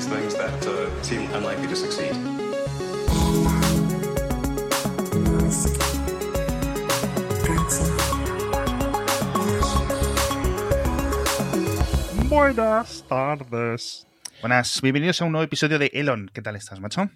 these 0.00 0.08
things 0.08 0.34
that 0.34 0.66
uh, 0.66 1.02
seem 1.02 1.28
unlikely 1.34 1.66
to 1.66 1.76
succeed. 1.76 2.14
Buenas 12.28 13.04
tardes. 13.08 14.06
Buenas, 14.40 14.80
bienvenidos 14.80 15.20
a 15.20 15.26
un 15.26 15.32
nuevo 15.32 15.44
episodio 15.44 15.78
de 15.78 15.90
Elon. 15.92 16.30
¿Qué 16.32 16.40
tal 16.40 16.56
estás, 16.56 16.80
macho? 16.80 17.10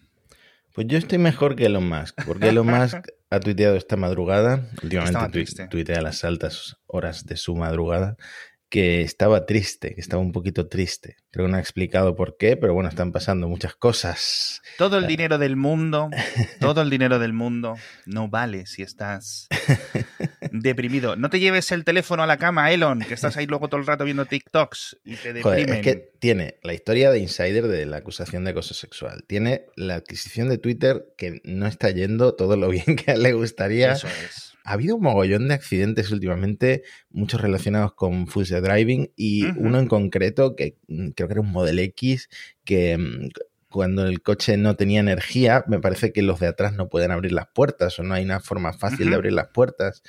Pues 0.74 0.86
yo 0.88 0.98
estoy 0.98 1.18
mejor 1.18 1.56
que 1.56 1.66
Elon 1.66 1.88
Musk, 1.88 2.22
porque 2.26 2.48
Elon 2.48 2.66
Musk 2.80 3.06
ha 3.30 3.40
tuiteado 3.40 3.76
esta 3.76 3.96
madrugada, 3.96 4.68
últimamente 4.82 5.68
tuitea 5.68 6.00
a 6.00 6.02
las 6.02 6.24
altas 6.24 6.76
horas 6.86 7.24
de 7.24 7.36
su 7.36 7.54
madrugada, 7.54 8.16
que 8.74 9.02
estaba 9.02 9.46
triste, 9.46 9.94
que 9.94 10.00
estaba 10.00 10.20
un 10.20 10.32
poquito 10.32 10.66
triste. 10.66 11.14
Creo 11.30 11.46
que 11.46 11.52
no 11.52 11.58
ha 11.58 11.60
explicado 11.60 12.16
por 12.16 12.36
qué, 12.36 12.56
pero 12.56 12.74
bueno, 12.74 12.88
están 12.88 13.12
pasando 13.12 13.48
muchas 13.48 13.76
cosas. 13.76 14.62
Todo 14.78 14.98
el 14.98 15.06
dinero 15.06 15.38
del 15.38 15.54
mundo, 15.54 16.10
todo 16.58 16.82
el 16.82 16.90
dinero 16.90 17.20
del 17.20 17.32
mundo 17.32 17.76
no 18.04 18.28
vale 18.28 18.66
si 18.66 18.82
estás 18.82 19.46
deprimido. 20.50 21.14
No 21.14 21.30
te 21.30 21.38
lleves 21.38 21.70
el 21.70 21.84
teléfono 21.84 22.24
a 22.24 22.26
la 22.26 22.36
cama, 22.36 22.72
Elon, 22.72 22.98
que 22.98 23.14
estás 23.14 23.36
ahí 23.36 23.46
luego 23.46 23.68
todo 23.68 23.80
el 23.80 23.86
rato 23.86 24.04
viendo 24.04 24.26
TikToks 24.26 24.96
y 25.04 25.14
te 25.14 25.40
Joder, 25.40 25.58
deprimen. 25.60 25.74
es 25.76 25.80
que 25.82 26.12
tiene 26.18 26.56
la 26.64 26.74
historia 26.74 27.12
de 27.12 27.20
Insider 27.20 27.68
de 27.68 27.86
la 27.86 27.98
acusación 27.98 28.42
de 28.42 28.50
acoso 28.50 28.74
sexual, 28.74 29.22
tiene 29.28 29.66
la 29.76 29.94
adquisición 29.94 30.48
de 30.48 30.58
Twitter 30.58 31.14
que 31.16 31.40
no 31.44 31.68
está 31.68 31.90
yendo 31.90 32.34
todo 32.34 32.56
lo 32.56 32.70
bien 32.70 32.96
que 33.06 33.16
le 33.16 33.34
gustaría. 33.34 33.92
Eso 33.92 34.08
es. 34.08 34.53
Ha 34.64 34.72
habido 34.72 34.96
un 34.96 35.02
mogollón 35.02 35.48
de 35.48 35.54
accidentes 35.54 36.10
últimamente, 36.10 36.82
muchos 37.10 37.40
relacionados 37.40 37.94
con 37.94 38.26
full 38.26 38.44
self 38.44 38.64
driving 38.64 39.12
y 39.14 39.44
uno 39.58 39.78
en 39.78 39.86
concreto 39.86 40.56
que 40.56 40.78
mm, 40.88 41.10
creo 41.10 41.28
que 41.28 41.34
era 41.34 41.40
un 41.40 41.52
Model 41.52 41.78
X 41.78 42.28
que 42.64 42.96
mm, 42.98 43.28
cuando 43.68 44.06
el 44.06 44.22
coche 44.22 44.56
no 44.56 44.76
tenía 44.76 45.00
energía, 45.00 45.64
me 45.66 45.80
parece 45.80 46.12
que 46.12 46.22
los 46.22 46.38
de 46.38 46.46
atrás 46.46 46.74
no 46.74 46.88
pueden 46.88 47.10
abrir 47.10 47.32
las 47.32 47.48
puertas 47.48 47.98
o 47.98 48.04
no 48.04 48.14
hay 48.14 48.24
una 48.24 48.38
forma 48.38 48.72
fácil 48.72 49.10
de 49.10 49.16
abrir 49.16 49.32
las 49.32 49.48
puertas. 49.48 50.02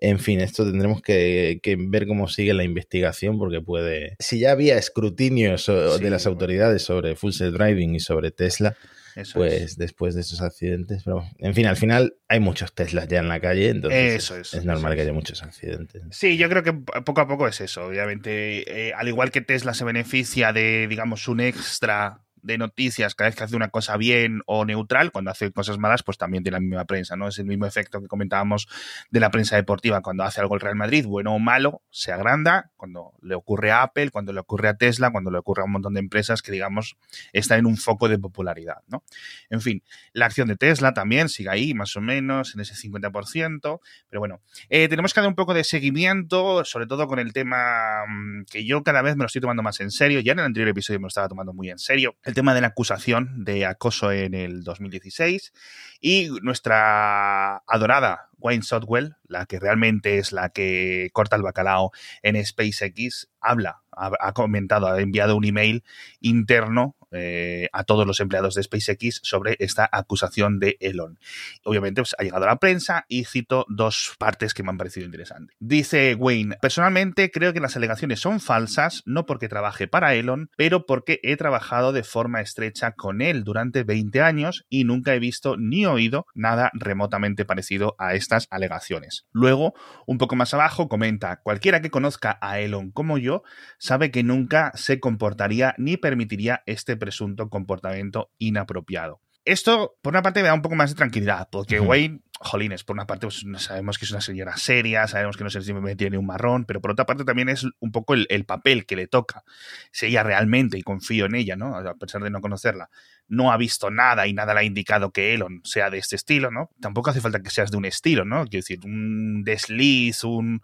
En 0.00 0.18
fin, 0.18 0.40
esto 0.40 0.64
tendremos 0.64 1.00
que, 1.00 1.60
que 1.62 1.76
ver 1.78 2.06
cómo 2.06 2.28
sigue 2.28 2.52
la 2.54 2.64
investigación 2.64 3.38
porque 3.38 3.60
puede... 3.62 4.16
Si 4.18 4.38
ya 4.40 4.52
había 4.52 4.76
escrutinio 4.78 5.56
so- 5.58 5.96
Sí, 5.98 6.04
de 6.04 6.10
las 6.10 6.26
autoridades 6.26 6.82
sobre 6.82 7.16
full 7.16 7.32
self 7.32 7.56
driving 7.56 7.94
y 7.94 8.00
sobre 8.00 8.30
Tesla, 8.30 8.76
Eso 9.14 9.38
pues 9.38 9.54
es. 9.54 9.76
después 9.78 10.14
de 10.14 10.20
esos 10.20 10.42
accidentes. 10.42 11.02
Pero, 11.04 11.24
en 11.38 11.54
fin, 11.54 11.64
al 11.66 11.76
final 11.78 12.14
hay 12.28 12.40
muchos 12.40 12.74
Teslas 12.74 13.08
ya 13.08 13.20
en 13.20 13.28
la 13.28 13.40
calle, 13.40 13.70
entonces 13.70 14.14
Eso 14.16 14.36
es, 14.36 14.52
es 14.52 14.64
normal 14.66 14.94
que 14.96 15.00
haya 15.00 15.14
muchos 15.14 15.42
accidentes. 15.42 16.02
Sí, 16.10 16.36
yo 16.36 16.50
creo 16.50 16.62
que 16.62 16.74
poco 16.74 17.22
a 17.22 17.26
poco 17.26 17.48
es 17.48 17.60
eso. 17.62 17.86
Obviamente, 17.86 18.88
eh, 18.88 18.92
al 18.92 19.08
igual 19.08 19.30
que 19.30 19.40
Tesla 19.40 19.72
se 19.72 19.84
beneficia 19.86 20.52
de, 20.52 20.86
digamos, 20.88 21.26
un 21.28 21.40
extra 21.40 22.20
de 22.46 22.58
noticias 22.58 23.14
cada 23.14 23.28
vez 23.28 23.36
que 23.36 23.44
hace 23.44 23.56
una 23.56 23.68
cosa 23.68 23.96
bien 23.96 24.40
o 24.46 24.64
neutral, 24.64 25.10
cuando 25.12 25.30
hace 25.30 25.50
cosas 25.52 25.78
malas, 25.78 26.02
pues 26.02 26.16
también 26.16 26.42
tiene 26.44 26.56
la 26.56 26.60
misma 26.60 26.84
prensa, 26.84 27.16
¿no? 27.16 27.28
Es 27.28 27.38
el 27.38 27.46
mismo 27.46 27.66
efecto 27.66 28.00
que 28.00 28.06
comentábamos 28.06 28.68
de 29.10 29.20
la 29.20 29.30
prensa 29.30 29.56
deportiva. 29.56 30.00
Cuando 30.00 30.22
hace 30.24 30.40
algo 30.40 30.54
el 30.54 30.60
Real 30.60 30.76
Madrid, 30.76 31.04
bueno 31.06 31.34
o 31.34 31.38
malo, 31.38 31.82
se 31.90 32.12
agranda. 32.12 32.70
Cuando 32.76 33.14
le 33.20 33.34
ocurre 33.34 33.72
a 33.72 33.82
Apple, 33.82 34.10
cuando 34.10 34.32
le 34.32 34.40
ocurre 34.40 34.68
a 34.68 34.76
Tesla, 34.76 35.10
cuando 35.10 35.30
le 35.30 35.38
ocurre 35.38 35.62
a 35.62 35.64
un 35.64 35.72
montón 35.72 35.94
de 35.94 36.00
empresas 36.00 36.42
que, 36.42 36.52
digamos, 36.52 36.96
están 37.32 37.58
en 37.58 37.66
un 37.66 37.76
foco 37.76 38.08
de 38.08 38.18
popularidad, 38.18 38.82
¿no? 38.86 39.02
En 39.50 39.60
fin, 39.60 39.82
la 40.12 40.26
acción 40.26 40.48
de 40.48 40.56
Tesla 40.56 40.94
también 40.94 41.28
sigue 41.28 41.50
ahí, 41.50 41.74
más 41.74 41.96
o 41.96 42.00
menos, 42.00 42.54
en 42.54 42.60
ese 42.60 42.74
50%. 42.74 43.80
Pero 44.08 44.20
bueno, 44.20 44.40
eh, 44.68 44.88
tenemos 44.88 45.12
que 45.12 45.20
dar 45.20 45.28
un 45.28 45.34
poco 45.34 45.52
de 45.52 45.64
seguimiento, 45.64 46.64
sobre 46.64 46.86
todo 46.86 47.06
con 47.08 47.18
el 47.18 47.32
tema 47.32 48.04
mm, 48.08 48.44
que 48.50 48.64
yo 48.64 48.82
cada 48.82 49.02
vez 49.02 49.16
me 49.16 49.24
lo 49.24 49.26
estoy 49.26 49.40
tomando 49.40 49.62
más 49.62 49.80
en 49.80 49.90
serio. 49.90 50.20
Ya 50.20 50.32
en 50.32 50.38
el 50.38 50.44
anterior 50.44 50.68
episodio 50.68 51.00
me 51.00 51.04
lo 51.04 51.08
estaba 51.08 51.28
tomando 51.28 51.52
muy 51.52 51.70
en 51.70 51.78
serio. 51.78 52.16
Tema 52.36 52.52
de 52.52 52.60
la 52.60 52.66
acusación 52.66 53.46
de 53.46 53.64
acoso 53.64 54.12
en 54.12 54.34
el 54.34 54.62
2016 54.62 55.54
y 56.02 56.28
nuestra 56.42 57.62
adorada 57.66 58.28
Wayne 58.36 58.62
Sotwell, 58.62 59.16
la 59.26 59.46
que 59.46 59.58
realmente 59.58 60.18
es 60.18 60.32
la 60.32 60.50
que 60.50 61.08
corta 61.14 61.36
el 61.36 61.42
bacalao 61.42 61.92
en 62.22 62.44
SpaceX, 62.44 63.30
habla, 63.40 63.80
ha, 63.90 64.32
comentado, 64.34 64.86
ha 64.86 65.00
enviado 65.00 65.34
un 65.34 65.46
email 65.46 65.82
interno 66.20 66.94
eh, 67.16 67.68
a 67.72 67.84
todos 67.84 68.06
los 68.06 68.20
empleados 68.20 68.54
de 68.54 68.62
SpaceX 68.62 69.20
sobre 69.22 69.56
esta 69.58 69.88
acusación 69.90 70.58
de 70.58 70.76
Elon. 70.80 71.18
Obviamente 71.64 72.02
pues, 72.02 72.14
ha 72.18 72.22
llegado 72.22 72.44
a 72.44 72.48
la 72.48 72.56
prensa 72.56 73.04
y 73.08 73.24
cito 73.24 73.66
dos 73.68 74.14
partes 74.18 74.54
que 74.54 74.62
me 74.62 74.70
han 74.70 74.78
parecido 74.78 75.06
interesantes. 75.06 75.56
Dice 75.60 76.14
Wayne, 76.14 76.56
personalmente 76.60 77.30
creo 77.30 77.52
que 77.52 77.60
las 77.60 77.76
alegaciones 77.76 78.20
son 78.20 78.40
falsas, 78.40 79.02
no 79.06 79.26
porque 79.26 79.48
trabaje 79.48 79.88
para 79.88 80.14
Elon, 80.14 80.50
pero 80.56 80.86
porque 80.86 81.20
he 81.22 81.36
trabajado 81.36 81.92
de 81.92 82.04
forma 82.04 82.40
estrecha 82.40 82.92
con 82.92 83.20
él 83.20 83.44
durante 83.44 83.84
20 83.84 84.20
años 84.20 84.64
y 84.68 84.84
nunca 84.84 85.14
he 85.14 85.18
visto 85.18 85.56
ni 85.56 85.86
oído 85.86 86.26
nada 86.34 86.70
remotamente 86.74 87.44
parecido 87.44 87.94
a 87.98 88.14
estas 88.14 88.46
alegaciones. 88.50 89.26
Luego, 89.32 89.74
un 90.06 90.18
poco 90.18 90.36
más 90.36 90.54
abajo, 90.54 90.88
comenta, 90.88 91.40
cualquiera 91.42 91.80
que 91.80 91.90
conozca 91.90 92.38
a 92.40 92.60
Elon 92.60 92.90
como 92.90 93.18
yo 93.18 93.42
sabe 93.78 94.10
que 94.10 94.22
nunca 94.22 94.72
se 94.74 95.00
comportaría 95.00 95.74
ni 95.78 95.96
permitiría 95.96 96.62
este 96.66 96.96
presunto 97.06 97.48
comportamiento 97.48 98.32
inapropiado. 98.38 99.20
Esto, 99.44 99.96
por 100.02 100.12
una 100.12 100.22
parte, 100.22 100.42
me 100.42 100.48
da 100.48 100.54
un 100.54 100.62
poco 100.62 100.74
más 100.74 100.90
de 100.90 100.96
tranquilidad, 100.96 101.48
porque. 101.52 101.78
Wayne, 101.78 102.20
jolines, 102.40 102.82
por 102.82 102.94
una 102.94 103.06
parte, 103.06 103.28
pues, 103.28 103.44
sabemos 103.58 103.96
que 103.96 104.04
es 104.04 104.10
una 104.10 104.20
señora 104.20 104.56
seria, 104.56 105.06
sabemos 105.06 105.36
que 105.36 105.44
no 105.44 105.50
se 105.50 105.60
le 105.60 105.94
tiene 105.94 106.18
un 106.18 106.26
marrón, 106.26 106.64
pero 106.64 106.80
por 106.80 106.90
otra 106.90 107.06
parte 107.06 107.24
también 107.24 107.48
es 107.48 107.64
un 107.78 107.92
poco 107.92 108.14
el, 108.14 108.26
el 108.28 108.44
papel 108.44 108.86
que 108.86 108.96
le 108.96 109.06
toca. 109.06 109.44
Si 109.92 110.06
ella 110.06 110.24
realmente, 110.24 110.78
y 110.78 110.82
confío 110.82 111.26
en 111.26 111.36
ella, 111.36 111.54
¿no? 111.54 111.76
A 111.76 111.94
pesar 111.94 112.24
de 112.24 112.30
no 112.30 112.40
conocerla, 112.40 112.90
no 113.28 113.52
ha 113.52 113.56
visto 113.56 113.88
nada 113.88 114.26
y 114.26 114.32
nada 114.32 114.52
le 114.52 114.60
ha 114.60 114.64
indicado 114.64 115.12
que 115.12 115.32
Elon 115.32 115.60
sea 115.62 115.90
de 115.90 115.98
este 115.98 116.16
estilo, 116.16 116.50
¿no? 116.50 116.70
Tampoco 116.80 117.10
hace 117.10 117.20
falta 117.20 117.40
que 117.40 117.50
seas 117.50 117.70
de 117.70 117.76
un 117.76 117.84
estilo, 117.84 118.24
¿no? 118.24 118.46
Quiero 118.46 118.64
decir, 118.64 118.80
un 118.84 119.44
desliz, 119.44 120.24
un 120.24 120.60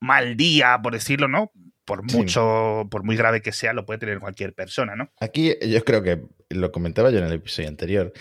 mal 0.00 0.36
día, 0.36 0.78
por 0.82 0.92
decirlo, 0.92 1.28
¿no? 1.28 1.50
Por 1.84 2.08
Sí. 2.08 2.16
mucho, 2.16 2.86
por 2.90 3.02
muy 3.02 3.16
grave 3.16 3.42
que 3.42 3.50
sea, 3.52 3.72
lo 3.72 3.84
puede 3.84 3.98
tener 3.98 4.20
cualquier 4.20 4.54
persona, 4.54 4.94
¿no? 4.94 5.10
Aquí 5.20 5.54
yo 5.66 5.84
creo 5.84 6.02
que 6.02 6.22
lo 6.50 6.70
comentaba 6.70 7.10
yo 7.10 7.18
en 7.18 7.24
el 7.24 7.32
episodio 7.32 7.68
anterior. 7.68 8.12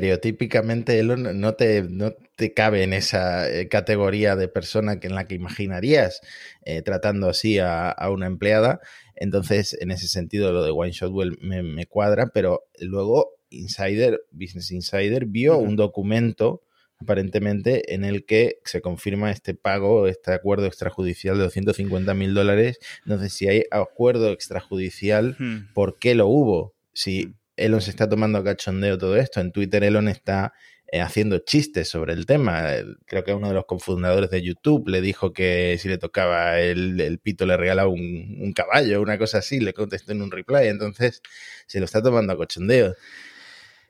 Estereotípicamente 0.00 0.98
Elon 0.98 1.40
no 1.40 1.54
te, 1.54 1.82
no 1.82 2.12
te 2.36 2.52
cabe 2.52 2.82
en 2.82 2.92
esa 2.92 3.48
eh, 3.50 3.68
categoría 3.68 4.36
de 4.36 4.48
persona 4.48 5.00
que 5.00 5.06
en 5.06 5.14
la 5.14 5.26
que 5.26 5.34
imaginarías 5.34 6.20
eh, 6.64 6.82
tratando 6.82 7.28
así 7.28 7.58
a, 7.58 7.90
a 7.90 8.10
una 8.10 8.26
empleada. 8.26 8.80
Entonces, 9.14 9.76
en 9.80 9.90
ese 9.90 10.08
sentido, 10.08 10.52
lo 10.52 10.62
de 10.62 10.70
Wine 10.72 10.92
Shotwell 10.92 11.38
me, 11.40 11.62
me 11.62 11.86
cuadra, 11.86 12.26
pero 12.34 12.64
luego 12.80 13.32
Insider, 13.48 14.20
Business 14.32 14.70
Insider, 14.72 15.24
vio 15.26 15.56
un 15.58 15.76
documento 15.76 16.62
aparentemente 16.98 17.94
en 17.94 18.04
el 18.04 18.24
que 18.24 18.58
se 18.64 18.80
confirma 18.80 19.30
este 19.30 19.54
pago, 19.54 20.06
este 20.06 20.32
acuerdo 20.32 20.66
extrajudicial 20.66 21.36
de 21.36 21.44
250 21.44 22.14
mil 22.14 22.34
dólares. 22.34 22.78
Entonces, 23.04 23.32
si 23.32 23.48
hay 23.48 23.64
acuerdo 23.70 24.32
extrajudicial, 24.32 25.36
Hmm. 25.38 25.72
¿por 25.74 25.98
qué 25.98 26.14
lo 26.14 26.26
hubo? 26.26 26.74
Si 26.92 27.34
Elon 27.56 27.80
se 27.80 27.90
está 27.90 28.08
tomando 28.08 28.38
a 28.38 28.44
cachondeo 28.44 28.98
todo 28.98 29.16
esto, 29.16 29.40
en 29.40 29.52
Twitter 29.52 29.84
Elon 29.84 30.08
está 30.08 30.52
eh, 30.92 31.00
haciendo 31.00 31.38
chistes 31.38 31.88
sobre 31.88 32.12
el 32.12 32.26
tema. 32.26 32.64
Creo 33.06 33.24
que 33.24 33.34
uno 33.34 33.48
de 33.48 33.54
los 33.54 33.64
cofundadores 33.66 34.30
de 34.30 34.42
YouTube 34.42 34.88
le 34.88 35.00
dijo 35.00 35.32
que 35.32 35.76
si 35.78 35.88
le 35.88 35.98
tocaba 35.98 36.60
el, 36.60 37.00
el 37.00 37.18
pito 37.18 37.44
le 37.44 37.56
regalaba 37.56 37.88
un, 37.88 38.38
un 38.40 38.52
caballo, 38.52 39.02
una 39.02 39.18
cosa 39.18 39.38
así, 39.38 39.58
le 39.58 39.72
contestó 39.72 40.12
en 40.12 40.22
un 40.22 40.30
reply. 40.30 40.68
Entonces, 40.68 41.22
se 41.66 41.80
lo 41.80 41.86
está 41.86 42.02
tomando 42.02 42.32
a 42.32 42.38
cachondeo. 42.38 42.94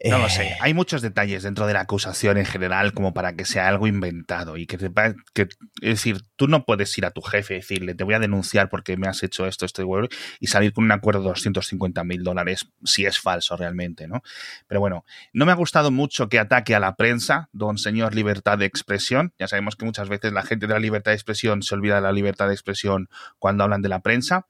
No 0.04 0.18
lo 0.18 0.26
Eh, 0.26 0.30
sé. 0.30 0.56
Hay 0.60 0.74
muchos 0.74 1.00
detalles 1.00 1.42
dentro 1.42 1.66
de 1.66 1.72
la 1.72 1.80
acusación 1.80 2.36
en 2.36 2.44
general 2.44 2.92
como 2.92 3.14
para 3.14 3.34
que 3.34 3.44
sea 3.44 3.66
algo 3.68 3.86
inventado 3.86 4.56
y 4.56 4.66
que, 4.66 4.76
te 4.76 4.90
que 5.32 5.42
es 5.42 5.48
decir, 5.80 6.22
tú 6.36 6.48
no 6.48 6.64
puedes 6.64 6.96
ir 6.98 7.06
a 7.06 7.10
tu 7.10 7.22
jefe 7.22 7.54
y 7.54 7.56
decirle 7.58 7.94
te 7.94 8.04
voy 8.04 8.14
a 8.14 8.18
denunciar 8.18 8.68
porque 8.68 8.96
me 8.96 9.08
has 9.08 9.22
hecho 9.22 9.46
esto, 9.46 9.64
esto 9.64 9.82
y 9.82 9.84
bueno, 9.86 10.08
y 10.38 10.48
salir 10.48 10.72
con 10.72 10.84
un 10.84 10.92
acuerdo 10.92 11.20
de 11.22 11.28
250 11.28 12.04
mil 12.04 12.22
dólares 12.24 12.68
si 12.84 13.06
es 13.06 13.18
falso 13.18 13.56
realmente, 13.56 14.06
¿no? 14.06 14.22
Pero 14.66 14.80
bueno, 14.80 15.04
no 15.32 15.46
me 15.46 15.52
ha 15.52 15.56
gustado 15.56 15.90
mucho 15.90 16.28
que 16.28 16.38
ataque 16.38 16.74
a 16.74 16.80
la 16.80 16.96
prensa, 16.96 17.48
don 17.52 17.78
señor 17.78 18.14
libertad 18.14 18.58
de 18.58 18.66
expresión. 18.66 19.32
Ya 19.38 19.48
sabemos 19.48 19.76
que 19.76 19.86
muchas 19.86 20.08
veces 20.08 20.32
la 20.32 20.42
gente 20.42 20.66
de 20.66 20.74
la 20.74 20.80
libertad 20.80 21.12
de 21.12 21.16
expresión 21.16 21.62
se 21.62 21.74
olvida 21.74 21.96
de 21.96 22.02
la 22.02 22.12
libertad 22.12 22.48
de 22.48 22.54
expresión 22.54 23.08
cuando 23.38 23.64
hablan 23.64 23.82
de 23.82 23.88
la 23.88 24.00
prensa. 24.00 24.46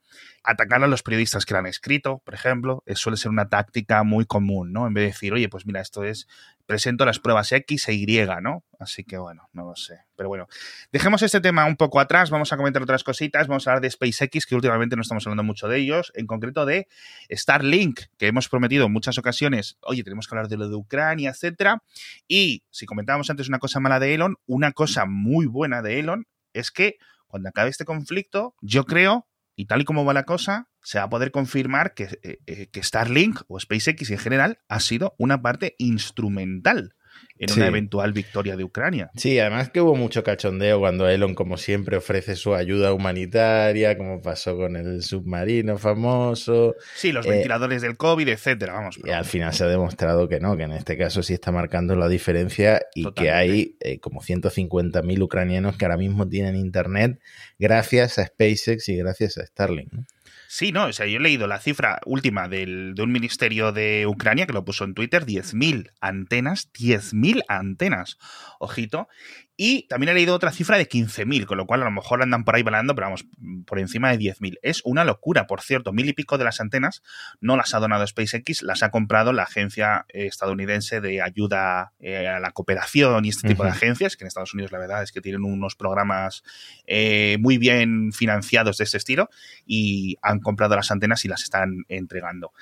Atacar 0.49 0.81
a 0.81 0.87
los 0.87 1.03
periodistas 1.03 1.45
que 1.45 1.53
la 1.53 1.59
han 1.59 1.65
escrito, 1.65 2.19
por 2.23 2.33
ejemplo, 2.33 2.81
eh, 2.85 2.95
suele 2.95 3.17
ser 3.17 3.31
una 3.31 3.49
táctica 3.49 4.03
muy 4.03 4.25
común, 4.25 4.71
¿no? 4.71 4.87
En 4.87 4.93
vez 4.93 5.01
de 5.01 5.07
decir, 5.07 5.33
oye, 5.33 5.49
pues 5.49 5.65
mira, 5.65 5.81
esto 5.81 6.05
es, 6.05 6.25
presento 6.65 7.03
las 7.03 7.19
pruebas 7.19 7.51
X 7.51 7.89
e 7.89 7.95
Y, 7.95 8.25
¿no? 8.41 8.63
Así 8.79 9.03
que 9.03 9.17
bueno, 9.17 9.49
no 9.51 9.65
lo 9.65 9.75
sé. 9.75 10.05
Pero 10.15 10.29
bueno, 10.29 10.47
dejemos 10.91 11.21
este 11.21 11.41
tema 11.41 11.65
un 11.65 11.75
poco 11.75 11.99
atrás, 11.99 12.29
vamos 12.29 12.53
a 12.53 12.57
comentar 12.57 12.81
otras 12.81 13.03
cositas, 13.03 13.47
vamos 13.47 13.67
a 13.67 13.71
hablar 13.71 13.81
de 13.81 13.91
SpaceX, 13.91 14.45
que 14.45 14.55
últimamente 14.55 14.95
no 14.95 15.01
estamos 15.01 15.27
hablando 15.27 15.43
mucho 15.43 15.67
de 15.67 15.79
ellos, 15.79 16.13
en 16.15 16.27
concreto 16.27 16.65
de 16.65 16.87
Starlink, 17.29 18.03
que 18.17 18.27
hemos 18.27 18.47
prometido 18.47 18.85
en 18.85 18.93
muchas 18.93 19.17
ocasiones, 19.17 19.77
oye, 19.81 20.01
tenemos 20.03 20.27
que 20.27 20.35
hablar 20.35 20.47
de 20.47 20.55
lo 20.55 20.69
de 20.69 20.75
Ucrania, 20.75 21.31
etcétera. 21.31 21.83
Y 22.25 22.63
si 22.69 22.85
comentábamos 22.85 23.29
antes 23.29 23.49
una 23.49 23.59
cosa 23.59 23.81
mala 23.81 23.99
de 23.99 24.13
Elon, 24.13 24.37
una 24.45 24.71
cosa 24.71 25.05
muy 25.05 25.45
buena 25.45 25.81
de 25.81 25.99
Elon 25.99 26.25
es 26.53 26.71
que 26.71 26.97
cuando 27.27 27.49
acabe 27.49 27.69
este 27.69 27.83
conflicto, 27.85 28.55
yo 28.61 28.85
creo 28.85 29.27
y 29.57 29.65
tal 29.65 29.81
y 29.81 29.85
como 29.85 30.05
va 30.05 30.13
la 30.13 30.23
cosa, 30.23 30.69
se 30.83 30.99
va 30.99 31.05
a 31.05 31.09
poder 31.09 31.31
confirmar 31.31 31.95
que, 31.95 32.19
eh, 32.21 32.39
eh, 32.45 32.69
que 32.71 32.83
Starlink 32.83 33.41
o 33.47 33.59
SpaceX 33.59 34.09
en 34.11 34.19
general 34.19 34.59
ha 34.69 34.79
sido 34.79 35.15
una 35.17 35.41
parte 35.41 35.75
instrumental 35.79 36.93
en 37.39 37.49
Sí. 37.49 37.59
una 37.59 37.67
eventual 37.67 38.13
victoria 38.13 38.55
de 38.55 38.63
Ucrania. 38.63 39.09
Sí, 39.15 39.37
además 39.39 39.69
que 39.69 39.81
hubo 39.81 39.95
mucho 39.95 40.23
cachondeo 40.23 40.79
cuando 40.79 41.07
Elon, 41.07 41.35
como 41.35 41.57
siempre, 41.57 41.97
ofrece 41.97 42.35
su 42.35 42.53
ayuda 42.55 42.93
humanitaria, 42.93 43.97
como 43.97 44.21
pasó 44.21 44.55
con 44.57 44.75
el 44.75 45.03
submarino 45.03 45.77
famoso. 45.77 46.75
Sí, 46.95 47.11
los 47.11 47.25
Eh, 47.25 47.29
ventiladores 47.31 47.81
del 47.81 47.97
COVID, 47.97 48.27
etcétera, 48.29 48.73
vamos. 48.73 48.99
Y 49.03 49.09
al 49.09 49.25
final 49.25 49.53
se 49.53 49.63
ha 49.63 49.67
demostrado 49.67 50.27
que 50.27 50.39
no, 50.39 50.55
que 50.57 50.63
en 50.63 50.71
este 50.73 50.97
caso 50.97 51.23
sí 51.23 51.33
está 51.33 51.51
marcando 51.51 51.95
la 51.95 52.07
diferencia 52.07 52.81
y 52.95 53.11
que 53.13 53.31
hay 53.31 53.75
eh, 53.79 53.99
como 53.99 54.21
150.000 54.21 55.21
ucranianos 55.21 55.77
que 55.77 55.85
ahora 55.85 55.97
mismo 55.97 56.27
tienen 56.27 56.55
internet 56.55 57.19
gracias 57.59 58.19
a 58.19 58.25
SpaceX 58.25 58.89
y 58.89 58.97
gracias 58.97 59.37
a 59.37 59.45
Starlink. 59.45 59.91
¿no? 59.93 60.05
Sí, 60.49 60.71
no, 60.71 60.85
o 60.85 60.93
sea, 60.93 61.05
yo 61.05 61.17
he 61.17 61.21
leído 61.21 61.45
la 61.45 61.59
cifra 61.59 61.99
última 62.05 62.47
del, 62.47 62.95
de 62.95 63.03
un 63.03 63.11
ministerio 63.11 63.73
de 63.73 64.07
Ucrania 64.07 64.47
que 64.47 64.53
lo 64.53 64.63
puso 64.63 64.85
en 64.85 64.93
Twitter, 64.93 65.25
10.000 65.25 65.91
antenas, 65.99 66.71
10.000 66.71 67.43
antenas, 67.49 68.17
ojito, 68.59 69.09
y 69.59 69.87
también 69.87 70.11
he 70.11 70.13
leído 70.13 70.35
otra 70.35 70.51
cifra 70.51 70.77
de 70.77 70.87
15.000, 70.87 71.47
con 71.47 71.57
lo 71.57 71.65
cual 71.65 71.81
a 71.81 71.85
lo 71.85 71.91
mejor 71.91 72.21
andan 72.21 72.45
por 72.45 72.55
ahí 72.55 72.61
balando, 72.61 72.93
pero 72.93 73.07
vamos, 73.07 73.25
por 73.65 73.79
encima 73.79 74.11
de 74.11 74.19
10.000. 74.19 74.59
Es 74.61 74.81
una 74.85 75.03
locura, 75.03 75.47
por 75.47 75.61
cierto, 75.61 75.91
mil 75.91 76.07
y 76.07 76.13
pico 76.13 76.37
de 76.37 76.43
las 76.43 76.61
antenas 76.61 77.01
no 77.41 77.57
las 77.57 77.73
ha 77.73 77.79
donado 77.79 78.05
SpaceX, 78.05 78.61
las 78.61 78.83
ha 78.83 78.91
comprado 78.91 79.33
la 79.33 79.43
agencia 79.43 80.05
eh, 80.09 80.27
estadounidense 80.27 81.01
de 81.01 81.23
ayuda 81.23 81.93
eh, 81.99 82.27
a 82.27 82.39
la 82.39 82.51
cooperación 82.51 83.25
y 83.25 83.29
este 83.29 83.47
tipo 83.47 83.63
de 83.63 83.71
agencias, 83.71 84.15
que 84.15 84.25
en 84.25 84.27
Estados 84.27 84.53
Unidos 84.53 84.71
la 84.71 84.77
verdad 84.77 85.01
es 85.01 85.11
que 85.11 85.21
tienen 85.21 85.43
unos 85.43 85.75
programas 85.75 86.43
eh, 86.85 87.37
muy 87.39 87.57
bien 87.57 88.11
financiados 88.13 88.77
de 88.77 88.83
este 88.83 88.97
estilo 88.97 89.29
y 89.65 90.17
han 90.21 90.39
comprado 90.39 90.75
las 90.75 90.91
antenas 90.91 91.25
y 91.25 91.29
las 91.29 91.41
están 91.41 91.83
entregando. 91.89 92.53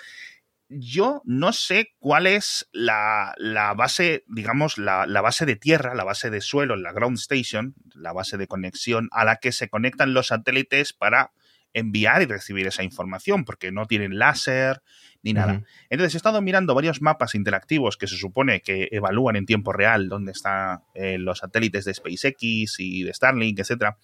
Yo 0.67 1.21
no 1.25 1.53
sé 1.53 1.93
cuál 1.99 2.25
es 2.25 2.67
la, 2.71 3.33
la 3.37 3.73
base, 3.73 4.23
digamos, 4.27 4.77
la, 4.77 5.05
la 5.05 5.21
base 5.21 5.45
de 5.45 5.55
tierra, 5.55 5.93
la 5.93 6.03
base 6.03 6.29
de 6.29 6.41
suelo, 6.41 6.75
la 6.75 6.91
ground 6.91 7.17
station, 7.17 7.75
la 7.93 8.13
base 8.13 8.37
de 8.37 8.47
conexión 8.47 9.07
a 9.11 9.25
la 9.25 9.35
que 9.37 9.51
se 9.51 9.69
conectan 9.69 10.13
los 10.13 10.27
satélites 10.27 10.93
para 10.93 11.31
enviar 11.73 12.21
y 12.21 12.25
recibir 12.25 12.65
esa 12.65 12.83
información, 12.83 13.43
porque 13.45 13.71
no 13.71 13.85
tienen 13.85 14.17
láser 14.17 14.81
ni 15.21 15.33
nada. 15.33 15.63
Entonces 15.89 16.13
he 16.13 16.17
estado 16.17 16.41
mirando 16.41 16.73
varios 16.75 17.01
mapas 17.01 17.35
interactivos 17.35 17.97
que 17.97 18.07
se 18.07 18.15
supone 18.15 18.61
que 18.61 18.87
evalúan 18.91 19.35
en 19.35 19.45
tiempo 19.45 19.73
real 19.73 20.07
dónde 20.07 20.31
están 20.31 20.83
eh, 20.93 21.17
los 21.17 21.39
satélites 21.39 21.83
de 21.85 21.93
SpaceX 21.93 22.79
y 22.79 23.03
de 23.03 23.13
Starlink, 23.13 23.59
etcétera, 23.59 23.97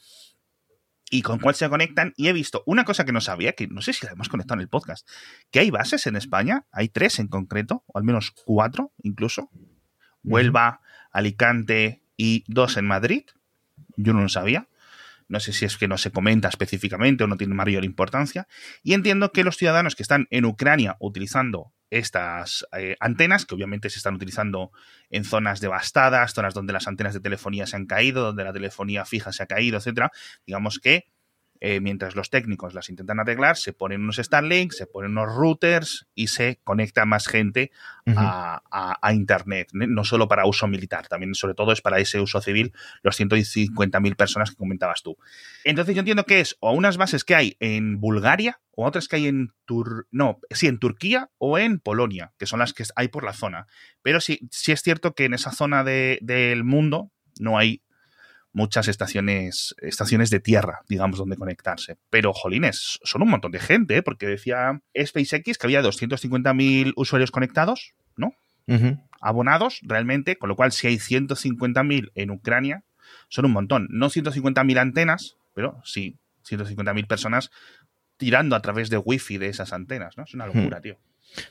y 1.12 1.22
con 1.22 1.38
cuál 1.38 1.54
se 1.54 1.70
conectan. 1.70 2.14
Y 2.16 2.30
he 2.30 2.34
visto 2.34 2.64
una 2.66 2.86
cosa 2.86 3.06
que 3.06 3.12
no 3.12 3.22
sabía, 3.22 3.52
que 3.52 3.68
no 3.68 3.82
sé 3.82 3.94
si 3.94 4.06
la 4.06 4.14
hemos 4.14 4.30
conectado 4.30 4.56
en 4.56 4.62
el 4.62 4.70
podcast, 4.70 5.08
que 5.52 5.60
hay 5.60 5.70
bases 5.70 6.08
en 6.08 6.16
España, 6.16 6.66
hay 6.72 6.88
tres 6.88 7.20
en 7.20 7.28
concreto, 7.28 7.84
o 7.86 8.00
al 8.00 8.04
menos 8.04 8.32
cuatro 8.32 8.94
incluso. 9.04 9.52
Huelva, 10.24 10.82
Alicante 11.12 12.02
y 12.16 12.46
dos 12.48 12.78
en 12.78 12.88
Madrid. 12.88 13.24
Yo 13.98 14.14
no 14.14 14.22
lo 14.22 14.30
sabía. 14.30 14.68
No 15.28 15.40
sé 15.40 15.54
si 15.54 15.66
es 15.66 15.78
que 15.78 15.88
no 15.88 15.98
se 15.98 16.12
comenta 16.12 16.48
específicamente 16.48 17.24
o 17.24 17.28
no 17.28 17.38
tiene 17.38 17.54
mayor 17.54 17.84
importancia. 17.84 18.48
Y 18.82 18.94
entiendo 18.94 19.32
que 19.32 19.44
los 19.44 19.58
ciudadanos 19.58 19.96
que 19.96 20.04
están 20.04 20.28
en 20.30 20.46
Ucrania 20.46 20.96
utilizando 21.00 21.74
estas 21.92 22.66
eh, 22.76 22.96
antenas, 23.00 23.46
que 23.46 23.54
obviamente 23.54 23.90
se 23.90 23.98
están 23.98 24.16
utilizando 24.16 24.72
en 25.10 25.24
zonas 25.24 25.60
devastadas, 25.60 26.34
zonas 26.34 26.54
donde 26.54 26.74
las 26.74 26.88
antenas 26.88 27.14
de 27.14 27.20
telefonía 27.20 27.68
se 27.68 27.76
han 27.76 27.86
caído, 27.86 28.24
donde 28.24 28.44
la 28.44 28.54
telefonía 28.54 29.06
fija 29.06 29.32
se 29.32 29.44
ha 29.44 29.46
caído, 29.46 29.78
etcétera, 29.78 30.10
digamos 30.46 30.80
que 30.80 31.12
eh, 31.62 31.80
mientras 31.80 32.16
los 32.16 32.30
técnicos 32.32 32.74
las 32.74 32.90
intentan 32.90 33.20
arreglar, 33.20 33.56
se 33.56 33.72
ponen 33.72 34.02
unos 34.02 34.18
Starlink, 34.18 34.72
se 34.74 34.88
ponen 34.88 35.12
unos 35.12 35.34
routers 35.36 36.08
y 36.16 36.28
se 36.28 36.60
conecta 36.64 37.06
más 37.06 37.28
gente 37.28 37.72
a- 38.18 38.98
a 39.02 39.14
Internet, 39.14 39.70
¿eh? 39.80 39.86
no 39.88 40.04
solo 40.04 40.28
para 40.28 40.46
uso 40.48 40.68
militar, 40.68 41.08
también 41.08 41.36
sobre 41.36 41.54
todo 41.54 41.72
es 41.72 41.82
para 41.82 42.00
ese 42.00 42.20
uso 42.20 42.42
civil, 42.42 42.74
los 43.04 43.16
150.000 43.16 44.16
personas 44.16 44.50
que 44.50 44.58
comentabas 44.58 45.04
tú. 45.04 45.18
Entonces 45.64 45.94
yo 45.96 46.00
entiendo 46.00 46.26
que 46.26 46.40
es 46.40 46.58
o 46.60 46.72
unas 46.74 46.98
bases 46.98 47.24
que 47.24 47.36
hay 47.36 47.58
en 47.60 48.00
Bulgaria 48.00 48.60
o 48.72 48.86
otras 48.88 49.08
que 49.08 49.18
hay 49.18 49.28
en 49.28 49.54
Tur 49.66 50.08
no, 50.12 50.40
sí, 50.50 50.68
en 50.68 50.80
Turquía 50.80 51.30
o 51.38 51.60
en 51.60 51.80
Polonia, 51.80 52.34
que 52.40 52.48
son 52.48 52.60
las 52.60 52.74
que 52.74 52.84
hay 52.96 53.08
por 53.10 53.24
la 53.24 53.34
zona. 53.34 53.68
Pero 54.02 54.20
sí, 54.20 54.40
sí 54.50 54.72
es 54.72 54.82
cierto 54.82 55.14
que 55.14 55.26
en 55.26 55.34
esa 55.36 55.52
zona 55.52 55.84
de- 55.84 56.18
del 56.22 56.64
mundo 56.64 57.12
no 57.40 57.58
hay 57.58 57.84
muchas 58.54 58.88
estaciones, 58.88 59.76
estaciones 59.80 60.30
de 60.30 60.40
tierra, 60.40 60.82
digamos, 60.90 61.18
donde 61.18 61.38
conectarse. 61.38 61.98
Pero, 62.10 62.34
jolines, 62.34 63.00
son 63.04 63.22
un 63.22 63.30
montón 63.30 63.52
de 63.52 63.60
gente, 63.60 63.98
¿eh? 63.98 64.04
porque 64.04 64.28
decía 64.28 64.82
SpaceX 64.98 65.58
que 65.58 65.68
había 65.68 65.82
250.000 65.82 66.94
usuarios 66.96 67.32
conectados, 67.32 67.94
¿no? 68.16 68.34
Abonados, 69.20 69.80
realmente, 69.84 70.38
con 70.38 70.48
lo 70.48 70.56
cual 70.56 70.72
si 70.72 70.88
hay 70.88 70.96
150.000 70.96 72.12
en 72.16 72.32
Ucrania, 72.32 72.84
son 73.28 73.46
un 73.46 73.52
montón. 73.52 73.88
No 73.90 74.10
150.000 74.10 74.80
antenas, 74.80 75.36
pero 75.54 75.82
sí 75.84 76.18
150.000 76.48 77.08
personas 77.08 77.52
tirando 78.18 78.56
a 78.56 78.62
través 78.62 78.90
de 78.90 78.98
wifi 78.98 79.38
de 79.38 79.48
esas 79.48 79.74
antenas, 79.74 80.18
¿no? 80.18 80.24
Es 80.24 80.34
una 80.34 80.46
locura, 80.46 80.80
tío. 80.80 80.98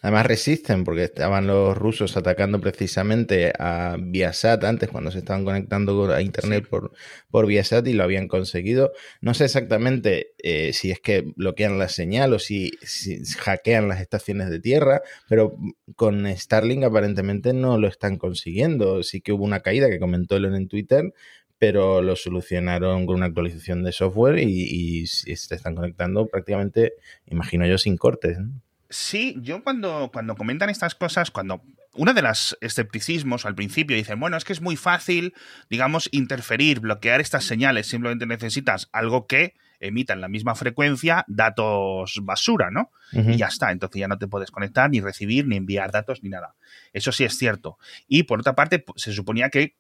Además 0.03 0.27
resisten 0.27 0.85
porque 0.85 1.05
estaban 1.05 1.47
los 1.47 1.77
rusos 1.77 2.17
atacando 2.17 2.61
precisamente 2.61 3.53
a 3.59 3.97
Viasat 3.99 4.63
antes 4.65 4.89
cuando 4.91 5.11
se 5.11 5.19
estaban 5.19 5.45
conectando 5.45 6.13
a 6.13 6.21
internet 6.23 6.65
Sí. 6.65 6.71
por, 6.71 6.93
por 7.31 7.47
Viasat 7.47 7.87
y 7.87 7.93
lo 7.93 8.05
habían 8.05 8.29
conseguido. 8.29 8.93
No 9.21 9.35
sé 9.35 9.45
exactamente 9.47 10.33
eh, 10.39 10.73
si 10.73 10.91
es 10.91 11.01
que 11.01 11.33
bloquean 11.37 11.79
la 11.79 11.89
señal 11.89 12.33
o 12.35 12.39
si, 12.39 12.73
si 12.83 13.23
hackean 13.39 13.89
las 13.89 14.01
estaciones 14.01 14.51
de 14.51 14.61
tierra, 14.61 15.03
pero 15.29 15.57
con 15.97 16.27
Starlink 16.37 16.85
aparentemente 16.85 17.53
no 17.53 17.79
lo 17.79 17.89
están 17.89 18.19
consiguiendo. 18.19 19.03
Sí 19.03 19.21
que 19.21 19.33
hubo 19.33 19.45
una 19.45 19.61
caída 19.61 19.89
que 19.89 19.99
comentó 20.01 20.37
Elon 20.37 20.55
en 20.57 20.69
Twitter, 20.69 21.13
pero 21.59 22.01
lo 22.03 22.17
solucionaron 22.17 23.07
con 23.07 23.17
una 23.17 23.27
actualización 23.27 23.83
de 23.85 23.93
software 23.93 24.39
y, 24.39 25.03
y 25.03 25.07
se 25.07 25.33
están 25.33 25.75
conectando 25.75 26.27
prácticamente, 26.27 26.95
imagino 27.27 27.67
yo, 27.67 27.77
sin 27.79 27.97
cortes. 27.97 28.39
¿no? 28.39 28.51
Sí, 28.91 29.37
yo 29.41 29.63
cuando, 29.63 30.11
cuando 30.13 30.35
comentan 30.35 30.69
estas 30.69 30.97
cosas, 30.97 31.31
cuando 31.31 31.63
uno 31.95 32.13
de 32.13 32.23
los 32.23 32.59
escepticismos 32.61 33.47
al 33.47 33.55
principio 33.55 33.97
dicen, 33.97 34.19
bueno, 34.19 34.37
es 34.37 34.45
que 34.45 34.53
es 34.53 34.61
muy 34.61 34.77
fácil, 34.77 35.33
digamos, 35.69 36.09
interferir, 36.13 36.81
bloquear 36.81 37.21
estas 37.21 37.45
señales, 37.45 37.87
simplemente 37.87 38.27
necesitas 38.27 38.89
algo 38.93 39.27
que 39.29 39.55
emita 39.81 40.13
en 40.13 40.21
la 40.21 40.29
misma 40.29 40.55
frecuencia 40.55 41.25
datos 41.27 42.19
basura, 42.23 42.71
¿no? 42.71 42.91
Y 43.13 43.37
ya 43.37 43.47
está, 43.47 43.73
entonces 43.73 43.99
ya 43.99 44.09
no 44.09 44.19
te 44.19 44.29
puedes 44.29 44.51
conectar, 44.51 44.91
ni 44.91 45.01
recibir, 45.01 45.47
ni 45.47 45.57
enviar 45.57 45.91
datos, 45.91 46.23
ni 46.23 46.29
nada. 46.29 46.55
Eso 46.93 47.13
sí 47.13 47.25
es 47.25 47.37
cierto. 47.37 47.79
Y 48.07 48.25
por 48.25 48.41
otra 48.41 48.55
parte, 48.55 48.79
pues, 48.79 49.03
se 49.03 49.13
suponía 49.13 49.51
que 49.51 49.75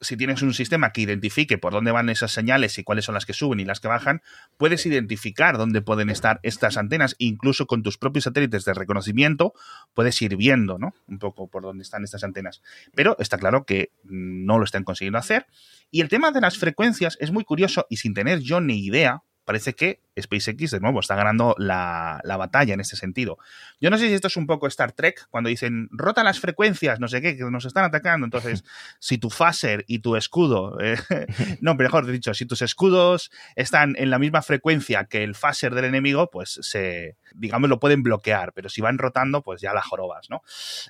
si 0.00 0.16
tienes 0.16 0.42
un 0.42 0.54
sistema 0.54 0.92
que 0.92 1.02
identifique 1.02 1.58
por 1.58 1.72
dónde 1.72 1.92
van 1.92 2.08
esas 2.08 2.32
señales 2.32 2.78
y 2.78 2.84
cuáles 2.84 3.04
son 3.04 3.14
las 3.14 3.26
que 3.26 3.32
suben 3.32 3.60
y 3.60 3.64
las 3.64 3.80
que 3.80 3.88
bajan, 3.88 4.22
puedes 4.56 4.84
identificar 4.86 5.58
dónde 5.58 5.82
pueden 5.82 6.10
estar 6.10 6.40
estas 6.42 6.76
antenas, 6.76 7.16
incluso 7.18 7.66
con 7.66 7.82
tus 7.82 7.98
propios 7.98 8.24
satélites 8.24 8.64
de 8.64 8.74
reconocimiento, 8.74 9.52
puedes 9.94 10.20
ir 10.22 10.36
viendo, 10.36 10.78
¿no? 10.78 10.94
Un 11.06 11.18
poco 11.18 11.48
por 11.48 11.62
dónde 11.62 11.82
están 11.82 12.04
estas 12.04 12.24
antenas. 12.24 12.62
Pero 12.94 13.16
está 13.18 13.38
claro 13.38 13.64
que 13.64 13.92
no 14.04 14.58
lo 14.58 14.64
están 14.64 14.84
consiguiendo 14.84 15.18
hacer. 15.18 15.46
Y 15.90 16.00
el 16.00 16.08
tema 16.08 16.30
de 16.32 16.40
las 16.40 16.56
frecuencias 16.56 17.16
es 17.20 17.30
muy 17.30 17.44
curioso 17.44 17.86
y 17.90 17.98
sin 17.98 18.14
tener 18.14 18.40
yo 18.40 18.60
ni 18.60 18.84
idea, 18.84 19.22
parece 19.44 19.74
que 19.74 20.02
SpaceX 20.20 20.70
de 20.70 20.80
nuevo 20.80 21.00
está 21.00 21.16
ganando 21.16 21.54
la, 21.58 22.20
la 22.24 22.36
batalla 22.36 22.74
en 22.74 22.80
este 22.80 22.96
sentido. 22.96 23.38
Yo 23.80 23.90
no 23.90 23.98
sé 23.98 24.08
si 24.08 24.14
esto 24.14 24.28
es 24.28 24.36
un 24.36 24.46
poco 24.46 24.66
Star 24.66 24.92
Trek, 24.92 25.26
cuando 25.30 25.48
dicen 25.48 25.88
rota 25.90 26.22
las 26.22 26.40
frecuencias, 26.40 27.00
no 27.00 27.08
sé 27.08 27.20
qué, 27.20 27.36
que 27.36 27.44
nos 27.44 27.64
están 27.64 27.84
atacando. 27.84 28.24
Entonces, 28.24 28.64
si 29.00 29.18
tu 29.18 29.30
phaser 29.30 29.84
y 29.86 30.00
tu 30.00 30.16
escudo, 30.16 30.78
eh, 30.80 30.96
no, 31.60 31.74
mejor 31.74 32.06
dicho, 32.06 32.34
si 32.34 32.46
tus 32.46 32.62
escudos 32.62 33.30
están 33.56 33.94
en 33.98 34.10
la 34.10 34.18
misma 34.18 34.42
frecuencia 34.42 35.04
que 35.04 35.24
el 35.24 35.34
phaser 35.34 35.74
del 35.74 35.86
enemigo, 35.86 36.30
pues 36.30 36.58
se, 36.62 37.16
digamos, 37.34 37.68
lo 37.70 37.80
pueden 37.80 38.02
bloquear, 38.02 38.52
pero 38.52 38.68
si 38.68 38.80
van 38.80 38.98
rotando, 38.98 39.42
pues 39.42 39.60
ya 39.60 39.72
la 39.72 39.82
jorobas, 39.82 40.28
¿no? 40.30 40.42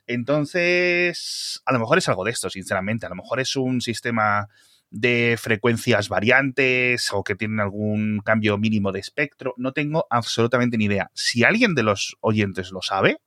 Entonces, 0.07 1.63
a 1.65 1.73
lo 1.73 1.79
mejor 1.79 1.99
es 1.99 2.09
algo 2.09 2.25
de 2.25 2.33
esto, 2.33 2.51
sinceramente. 2.51 3.07
A 3.07 3.09
lo 3.09 3.15
mejor 3.15 3.41
es 3.41 3.57
un 3.57 3.81
sistema 3.81 4.49
de 4.91 5.37
frecuencias 5.41 6.09
variantes 6.09 7.13
o 7.13 7.23
que 7.23 7.37
tienen 7.37 7.61
algún 7.61 8.21
cambio 8.25 8.59
mínimo 8.59 8.93
de 8.93 9.01
espectro. 9.01 9.55
No 9.57 9.73
tengo 9.73 10.07
absolutamente 10.11 10.77
ni 10.77 10.87
idea. 10.87 11.11
Si 11.15 11.45
alguien 11.45 11.75
de 11.75 11.85
los 11.85 12.17
oyentes 12.21 12.73
lo 12.73 12.83
sabe, 12.83 13.19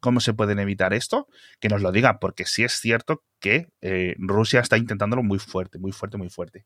cómo 0.00 0.20
se 0.20 0.34
pueden 0.34 0.58
evitar 0.58 0.94
esto, 0.94 1.28
que 1.60 1.68
nos 1.68 1.82
lo 1.82 1.92
diga, 1.92 2.18
porque 2.18 2.46
sí 2.46 2.64
es 2.64 2.72
cierto 2.72 3.22
que 3.38 3.68
eh, 3.80 4.14
Rusia 4.18 4.60
está 4.60 4.78
intentándolo 4.78 5.22
muy 5.22 5.38
fuerte, 5.38 5.78
muy 5.78 5.92
fuerte, 5.92 6.16
muy 6.16 6.30
fuerte. 6.30 6.64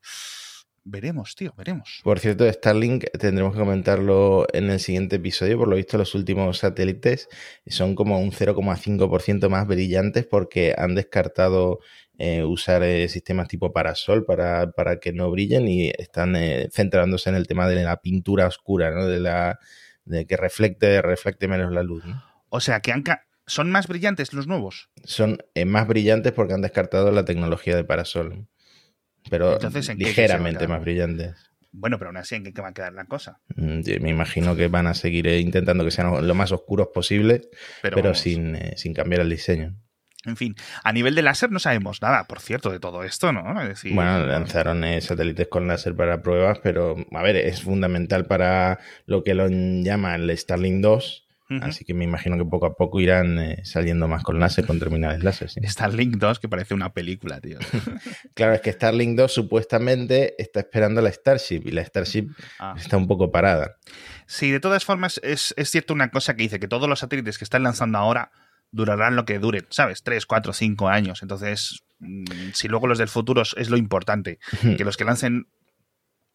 Veremos, 0.85 1.35
tío, 1.35 1.53
veremos. 1.57 1.99
Por 2.03 2.19
cierto, 2.19 2.49
Starlink 2.49 3.05
tendremos 3.19 3.53
que 3.53 3.59
comentarlo 3.59 4.45
en 4.53 4.69
el 4.69 4.79
siguiente 4.79 5.17
episodio. 5.17 5.57
Por 5.57 5.67
lo 5.67 5.75
visto, 5.75 5.97
los 5.97 6.15
últimos 6.15 6.59
satélites 6.59 7.27
son 7.67 7.95
como 7.95 8.19
un 8.19 8.31
0,5% 8.31 9.49
más 9.49 9.67
brillantes 9.67 10.25
porque 10.25 10.73
han 10.77 10.95
descartado 10.95 11.79
eh, 12.17 12.43
usar 12.43 12.83
eh, 12.83 13.09
sistemas 13.09 13.47
tipo 13.47 13.73
parasol 13.73 14.25
para, 14.25 14.71
para, 14.71 14.99
que 14.99 15.11
no 15.11 15.29
brillen 15.31 15.67
y 15.67 15.89
están 15.89 16.35
eh, 16.35 16.69
centrándose 16.71 17.29
en 17.29 17.35
el 17.35 17.47
tema 17.47 17.67
de 17.67 17.83
la 17.83 17.97
pintura 17.97 18.47
oscura, 18.47 18.91
¿no? 18.91 19.05
De 19.07 19.19
la 19.19 19.59
de 20.05 20.27
que 20.27 20.37
reflecte, 20.37 21.01
reflecte 21.01 21.47
menos 21.47 21.73
la 21.73 21.81
luz. 21.81 22.05
¿no? 22.05 22.23
O 22.49 22.59
sea, 22.59 22.79
que 22.79 22.91
han 22.91 23.03
son 23.47 23.71
más 23.71 23.87
brillantes 23.87 24.33
los 24.33 24.47
nuevos. 24.47 24.89
Son 25.03 25.39
más 25.65 25.87
brillantes 25.87 26.31
porque 26.31 26.53
han 26.53 26.61
descartado 26.61 27.11
la 27.11 27.25
tecnología 27.25 27.75
de 27.75 27.83
parasol. 27.83 28.47
Pero 29.29 29.53
Entonces, 29.53 29.95
ligeramente 29.97 30.67
más 30.67 30.81
brillantes. 30.81 31.51
Bueno, 31.71 31.97
pero 31.97 32.09
aún 32.09 32.17
así, 32.17 32.35
¿en 32.35 32.53
qué 32.53 32.61
va 32.61 32.69
a 32.69 32.73
quedar 32.73 32.93
la 32.93 33.05
cosa? 33.05 33.41
Mm, 33.55 33.81
me 34.01 34.09
imagino 34.09 34.55
que 34.55 34.69
van 34.69 34.87
a 34.87 34.93
seguir 34.93 35.27
intentando 35.27 35.83
que 35.83 35.91
sean 35.91 36.25
lo 36.25 36.35
más 36.35 36.51
oscuros 36.53 36.89
posible, 36.93 37.49
pero, 37.81 38.13
sin, 38.13 38.57
sin 38.77 38.93
cambiar 38.93 39.21
el 39.21 39.29
diseño. 39.29 39.75
En 40.25 40.37
fin, 40.37 40.55
a 40.83 40.91
nivel 40.91 41.13
de 41.13 41.21
láser 41.21 41.51
no 41.51 41.59
sabemos 41.59 42.01
nada, 42.01 42.23
por 42.23 42.39
cierto, 42.39 42.71
de 42.71 42.79
todo 42.79 43.03
esto, 43.03 43.31
¿no? 43.31 43.43
bueno, 43.43 44.25
lanzaron 44.25 44.83
eh, 44.83 44.99
satélites 45.01 45.47
con 45.47 45.67
láser 45.67 45.95
para 45.95 46.23
pruebas, 46.23 46.59
pero 46.63 46.95
a 47.11 47.21
ver, 47.21 47.35
es 47.35 47.61
fundamental 47.61 48.25
para 48.25 48.79
lo 49.05 49.23
que 49.23 49.35
lo 49.35 49.47
llama 49.47 50.15
el 50.15 50.35
Starlink 50.35 50.81
2. 50.81 51.24
Así 51.61 51.85
que 51.85 51.93
me 51.93 52.03
imagino 52.03 52.37
que 52.37 52.45
poco 52.45 52.65
a 52.65 52.75
poco 52.75 52.99
irán 52.99 53.37
eh, 53.37 53.61
saliendo 53.63 54.07
más 54.07 54.23
con 54.23 54.39
láser, 54.39 54.65
con 54.65 54.79
terminales 54.79 55.23
láser. 55.23 55.51
Starlink 55.63 56.15
2, 56.15 56.39
que 56.39 56.49
parece 56.49 56.73
una 56.73 56.91
película, 56.91 57.39
tío. 57.39 57.59
claro, 58.33 58.53
es 58.53 58.61
que 58.61 58.71
Starlink 58.71 59.15
2 59.15 59.31
supuestamente 59.31 60.41
está 60.41 60.61
esperando 60.61 61.01
la 61.01 61.11
Starship 61.11 61.61
y 61.65 61.71
la 61.71 61.85
Starship 61.85 62.29
ah. 62.59 62.73
está 62.77 62.97
un 62.97 63.07
poco 63.07 63.31
parada. 63.31 63.77
Sí, 64.25 64.49
de 64.49 64.59
todas 64.59 64.85
formas, 64.85 65.19
es, 65.23 65.53
es 65.55 65.69
cierto 65.69 65.93
una 65.93 66.09
cosa 66.09 66.35
que 66.35 66.43
dice 66.43 66.59
que 66.59 66.67
todos 66.67 66.89
los 66.89 66.99
satélites 66.99 67.37
que 67.37 67.43
están 67.43 67.61
lanzando 67.61 67.99
ahora 67.99 68.31
durarán 68.71 69.15
lo 69.15 69.25
que 69.25 69.37
duren, 69.37 69.65
¿sabes? 69.69 70.01
Tres, 70.01 70.25
cuatro, 70.25 70.51
cinco 70.51 70.89
años. 70.89 71.21
Entonces, 71.21 71.83
mm, 71.99 72.25
si 72.53 72.67
luego 72.67 72.87
los 72.87 72.97
del 72.97 73.07
futuro 73.07 73.43
es 73.43 73.69
lo 73.69 73.77
importante, 73.77 74.39
que 74.77 74.83
los 74.83 74.97
que 74.97 75.05
lancen 75.05 75.47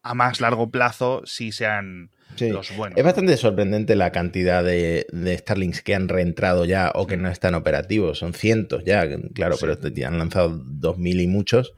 a 0.03 0.13
más 0.13 0.41
largo 0.41 0.71
plazo 0.71 1.21
sí 1.25 1.51
sean 1.51 2.11
los 2.39 2.75
buenos. 2.75 2.97
Es 2.97 3.03
bastante 3.03 3.37
sorprendente 3.37 3.95
la 3.95 4.11
cantidad 4.11 4.63
de, 4.63 5.05
Starlinks 5.39 5.81
que 5.81 5.95
han 5.95 6.07
reentrado 6.07 6.65
ya 6.65 6.91
o 6.95 7.07
que 7.07 7.17
no 7.17 7.29
están 7.29 7.55
operativos. 7.55 8.19
Son 8.19 8.33
cientos 8.33 8.83
ya, 8.85 9.07
claro, 9.33 9.55
pero 9.59 9.77
han 10.05 10.17
lanzado 10.17 10.61
dos 10.65 10.97
mil 10.97 11.21
y 11.21 11.27
muchos, 11.27 11.73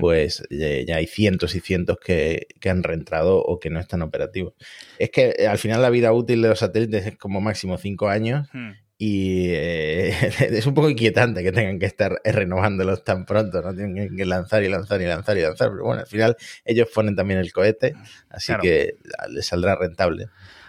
pues 0.00 0.42
ya 0.50 0.96
hay 0.96 1.06
cientos 1.06 1.54
y 1.54 1.60
cientos 1.60 1.98
que, 1.98 2.46
han 2.68 2.82
reentrado 2.82 3.38
o 3.38 3.60
que 3.60 3.70
no 3.70 3.80
están 3.80 4.02
operativos. 4.02 4.54
Es 4.98 5.10
que 5.10 5.34
eh, 5.38 5.46
al 5.46 5.58
final 5.58 5.82
la 5.82 5.90
vida 5.90 6.12
útil 6.12 6.42
de 6.42 6.48
los 6.48 6.60
satélites 6.60 7.06
es 7.06 7.16
como 7.16 7.40
máximo 7.40 7.76
cinco 7.76 8.08
años 8.08 8.48
y 8.96 9.48
eh, 9.50 10.10
es 10.50 10.66
un 10.66 10.74
poco 10.74 10.90
inquietante 10.90 11.42
que 11.42 11.52
tengan 11.52 11.78
que 11.78 11.86
estar 11.86 12.20
renovándolos 12.24 13.04
tan 13.04 13.24
pronto, 13.24 13.62
¿no? 13.62 13.74
Tienen 13.74 14.16
que 14.16 14.24
lanzar 14.24 14.62
y 14.62 14.68
lanzar 14.68 15.00
y 15.00 15.06
lanzar 15.06 15.36
y 15.36 15.42
lanzar. 15.42 15.70
Pero 15.70 15.84
bueno, 15.84 16.02
al 16.02 16.06
final 16.06 16.36
ellos 16.64 16.88
ponen 16.94 17.16
también 17.16 17.40
el 17.40 17.52
cohete, 17.52 17.94
así 18.30 18.52
que 18.60 18.96
les 19.28 19.46
saldrá 19.46 19.76
rentable. 19.76 20.28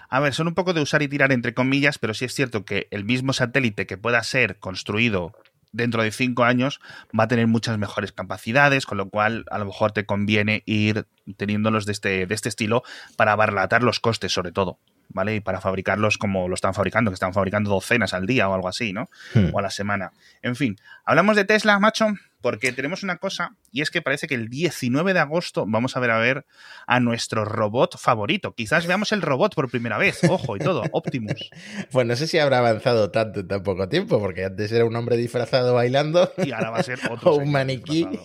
A 0.10 0.20
ver, 0.20 0.34
son 0.34 0.48
un 0.48 0.54
poco 0.54 0.74
de 0.74 0.82
usar 0.82 1.02
y 1.02 1.08
tirar 1.08 1.32
entre 1.32 1.54
comillas, 1.54 1.98
pero 1.98 2.14
sí 2.14 2.26
es 2.26 2.34
cierto 2.34 2.64
que 2.64 2.88
el 2.92 3.04
mismo 3.04 3.34
satélite 3.34 3.86
que 3.86 3.98
pueda 3.98 4.22
ser 4.24 4.58
construido 4.58 5.34
dentro 5.72 6.04
de 6.04 6.12
cinco 6.12 6.46
años 6.46 6.80
va 7.18 7.26
a 7.26 7.28
tener 7.28 7.48
muchas 7.48 7.78
mejores 7.78 8.12
capacidades, 8.12 8.86
con 8.86 8.98
lo 8.98 9.10
cual 9.10 9.46
a 9.52 9.58
lo 9.58 9.66
mejor 9.66 9.92
te 9.92 10.06
conviene 10.06 10.64
ir 10.66 11.06
teniéndolos 11.38 11.86
de 11.86 11.92
este, 11.92 12.28
de 12.28 12.36
este 12.36 12.50
estilo 12.50 12.84
para 13.18 13.34
abaratar 13.34 13.84
los 13.84 14.00
costes, 14.00 14.32
sobre 14.32 14.52
todo. 14.52 14.80
¿Vale? 15.10 15.36
Y 15.36 15.40
para 15.40 15.62
fabricarlos 15.62 16.18
como 16.18 16.48
lo 16.48 16.56
están 16.56 16.74
fabricando, 16.74 17.12
que 17.12 17.16
están 17.16 17.34
fabricando 17.34 17.70
docenas 17.70 18.14
al 18.14 18.26
día 18.26 18.50
o 18.50 18.54
algo 18.54 18.68
así, 18.68 18.94
¿no? 18.94 19.10
Hmm. 19.34 19.50
O 19.54 19.60
a 19.60 19.62
la 19.62 19.70
semana. 19.70 20.12
En 20.42 20.56
fin, 20.56 20.78
hablamos 21.06 21.36
de 21.36 21.46
Tesla, 21.46 21.80
macho, 21.80 22.08
porque 22.46 22.72
tenemos 22.72 23.02
una 23.02 23.18
cosa, 23.18 23.56
y 23.72 23.82
es 23.82 23.90
que 23.90 24.04
parece 24.04 24.28
que 24.28 24.36
el 24.36 24.50
19 24.50 25.14
de 25.14 25.20
agosto 25.20 25.66
vamos 25.68 25.98
a 25.98 26.00
ver 26.00 26.12
a 26.12 26.20
ver 26.20 26.46
a 26.86 27.00
nuestro 27.00 27.44
robot 27.44 27.98
favorito. 27.98 28.54
Quizás 28.54 28.86
veamos 28.86 29.12
el 29.14 29.24
robot 29.24 29.56
por 29.56 29.72
primera 29.72 29.98
vez, 29.98 30.24
ojo 30.30 30.56
y 30.56 30.60
todo, 30.60 30.84
Optimus. 30.92 31.34
Pues 31.92 32.06
no 32.06 32.16
sé 32.16 32.28
si 32.28 32.38
habrá 32.38 32.60
avanzado 32.60 33.10
tanto 33.10 33.40
en 33.40 33.48
tan 33.48 33.64
poco 33.64 33.90
tiempo, 33.90 34.20
porque 34.20 34.46
antes 34.46 34.72
era 34.72 34.86
un 34.86 34.96
hombre 34.96 35.18
disfrazado 35.18 35.74
bailando. 35.74 36.32
Y 36.38 36.52
ahora 36.52 36.70
va 36.70 36.78
a 36.78 36.84
ser 36.84 37.00
otro. 37.10 37.32
o 37.32 37.38
un 37.38 37.52
maniquí. 37.52 38.08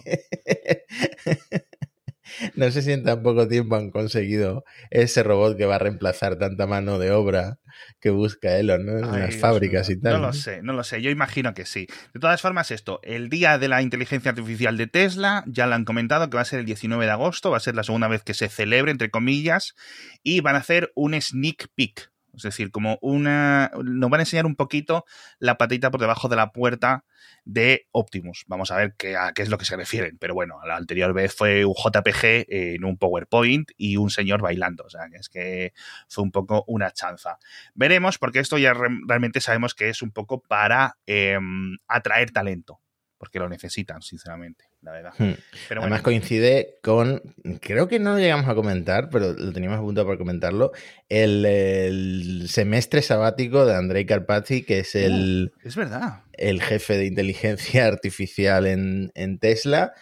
No 2.55 2.71
sé 2.71 2.83
si 2.83 2.93
en 2.93 3.05
tan 3.05 3.23
poco 3.23 3.49
tiempo 3.49 3.77
han 3.77 3.91
conseguido 3.91 4.65
ese 4.91 5.23
robot 5.23 5.57
que 5.57 5.67
va 5.67 5.77
a 5.77 5.79
reemplazar 5.79 6.39
tanta 6.39 6.67
mano 6.67 6.99
de 6.99 7.11
obra 7.11 7.59
que 8.01 8.11
busca 8.11 8.57
Elon 8.59 8.89
en 8.89 9.21
las 9.21 9.37
fábricas 9.37 9.91
y 9.91 10.01
tal. 10.01 10.15
No 10.15 10.19
lo 10.19 10.33
sé, 10.33 10.63
no 10.63 10.73
lo 10.73 10.85
sé. 10.85 11.03
Yo 11.03 11.11
imagino 11.11 11.55
que 11.55 11.67
sí. 11.67 11.87
De 12.15 12.21
todas 12.21 12.41
formas, 12.41 12.71
esto, 12.71 13.01
el 13.03 13.29
día 13.29 13.59
de 13.59 13.69
la 13.69 13.83
inteligencia 13.83 14.31
artificial 14.31 14.77
de 14.77 14.87
Tesla, 14.87 15.45
ya 15.47 15.67
lo 15.67 15.75
han 15.75 15.85
comentado 15.85 16.31
que 16.31 16.37
va 16.37 16.43
a 16.43 16.47
ser 16.47 16.61
el 16.61 16.67
19 16.67 17.05
de 17.05 17.11
agosto, 17.11 17.51
va 17.51 17.57
a 17.57 17.61
ser 17.61 17.75
la 17.75 17.85
segunda 17.85 18.09
vez 18.09 18.23
que 18.23 18.35
se 18.35 18.49
celebre, 18.49 18.91
entre 18.91 19.11
comillas, 19.11 19.75
y 20.23 20.41
van 20.41 20.57
a 20.57 20.59
hacer 20.59 20.93
un 20.95 21.21
sneak 21.21 21.69
peek. 21.75 22.11
Es 22.35 22.43
decir, 22.43 22.71
como 22.71 22.99
una. 23.01 23.71
Nos 23.83 24.11
van 24.11 24.21
a 24.21 24.23
enseñar 24.23 24.47
un 24.47 24.57
poquito 24.57 25.05
la 25.39 25.59
patita 25.59 25.91
por 25.91 26.01
debajo 26.01 26.29
de 26.29 26.37
la 26.37 26.53
puerta 26.53 27.05
de 27.45 27.89
Optimus. 27.93 28.45
Vamos 28.47 28.71
a 28.71 28.77
ver 28.77 28.95
qué, 28.97 29.17
a 29.17 29.33
qué 29.33 29.43
es 29.43 29.49
lo 29.49 29.59
que 29.59 29.65
se 29.65 29.77
refieren. 29.77 30.19
Pero 30.19 30.35
bueno, 30.35 30.61
la 30.67 30.77
anterior 30.77 31.13
vez 31.13 31.35
fue 31.35 31.65
un 31.65 31.75
JPG 31.75 32.47
en 32.49 32.85
un 32.85 32.97
PowerPoint 32.97 33.71
y 33.77 33.97
un 33.97 34.11
señor 34.11 34.43
bailando. 34.43 34.85
O 34.85 34.91
sea, 34.91 35.09
que 35.11 35.17
es 35.17 35.29
que 35.29 35.73
fue 36.09 36.25
un 36.25 36.31
poco 36.31 36.65
una 36.67 36.91
chanza. 36.93 37.39
Veremos, 37.75 38.19
porque 38.19 38.41
esto 38.41 38.59
ya 38.59 38.73
realmente 38.75 39.41
sabemos 39.41 39.75
que 39.75 39.89
es 39.89 40.03
un 40.03 40.13
poco 40.13 40.41
para 40.41 40.97
em, 41.07 41.77
atraer 41.89 42.31
talento. 42.31 42.81
Porque 43.19 43.39
lo 43.39 43.49
necesitan, 43.49 44.01
sinceramente 44.01 44.70
la 44.83 44.93
verdad. 44.93 45.13
Hmm. 45.19 45.33
Pero 45.69 45.83
Además 45.83 46.03
coincide 46.03 46.79
con, 46.83 47.23
creo 47.61 47.89
que 47.89 47.99
no 47.99 48.13
lo 48.13 48.19
llegamos 48.19 48.49
a 48.49 48.55
comentar, 48.55 49.11
pero 49.11 49.33
lo 49.33 49.53
teníamos 49.53 49.79
a 49.79 49.83
punto 49.83 50.05
para 50.05 50.19
comentarlo, 50.19 50.73
el, 51.09 52.47
semestre 52.49 53.03
sabático 53.03 53.67
de 53.67 53.77
Andrei 53.77 54.07
Karpathy, 54.07 54.63
que 54.63 54.81
es 54.81 54.95
el... 54.95 55.53
Uh, 55.57 55.69
es 55.69 55.77
verdad. 55.77 56.23
El 56.33 56.63
jefe 56.63 56.97
de 56.97 57.07
inteligencia 57.07 57.87
artificial 57.89 58.67
en, 58.67 59.39
Tesla, 59.39 59.93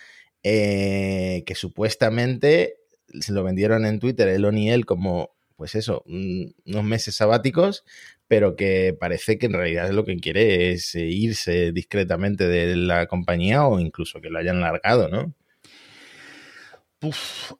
eh, 0.42 1.42
que 1.46 1.54
supuestamente 1.54 2.76
se 3.20 3.32
lo 3.32 3.42
vendieron 3.42 3.84
en 3.86 3.98
Twitter, 3.98 4.28
Elon 4.28 4.58
y 4.58 4.70
él, 4.70 4.86
como 4.86 5.36
pues 5.56 5.74
eso, 5.74 6.04
unos 6.06 6.84
meses 6.84 7.16
sabáticos, 7.16 7.84
pero 8.28 8.56
que 8.56 8.96
parece 8.98 9.38
que 9.38 9.46
en 9.46 9.54
realidad 9.54 9.90
lo 9.90 10.04
que 10.04 10.16
quiere 10.18 10.70
es 10.70 10.94
eh, 10.94 11.06
irse 11.06 11.72
discretamente 11.72 12.46
de 12.46 12.76
la 12.76 13.06
compañía 13.06 13.66
o 13.66 13.80
incluso 13.80 14.20
que 14.20 14.30
lo 14.30 14.38
hayan 14.38 14.60
largado, 14.60 15.08
¿no? 15.08 15.34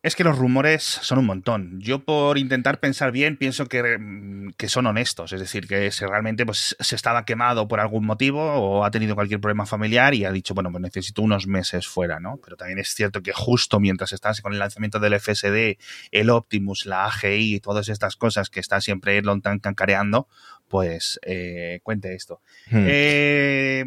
es 0.03 0.17
que 0.17 0.25
los 0.25 0.37
rumores 0.37 0.83
son 0.83 1.19
un 1.19 1.27
montón. 1.27 1.79
Yo 1.81 2.05
por 2.05 2.39
intentar 2.39 2.81
pensar 2.81 3.13
bien 3.13 3.37
pienso 3.37 3.67
que, 3.67 3.97
mm, 3.97 4.51
son 4.67 4.87
honestos, 4.87 5.33
es 5.33 5.41
decir, 5.41 5.69
que 5.69 5.93
si 5.93 6.05
realmente 6.05 6.45
pues, 6.45 6.77
se 6.81 6.97
estaba 6.97 7.25
quemado 7.25 7.69
por 7.69 7.79
algún 7.79 8.05
motivo 8.05 8.41
o 8.43 8.85
ha 8.85 8.91
tenido 8.91 9.15
cualquier 9.15 9.41
problema 9.41 9.65
familiar 9.65 10.15
y 10.15 10.25
ha 10.25 10.33
dicho, 10.33 10.55
bueno, 10.55 10.73
pues 10.73 10.83
necesito 10.83 11.23
unos 11.23 11.47
meses 11.47 11.87
fuera, 11.87 12.19
¿no? 12.19 12.41
Pero 12.43 12.57
también 12.57 12.81
es 12.81 12.89
cierto 12.89 13.23
que 13.23 13.33
justo 13.33 13.79
mientras 13.79 14.13
estás 14.13 14.41
con 14.41 14.53
el 14.53 14.59
lanzamiento 14.59 14.99
del 14.99 15.15
FSD, 15.21 15.79
el 16.11 16.31
Optimus, 16.31 16.87
la 16.87 17.05
AGI 17.07 17.55
y 17.55 17.61
todas 17.61 17.89
estas 17.89 18.17
cosas 18.17 18.51
que 18.51 18.59
está 18.59 18.81
siempre 18.81 19.19
Elon 19.19 19.41
tan 19.41 19.61
cancareando, 19.61 20.27
pues 20.69 21.19
eh, 21.25 21.81
cuente 21.83 22.15
esto. 22.15 22.41
Hmm. 22.71 22.85
Eh, 22.87 23.85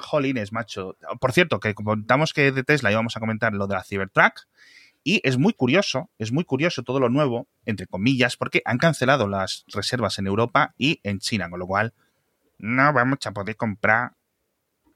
jolines, 0.00 0.52
macho. 0.52 0.96
Por 1.20 1.32
cierto, 1.32 1.60
que 1.60 1.74
contamos 1.74 2.32
que 2.32 2.52
de 2.52 2.64
Tesla 2.64 2.92
íbamos 2.92 3.16
a 3.16 3.20
comentar 3.20 3.52
lo 3.52 3.66
de 3.66 3.74
la 3.74 3.84
Cybertruck. 3.84 4.46
Y 5.04 5.20
es 5.24 5.38
muy 5.38 5.54
curioso, 5.54 6.10
es 6.18 6.32
muy 6.32 6.44
curioso 6.44 6.82
todo 6.82 7.00
lo 7.00 7.08
nuevo, 7.08 7.46
entre 7.64 7.86
comillas, 7.86 8.36
porque 8.36 8.60
han 8.64 8.78
cancelado 8.78 9.26
las 9.26 9.64
reservas 9.68 10.18
en 10.18 10.26
Europa 10.26 10.74
y 10.76 11.00
en 11.02 11.18
China, 11.20 11.48
con 11.48 11.60
lo 11.60 11.66
cual 11.66 11.94
no 12.58 12.92
vamos 12.92 13.20
a 13.24 13.30
poder 13.30 13.56
comprar 13.56 14.12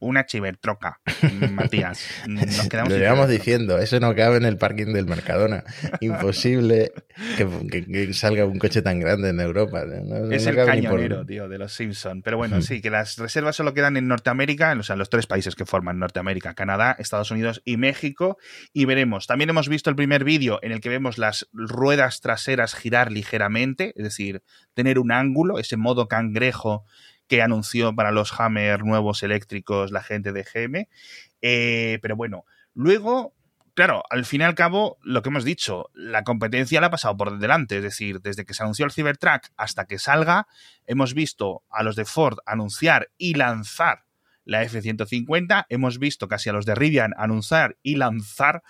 una 0.03 0.27
chivertroca, 0.27 1.01
Matías. 1.53 2.05
Nos 2.27 2.69
quedamos 2.69 2.93
Lo 2.93 2.99
llevamos 2.99 3.29
diciendo, 3.29 3.79
eso 3.79 4.01
no 4.01 4.15
cabe 4.15 4.37
en 4.37 4.45
el 4.45 4.59
parking 4.59 4.93
del 4.93 5.07
Mercadona. 5.07 5.65
Imposible 6.01 6.93
que, 7.37 8.13
salga 8.13 8.45
un 8.45 8.59
coche 8.59 8.83
tan 8.83 8.99
grande 8.99 9.31
en 9.31 9.41
Europa. 9.41 9.85
es 10.31 10.47
el 10.47 10.57
cañonero, 10.57 11.25
tío, 11.25 11.49
de 11.49 11.59
los 11.59 11.73
Simpson. 11.73 12.23
Pero 12.23 12.37
bueno, 12.37 12.61
sí, 12.63 12.83
que 12.83 12.91
las 12.91 13.17
reservas 13.17 13.57
solo 13.57 13.75
quedan 13.75 13.97
en 13.97 14.09
Norteamérica, 14.09 14.75
o 14.79 14.83
sea, 14.83 14.97
los 14.97 15.09
tres 15.09 15.27
países 15.27 15.55
que 15.55 15.65
forman 15.65 15.99
Norteamérica, 15.99 16.55
Canadá, 16.55 16.97
Estados 16.99 17.31
Unidos 17.31 17.63
y 17.65 17.77
México. 17.77 18.39
Y 18.73 18.85
veremos. 18.85 19.27
También 19.29 19.51
hemos 19.51 19.69
visto 19.69 19.89
el 19.89 19.97
primer 19.97 20.25
vídeo 20.25 20.59
en 20.63 20.73
el 20.73 20.81
que 20.81 20.89
vemos 20.89 21.17
las 21.17 21.49
ruedas 21.53 22.21
traseras 22.21 22.75
girar 22.75 23.13
ligeramente, 23.13 23.93
es 23.97 24.03
decir, 24.03 24.43
tener 24.75 24.99
un 24.99 25.13
ángulo, 25.13 25.61
ese 25.61 25.77
modo 25.77 26.09
cangrejo 26.09 26.85
que 27.29 27.43
anunció 27.43 27.95
para 27.95 28.11
los 28.11 28.39
Hammer 28.39 28.85
nuevos 28.85 29.23
eléctricos 29.23 29.91
la 29.91 30.03
gente 30.03 30.33
de 30.33 30.45
GM. 30.45 30.89
Eh, 31.41 31.99
pero 32.03 32.17
bueno, 32.17 32.45
luego 32.75 33.35
claro, 33.75 34.03
al 34.11 34.25
fin 34.25 34.43
y 34.43 34.45
al 34.45 34.55
cabo, 34.55 34.99
lo 35.03 35.23
que 35.23 35.29
hemos 35.29 35.45
dicho, 35.45 35.91
la 35.95 36.25
competencia 36.25 36.81
la 36.81 36.89
ha 36.89 36.91
pasado 36.91 37.17
por 37.17 37.39
delante. 37.39 37.79
Es 37.79 37.83
decir, 37.83 38.21
desde 38.21 38.45
que 38.45 38.55
se 38.55 38.63
anunció 38.63 38.85
el 38.85 38.93
Cybertruck 38.93 39.49
hasta 39.57 39.87
que 39.87 39.99
salga, 39.99 40.47
hemos 40.87 41.15
visto 41.15 41.63
a 41.71 41.83
los 41.83 41.97
de 41.97 42.05
Ford 42.05 42.39
anunciar 42.47 43.11
y 43.17 43.35
lanzar 43.35 44.05
la 44.45 44.63
F-150. 44.63 45.67
Hemos 45.69 45.99
visto 45.99 46.29
casi 46.29 46.51
a 46.51 46.53
los 46.53 46.67
de 46.67 46.75
Rivian 46.75 47.13
anunciar 47.17 47.77
y 47.83 47.97
lanzar 47.97 48.63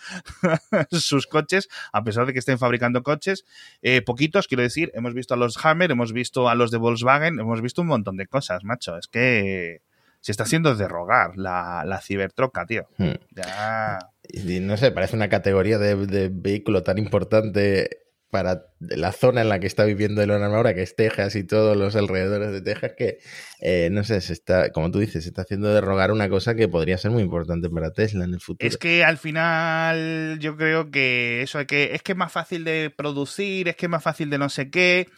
sus 0.90 1.26
coches, 1.26 1.68
a 1.92 2.04
pesar 2.04 2.26
de 2.26 2.32
que 2.32 2.38
estén 2.38 2.58
fabricando 2.58 3.02
coches. 3.02 3.44
Eh, 3.82 4.02
poquitos, 4.02 4.48
quiero 4.48 4.62
decir, 4.62 4.90
hemos 4.94 5.14
visto 5.14 5.34
a 5.34 5.36
los 5.36 5.62
Hammer, 5.64 5.90
hemos 5.90 6.12
visto 6.12 6.48
a 6.48 6.54
los 6.54 6.70
de 6.70 6.78
Volkswagen, 6.78 7.38
hemos 7.38 7.60
visto 7.60 7.82
un 7.82 7.88
montón 7.88 8.16
de 8.16 8.26
cosas, 8.26 8.64
macho. 8.64 8.96
Es 8.96 9.08
que 9.08 9.82
se 10.20 10.30
está 10.30 10.44
haciendo 10.44 10.74
derrogar 10.76 11.36
la, 11.36 11.84
la 11.84 12.00
cibertroca, 12.00 12.64
tío. 12.66 12.86
Hmm. 12.96 13.14
Ya. 13.30 13.98
Y 14.28 14.60
no 14.60 14.76
sé, 14.76 14.92
parece 14.92 15.16
una 15.16 15.28
categoría 15.28 15.78
de, 15.78 16.06
de 16.06 16.30
vehículo 16.32 16.82
tan 16.82 16.98
importante 16.98 18.01
para 18.32 18.64
la 18.80 19.12
zona 19.12 19.42
en 19.42 19.50
la 19.50 19.60
que 19.60 19.66
está 19.66 19.84
viviendo 19.84 20.22
Elon 20.22 20.42
ahora, 20.42 20.72
que 20.72 20.80
es 20.80 20.96
Texas 20.96 21.36
y 21.36 21.44
todos 21.44 21.76
los 21.76 21.94
alrededores 21.96 22.50
de 22.50 22.62
Texas, 22.62 22.92
que 22.96 23.18
eh, 23.60 23.90
no 23.92 24.04
sé, 24.04 24.22
se 24.22 24.32
está, 24.32 24.72
como 24.72 24.90
tú 24.90 25.00
dices, 25.00 25.24
se 25.24 25.28
está 25.28 25.42
haciendo 25.42 25.68
derrogar 25.74 26.10
una 26.10 26.30
cosa 26.30 26.54
que 26.54 26.66
podría 26.66 26.96
ser 26.96 27.10
muy 27.10 27.22
importante 27.22 27.68
para 27.68 27.92
Tesla 27.92 28.24
en 28.24 28.32
el 28.32 28.40
futuro. 28.40 28.66
Es 28.66 28.78
que 28.78 29.04
al 29.04 29.18
final 29.18 30.38
yo 30.40 30.56
creo 30.56 30.90
que 30.90 31.42
eso 31.42 31.58
de 31.58 31.66
que 31.66 31.94
es 31.94 32.02
que 32.02 32.12
es 32.12 32.18
más 32.18 32.32
fácil 32.32 32.64
de 32.64 32.90
producir, 32.96 33.68
es 33.68 33.76
que 33.76 33.84
es 33.84 33.90
más 33.90 34.02
fácil 34.02 34.30
de 34.30 34.38
no 34.38 34.48
sé 34.48 34.70
qué, 34.70 35.08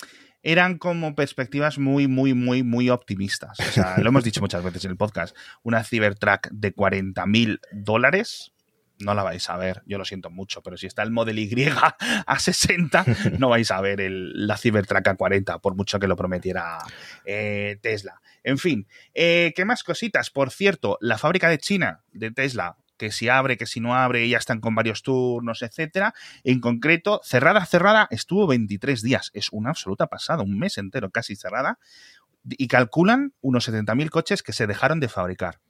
eran 0.43 0.77
como 0.79 1.15
perspectivas 1.15 1.79
muy, 1.79 2.09
muy, 2.09 2.35
muy, 2.35 2.65
muy 2.65 2.91
optimistas. 2.91 3.61
O 3.61 3.71
sea, 3.71 3.95
lo 3.99 4.09
hemos 4.09 4.25
dicho 4.25 4.41
muchas 4.41 4.65
veces 4.65 4.85
en 4.87 4.91
el 4.91 4.97
podcast, 4.97 5.37
una 5.63 5.85
Cybertruck 5.85 6.49
de 6.51 6.73
40 6.73 7.25
mil 7.27 7.61
dólares 7.71 8.54
no 8.99 9.15
la 9.15 9.23
vais 9.23 9.49
a 9.51 9.57
ver, 9.57 9.83
yo 9.87 9.99
lo 9.99 10.05
siento 10.05 10.31
mucho, 10.31 10.63
pero 10.63 10.77
si 10.77 10.87
está 10.87 11.03
el 11.03 11.11
Model 11.11 11.39
Y 11.39 11.51
a 12.27 12.39
60, 12.39 13.05
no 13.39 13.49
vais 13.49 13.71
a 13.71 13.81
ver 13.81 14.01
el, 14.01 14.47
la 14.47 14.57
Cybertruck 14.57 15.07
a 15.09 15.15
40, 15.15 15.59
por 15.59 15.75
mucho 15.75 15.99
que 15.99 16.07
lo 16.07 16.17
prometiera 16.17 16.79
eh, 17.25 17.79
Tesla. 17.83 18.21
En 18.43 18.59
fin, 18.59 18.87
eh, 19.15 19.53
¿qué 19.57 19.65
más 19.65 19.83
cositas? 19.83 20.31
Por 20.31 20.51
cierto, 20.51 20.99
la 21.01 21.19
fábrica 21.19 21.49
de 21.49 21.59
China 21.59 22.03
de 22.13 22.31
Tesla, 22.31 22.77
que 22.97 23.11
si 23.11 23.29
abre, 23.29 23.57
que 23.57 23.67
si 23.67 23.81
no 23.81 23.95
abre, 23.95 24.29
ya 24.29 24.39
están 24.39 24.61
con 24.61 24.75
varios 24.75 25.03
turnos, 25.03 25.63
etcétera. 25.63 26.15
En 26.45 26.61
concreto, 26.61 27.21
cerrada, 27.25 27.65
cerrada, 27.67 28.07
estuvo 28.11 28.47
23 28.47 29.03
días. 29.03 29.31
Es 29.35 29.49
una 29.51 29.71
absoluta 29.71 30.07
pasada, 30.07 30.43
un 30.43 30.59
mes 30.59 30.79
entero 30.79 31.11
casi 31.11 31.35
cerrada. 31.35 31.79
Y 32.47 32.69
calculan 32.69 33.33
unos 33.41 33.69
70.000 33.69 34.11
coches 34.11 34.43
que 34.43 34.53
se 34.53 34.67
dejaron 34.67 35.01
de 35.01 35.09
fabricar. 35.09 35.61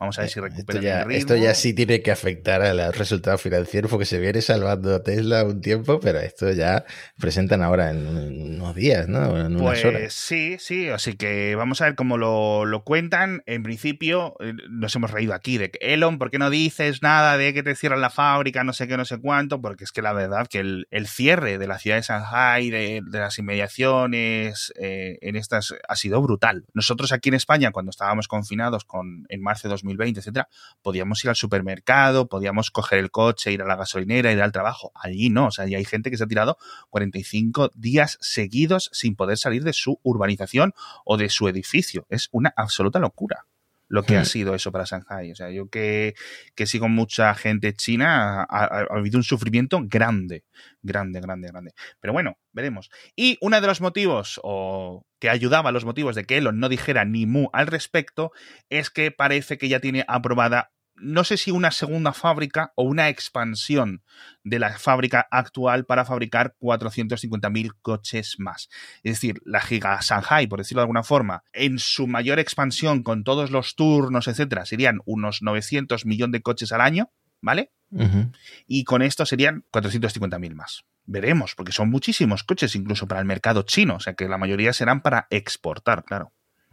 Vamos 0.00 0.18
a 0.18 0.22
ver 0.22 0.30
si 0.30 0.40
recuperan 0.40 0.82
esto 0.82 0.88
ya, 0.88 1.02
el 1.02 1.08
ritmo. 1.08 1.18
Esto 1.18 1.36
ya 1.36 1.54
sí 1.54 1.74
tiene 1.74 2.00
que 2.00 2.10
afectar 2.10 2.62
al 2.62 2.92
resultado 2.94 3.36
financiero 3.36 3.86
porque 3.90 4.06
se 4.06 4.18
viene 4.18 4.40
salvando 4.40 4.94
a 4.94 5.02
Tesla 5.02 5.44
un 5.44 5.60
tiempo, 5.60 6.00
pero 6.00 6.18
esto 6.20 6.50
ya 6.52 6.86
presentan 7.18 7.62
ahora 7.62 7.90
en, 7.90 8.06
unos 8.06 8.74
días, 8.74 9.08
¿no? 9.08 9.38
En 9.38 9.56
unas 9.56 9.60
pues 9.60 9.84
horas. 9.84 10.14
sí, 10.14 10.56
sí, 10.58 10.88
así 10.88 11.16
que 11.16 11.54
vamos 11.54 11.82
a 11.82 11.84
ver 11.84 11.96
cómo 11.96 12.16
lo, 12.16 12.64
lo, 12.64 12.82
cuentan. 12.82 13.42
En 13.44 13.62
principio, 13.62 14.36
eh, 14.40 14.54
nos 14.70 14.96
hemos 14.96 15.10
reído 15.10 15.34
aquí 15.34 15.58
de 15.58 15.70
que 15.70 15.92
Elon, 15.92 16.18
¿por 16.18 16.30
qué 16.30 16.38
no 16.38 16.48
dices 16.48 17.02
nada 17.02 17.36
de 17.36 17.52
que 17.52 17.62
te 17.62 17.74
cierran 17.74 18.00
la 18.00 18.08
fábrica, 18.08 18.64
no 18.64 18.72
sé 18.72 18.88
qué, 18.88 18.96
no 18.96 19.04
sé 19.04 19.20
cuánto? 19.20 19.60
Porque 19.60 19.84
es 19.84 19.92
que 19.92 20.00
la 20.00 20.14
verdad 20.14 20.46
que 20.48 20.60
el, 20.60 20.88
el 20.90 21.08
cierre 21.08 21.58
de 21.58 21.66
la 21.66 21.78
ciudad 21.78 21.96
de 21.96 22.02
Shanghai, 22.02 22.70
de, 22.70 23.02
de 23.04 23.18
las 23.18 23.38
inmediaciones, 23.38 24.72
eh, 24.80 25.18
en 25.20 25.36
estas, 25.36 25.74
ha 25.86 25.96
sido 25.96 26.22
brutal. 26.22 26.64
Nosotros 26.72 27.12
aquí 27.12 27.28
en 27.28 27.34
España, 27.34 27.70
cuando 27.70 27.90
estábamos 27.90 28.28
confinados 28.28 28.86
con, 28.86 29.26
en 29.28 29.42
marzo 29.42 29.68
de 29.68 29.72
2020, 29.72 29.89
etcétera, 29.98 30.48
podíamos 30.82 31.24
ir 31.24 31.30
al 31.30 31.36
supermercado, 31.36 32.28
podíamos 32.28 32.70
coger 32.70 32.98
el 32.98 33.10
coche, 33.10 33.52
ir 33.52 33.62
a 33.62 33.66
la 33.66 33.76
gasolinera, 33.76 34.32
ir 34.32 34.42
al 34.42 34.52
trabajo. 34.52 34.92
Allí 34.94 35.30
no, 35.30 35.46
o 35.46 35.50
sea, 35.50 35.64
allí 35.64 35.74
hay 35.74 35.84
gente 35.84 36.10
que 36.10 36.16
se 36.16 36.24
ha 36.24 36.28
tirado 36.28 36.58
45 36.90 37.70
días 37.74 38.18
seguidos 38.20 38.90
sin 38.92 39.16
poder 39.16 39.38
salir 39.38 39.64
de 39.64 39.72
su 39.72 39.98
urbanización 40.02 40.74
o 41.04 41.16
de 41.16 41.28
su 41.28 41.48
edificio. 41.48 42.06
Es 42.08 42.28
una 42.32 42.52
absoluta 42.56 42.98
locura 42.98 43.46
lo 43.90 44.04
que 44.04 44.14
hmm. 44.14 44.20
ha 44.20 44.24
sido 44.24 44.54
eso 44.54 44.72
para 44.72 44.84
Shanghai. 44.84 45.32
O 45.32 45.34
sea, 45.34 45.50
yo 45.50 45.68
que, 45.68 46.14
que 46.54 46.66
sigo 46.66 46.88
mucha 46.88 47.34
gente 47.34 47.74
china, 47.74 48.42
ha, 48.42 48.46
ha, 48.48 48.64
ha, 48.64 48.86
habido 48.96 49.18
un 49.18 49.24
sufrimiento 49.24 49.80
grande, 49.82 50.44
grande, 50.80 51.20
grande, 51.20 51.48
grande. 51.48 51.72
Pero 52.00 52.12
bueno, 52.12 52.38
veremos. 52.52 52.88
Y 53.16 53.36
uno 53.40 53.60
de 53.60 53.66
los 53.66 53.80
motivos, 53.80 54.40
o 54.44 55.04
que 55.18 55.28
ayudaba 55.28 55.70
a 55.70 55.72
los 55.72 55.84
motivos 55.84 56.14
de 56.14 56.24
que 56.24 56.38
Elon 56.38 56.60
no 56.60 56.68
dijera 56.68 57.04
ni 57.04 57.26
mu 57.26 57.48
al 57.52 57.66
respecto, 57.66 58.30
es 58.70 58.90
que 58.90 59.10
parece 59.10 59.58
que 59.58 59.68
ya 59.68 59.80
tiene 59.80 60.04
aprobada 60.06 60.70
no 61.00 61.24
sé 61.24 61.36
si 61.36 61.50
una 61.50 61.70
segunda 61.70 62.12
fábrica 62.12 62.72
o 62.76 62.84
una 62.84 63.08
expansión 63.08 64.02
de 64.44 64.58
la 64.58 64.78
fábrica 64.78 65.26
actual 65.30 65.84
para 65.84 66.04
fabricar 66.04 66.54
450.000 66.60 67.72
coches 67.82 68.36
más. 68.38 68.68
Es 69.02 69.14
decir, 69.14 69.40
la 69.44 69.60
Giga 69.60 69.98
Shanghai, 70.00 70.46
por 70.46 70.58
decirlo 70.58 70.80
de 70.80 70.84
alguna 70.84 71.02
forma, 71.02 71.42
en 71.52 71.78
su 71.78 72.06
mayor 72.06 72.38
expansión 72.38 73.02
con 73.02 73.24
todos 73.24 73.50
los 73.50 73.74
turnos, 73.74 74.28
etcétera, 74.28 74.66
serían 74.66 75.00
unos 75.04 75.42
900 75.42 76.06
millones 76.06 76.32
de 76.32 76.42
coches 76.42 76.72
al 76.72 76.80
año, 76.80 77.10
¿vale? 77.40 77.72
Uh 77.90 78.02
-huh. 78.02 78.32
Y 78.66 78.84
con 78.84 79.02
esto 79.02 79.26
serían 79.26 79.64
450.000 79.72 80.54
más. 80.54 80.84
Veremos, 81.06 81.54
porque 81.54 81.72
son 81.72 81.90
muchísimos 81.90 82.44
coches 82.44 82.76
incluso 82.76 83.08
para 83.08 83.20
el 83.20 83.26
mercado 83.26 83.62
chino, 83.62 83.96
o 83.96 84.00
sea 84.00 84.14
que 84.14 84.28
la 84.28 84.38
mayoría 84.38 84.72
serán 84.72 85.00
para 85.02 85.26
exportar, 85.30 86.04
claro. 86.04 86.32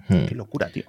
Uh 0.10 0.14
-huh. 0.14 0.28
Qué 0.28 0.36
locura, 0.36 0.70
tío. 0.70 0.86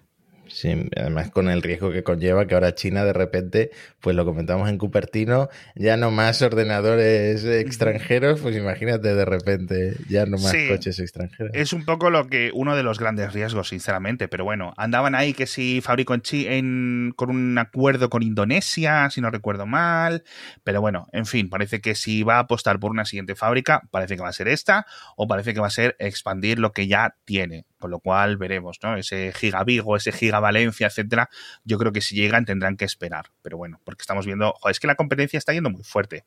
Sí, 0.48 0.88
además 0.96 1.30
con 1.30 1.48
el 1.48 1.62
riesgo 1.62 1.90
que 1.90 2.02
conlleva 2.02 2.46
que 2.46 2.54
ahora 2.54 2.74
China 2.74 3.04
de 3.04 3.12
repente, 3.12 3.70
pues 4.00 4.16
lo 4.16 4.24
comentamos 4.24 4.68
en 4.68 4.78
Cupertino, 4.78 5.48
ya 5.74 5.96
no 5.96 6.11
más 6.11 6.42
ordenadores 6.42 7.44
extranjeros, 7.44 8.40
pues 8.40 8.56
imagínate 8.56 9.14
de 9.14 9.24
repente, 9.24 9.96
ya 10.08 10.26
no 10.26 10.38
más 10.38 10.52
sí, 10.52 10.68
coches 10.68 10.98
extranjeros. 10.98 11.52
Es 11.54 11.72
un 11.72 11.84
poco 11.84 12.11
lo 12.11 12.28
que 12.28 12.50
uno 12.54 12.76
de 12.76 12.82
los 12.82 12.98
grandes 12.98 13.32
riesgos, 13.32 13.68
sinceramente, 13.68 14.28
pero 14.28 14.44
bueno, 14.44 14.74
andaban 14.76 15.14
ahí 15.14 15.34
que 15.34 15.46
si 15.46 15.80
fabrico 15.80 16.14
en, 16.14 16.20
Chi 16.22 16.46
en 16.46 17.12
con 17.16 17.30
un 17.30 17.58
acuerdo 17.58 18.11
con 18.11 18.22
Indonesia, 18.22 19.08
si 19.11 19.20
no 19.20 19.30
recuerdo 19.30 19.66
mal, 19.66 20.24
pero 20.64 20.80
bueno, 20.80 21.08
en 21.12 21.26
fin, 21.26 21.48
parece 21.48 21.80
que 21.80 21.94
si 21.94 22.22
va 22.22 22.37
a 22.37 22.40
apostar 22.40 22.78
por 22.80 22.90
una 22.90 23.04
siguiente 23.04 23.34
fábrica, 23.34 23.82
parece 23.90 24.16
que 24.16 24.22
va 24.22 24.28
a 24.28 24.32
ser 24.32 24.48
esta, 24.48 24.87
o 25.16 25.26
parece 25.28 25.54
que 25.54 25.61
va 25.61 25.66
a 25.66 25.70
ser 25.70 25.96
expandir 25.98 26.58
lo 26.58 26.72
que 26.72 26.87
ya 26.87 27.16
tiene 27.24 27.66
con 27.78 27.90
lo 27.90 28.00
cual 28.00 28.36
veremos, 28.36 28.78
¿no? 28.82 28.96
Ese 28.96 29.32
Giga 29.32 29.64
Vigo, 29.64 29.96
ese 29.96 30.12
Giga 30.12 30.40
Valencia, 30.40 30.88
etcétera, 30.88 31.30
yo 31.64 31.78
creo 31.78 31.92
que 31.92 32.00
si 32.00 32.16
llegan 32.16 32.44
tendrán 32.44 32.76
que 32.76 32.84
esperar, 32.84 33.26
pero 33.42 33.56
bueno, 33.56 33.80
porque 33.84 34.02
estamos 34.02 34.26
viendo, 34.26 34.52
joder, 34.52 34.72
es 34.72 34.80
que 34.80 34.86
la 34.86 34.94
competencia 34.94 35.38
está 35.38 35.52
yendo 35.52 35.70
muy 35.70 35.84
fuerte. 35.84 36.24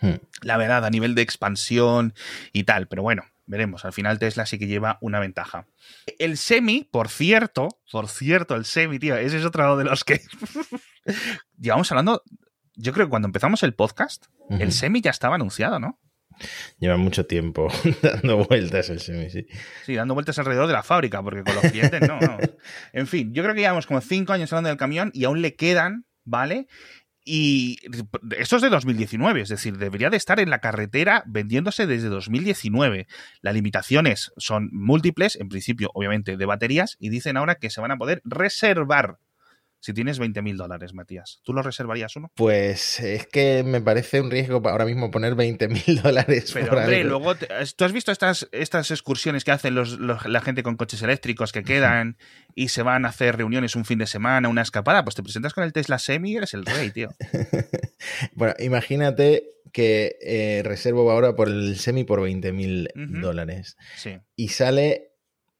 Hmm. 0.00 0.16
La 0.42 0.56
verdad, 0.56 0.84
a 0.84 0.90
nivel 0.90 1.14
de 1.14 1.22
expansión 1.22 2.14
y 2.52 2.64
tal, 2.64 2.88
pero 2.88 3.02
bueno, 3.02 3.22
veremos. 3.46 3.84
Al 3.84 3.92
final 3.92 4.18
Tesla 4.18 4.46
sí 4.46 4.58
que 4.58 4.66
lleva 4.66 4.98
una 5.00 5.20
ventaja. 5.20 5.66
El 6.18 6.36
semi, 6.36 6.88
por 6.90 7.08
cierto, 7.08 7.68
por 7.90 8.08
cierto, 8.08 8.56
el 8.56 8.64
semi, 8.64 8.98
tío, 8.98 9.16
ese 9.16 9.38
es 9.38 9.44
otro 9.44 9.76
de 9.76 9.84
los 9.84 10.04
que 10.04 10.20
llevamos 11.58 11.90
hablando. 11.92 12.22
Yo 12.74 12.92
creo 12.92 13.06
que 13.06 13.10
cuando 13.10 13.28
empezamos 13.28 13.62
el 13.62 13.74
podcast, 13.74 14.26
uh 14.48 14.56
-huh. 14.56 14.62
el 14.62 14.72
semi 14.72 15.00
ya 15.00 15.10
estaba 15.10 15.36
anunciado, 15.36 15.78
¿no? 15.78 15.98
Lleva 16.78 16.96
mucho 16.96 17.26
tiempo 17.26 17.68
dando 18.02 18.44
vueltas 18.44 18.90
el 18.90 19.00
semi, 19.00 19.30
sí. 19.30 19.46
Sí, 19.84 19.94
dando 19.94 20.14
vueltas 20.14 20.38
alrededor 20.38 20.66
de 20.66 20.72
la 20.72 20.82
fábrica, 20.82 21.22
porque 21.22 21.42
con 21.42 21.54
los 21.54 21.70
clientes 21.70 22.00
no, 22.08 22.18
no. 22.20 22.38
En 22.92 23.06
fin, 23.06 23.32
yo 23.32 23.42
creo 23.42 23.54
que 23.54 23.60
llevamos 23.60 23.86
como 23.86 24.00
cinco 24.00 24.32
años 24.32 24.52
hablando 24.52 24.68
del 24.68 24.78
camión 24.78 25.10
y 25.14 25.24
aún 25.24 25.42
le 25.42 25.54
quedan, 25.54 26.06
¿vale? 26.24 26.66
Y 27.24 27.78
esto 28.36 28.56
es 28.56 28.62
de 28.62 28.68
2019, 28.68 29.42
es 29.42 29.48
decir, 29.48 29.78
debería 29.78 30.10
de 30.10 30.16
estar 30.16 30.40
en 30.40 30.50
la 30.50 30.58
carretera 30.58 31.22
vendiéndose 31.26 31.86
desde 31.86 32.08
2019. 32.08 33.06
Las 33.42 33.54
limitaciones 33.54 34.32
son 34.36 34.70
múltiples, 34.72 35.36
en 35.36 35.48
principio, 35.48 35.90
obviamente, 35.94 36.36
de 36.36 36.46
baterías, 36.46 36.96
y 36.98 37.10
dicen 37.10 37.36
ahora 37.36 37.56
que 37.56 37.70
se 37.70 37.80
van 37.80 37.92
a 37.92 37.96
poder 37.96 38.22
reservar 38.24 39.18
si 39.82 39.92
tienes 39.92 40.20
20 40.20 40.42
mil 40.42 40.56
dólares, 40.56 40.94
Matías, 40.94 41.40
¿tú 41.42 41.52
lo 41.52 41.60
reservarías 41.60 42.14
uno? 42.14 42.30
Pues 42.36 43.00
es 43.00 43.26
que 43.26 43.64
me 43.64 43.80
parece 43.80 44.20
un 44.20 44.30
riesgo 44.30 44.62
ahora 44.68 44.84
mismo 44.84 45.10
poner 45.10 45.34
20 45.34 45.66
mil 45.66 45.82
dólares. 46.04 46.52
Pero 46.54 46.78
hombre, 46.78 47.00
algo. 47.00 47.08
luego, 47.08 47.34
te, 47.34 47.48
¿tú 47.76 47.84
has 47.84 47.92
visto 47.92 48.12
estas, 48.12 48.48
estas 48.52 48.92
excursiones 48.92 49.42
que 49.42 49.50
hacen 49.50 49.74
los, 49.74 49.98
los, 49.98 50.24
la 50.26 50.40
gente 50.40 50.62
con 50.62 50.76
coches 50.76 51.02
eléctricos 51.02 51.50
que 51.50 51.64
quedan 51.64 52.16
y 52.54 52.68
se 52.68 52.84
van 52.84 53.04
a 53.04 53.08
hacer 53.08 53.36
reuniones 53.36 53.74
un 53.74 53.84
fin 53.84 53.98
de 53.98 54.06
semana, 54.06 54.48
una 54.48 54.62
escapada? 54.62 55.02
Pues 55.02 55.16
te 55.16 55.24
presentas 55.24 55.52
con 55.52 55.64
el 55.64 55.72
Tesla 55.72 55.98
Semi 55.98 56.30
y 56.30 56.36
eres 56.36 56.54
el 56.54 56.64
rey, 56.64 56.92
tío. 56.92 57.08
bueno, 58.34 58.54
imagínate 58.60 59.48
que 59.72 60.16
eh, 60.22 60.62
reservo 60.64 61.10
ahora 61.10 61.34
por 61.34 61.48
el 61.48 61.76
Semi 61.76 62.04
por 62.04 62.22
20 62.22 62.52
mil 62.52 62.88
uh 62.94 63.00
-huh. 63.00 63.20
dólares. 63.20 63.76
Sí. 63.96 64.16
Y 64.36 64.50
sale, 64.50 65.10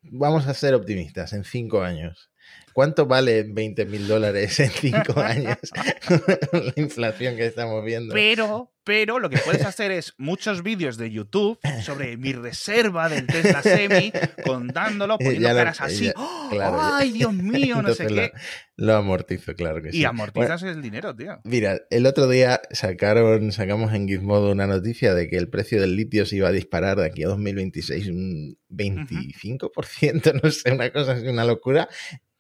vamos 0.03 0.47
a 0.47 0.55
ser 0.55 0.75
optimistas, 0.75 1.33
en 1.33 1.43
cinco 1.43 1.83
años 1.83 2.32
¿Cuánto 2.75 3.07
vale 3.07 3.45
20 3.45 3.85
mil 3.87 4.07
dólares 4.09 4.59
en 4.61 4.71
cinco 4.71 5.21
años? 5.21 5.57
la 6.53 6.73
inflación 6.77 7.37
que 7.37 7.47
estamos 7.47 7.85
viendo. 7.85 8.15
Pero, 8.15 8.73
pero 8.85 9.19
lo 9.19 9.29
que 9.31 9.39
puedes 9.39 9.65
hacer 9.65 9.91
es 9.91 10.15
muchos 10.19 10.63
vídeos 10.63 10.97
de 10.97 11.11
YouTube 11.11 11.59
sobre 11.83 12.17
mi 12.17 12.33
reserva 12.33 13.09
del 13.09 13.27
Tesla 13.27 13.63
Semi, 13.63 14.13
contándolo, 14.45 15.19
poniendo 15.19 15.49
lo- 15.51 15.55
caras 15.55 15.81
así. 15.81 16.07
ya- 16.07 16.15
¡Oh! 16.17 16.49
claro. 16.51 16.79
¡Ay, 16.81 17.13
Dios 17.13 17.33
mío! 17.35 17.77
No 17.83 17.93
sé 17.95 18.05
Entonces 18.05 18.11
lo- 18.13 18.23
qué. 18.23 18.33
Lo 18.77 18.97
amortizo, 18.97 19.55
claro 19.55 19.81
que 19.83 19.93
sí. 19.93 19.99
Y 19.99 20.05
amortizas 20.05 20.63
el 20.65 20.83
dinero, 20.83 21.15
tío. 21.15 21.39
Mira, 21.45 21.79
el 21.91 22.07
otro 22.07 22.27
día 22.29 22.61
sacaron, 22.71 23.53
sacamos 23.53 23.93
en 23.93 24.09
Gizmodo 24.09 24.51
una 24.51 24.67
noticia 24.67 25.15
de 25.15 25.29
que 25.29 25.37
el 25.37 25.49
precio 25.49 25.81
del 25.81 25.95
litio 25.95 26.27
se 26.27 26.37
iba 26.37 26.49
a 26.49 26.53
disparar 26.53 26.97
de 26.99 27.07
aquí 27.07 27.23
a 27.23 27.29
2026 27.29 28.09
un 28.09 28.59
25%, 28.71 30.41
no 30.43 30.51
sé, 30.51 30.73
una 30.73 30.91
cosa 30.91 31.13
así, 31.13 31.27
una 31.29 31.45
locura. 31.45 31.89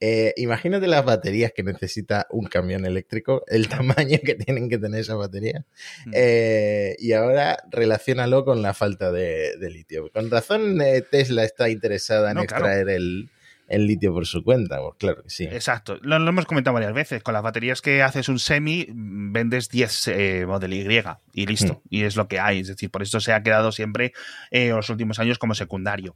Eh, 0.04 0.34
imagínate 0.36 0.88
las 0.88 1.04
baterías 1.04 1.52
que 1.52 1.62
necesita 1.62 2.26
un 2.30 2.46
camión 2.46 2.84
eléctrico, 2.84 3.44
el 3.46 3.68
tamaño 3.68 4.18
que 4.24 4.34
tienen 4.34 4.68
que 4.68 4.76
tener 4.76 5.00
esas 5.00 5.16
baterías. 5.16 5.64
Mm. 6.06 6.10
Eh, 6.12 6.96
y 6.98 7.12
ahora 7.12 7.58
relaciónalo 7.70 8.44
con 8.44 8.62
la 8.62 8.74
falta 8.74 9.12
de, 9.12 9.56
de 9.58 9.70
litio. 9.70 10.10
Con 10.10 10.28
razón 10.28 10.80
eh, 10.82 11.02
Tesla 11.08 11.44
está 11.44 11.68
interesada 11.68 12.32
en 12.32 12.38
No, 12.38 12.46
claro. 12.46 12.64
extraer 12.64 12.88
el, 12.88 13.30
el 13.72 13.86
litio 13.86 14.12
por 14.12 14.26
su 14.26 14.44
cuenta, 14.44 14.78
pues 14.80 14.94
claro 14.98 15.22
que 15.22 15.30
sí. 15.30 15.44
Exacto, 15.44 15.98
lo, 16.02 16.18
lo 16.18 16.28
hemos 16.28 16.44
comentado 16.44 16.74
varias 16.74 16.92
veces. 16.92 17.22
Con 17.22 17.32
las 17.34 17.42
baterías 17.42 17.80
que 17.80 18.02
haces 18.02 18.28
un 18.28 18.38
semi, 18.38 18.86
vendes 18.90 19.68
10 19.70 20.08
eh, 20.08 20.44
Model 20.46 20.74
Y 20.74 21.02
y 21.32 21.46
listo. 21.46 21.82
Y 21.88 22.02
es 22.04 22.16
lo 22.16 22.28
que 22.28 22.38
hay. 22.38 22.60
Es 22.60 22.68
decir, 22.68 22.90
por 22.90 23.02
eso 23.02 23.18
se 23.20 23.32
ha 23.32 23.42
quedado 23.42 23.72
siempre 23.72 24.12
eh, 24.50 24.68
en 24.68 24.76
los 24.76 24.90
últimos 24.90 25.18
años 25.18 25.38
como 25.38 25.54
secundario. 25.54 26.14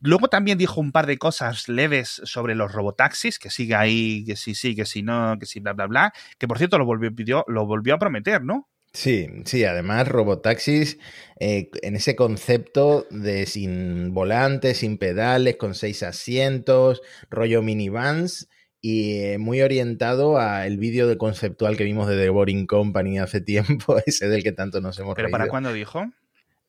Luego 0.00 0.28
también 0.28 0.58
dijo 0.58 0.80
un 0.80 0.90
par 0.90 1.06
de 1.06 1.16
cosas 1.16 1.68
leves 1.68 2.20
sobre 2.24 2.56
los 2.56 2.72
robotaxis, 2.72 3.38
que 3.38 3.50
sigue 3.50 3.76
ahí, 3.76 4.24
que 4.24 4.34
sí, 4.34 4.54
sí, 4.54 4.74
que 4.74 4.84
sí, 4.84 5.02
no, 5.02 5.38
que 5.38 5.46
sí, 5.46 5.60
bla, 5.60 5.74
bla, 5.74 5.86
bla. 5.86 6.12
Que 6.38 6.48
por 6.48 6.58
cierto 6.58 6.76
lo 6.78 6.84
volvió, 6.84 7.44
lo 7.46 7.66
volvió 7.66 7.94
a 7.94 7.98
prometer, 7.98 8.42
¿no? 8.42 8.68
Sí, 8.96 9.28
sí, 9.44 9.62
además 9.64 10.08
robotaxis 10.08 10.98
eh, 11.38 11.68
en 11.82 11.96
ese 11.96 12.16
concepto 12.16 13.06
de 13.10 13.44
sin 13.44 14.14
volantes, 14.14 14.78
sin 14.78 14.96
pedales, 14.96 15.56
con 15.56 15.74
seis 15.74 16.02
asientos, 16.02 17.02
rollo 17.28 17.60
minivans 17.60 18.48
y 18.80 19.18
eh, 19.18 19.36
muy 19.36 19.60
orientado 19.60 20.38
al 20.38 20.78
vídeo 20.78 21.06
de 21.08 21.18
conceptual 21.18 21.76
que 21.76 21.84
vimos 21.84 22.08
de 22.08 22.16
The 22.16 22.30
Boring 22.30 22.66
Company 22.66 23.18
hace 23.18 23.40
tiempo, 23.42 23.98
ese 24.06 24.30
del 24.30 24.42
que 24.42 24.52
tanto 24.52 24.80
nos 24.80 24.98
hemos 24.98 25.14
¿Pero 25.14 25.26
reído. 25.26 25.38
para 25.40 25.50
cuándo 25.50 25.74
dijo? 25.74 26.10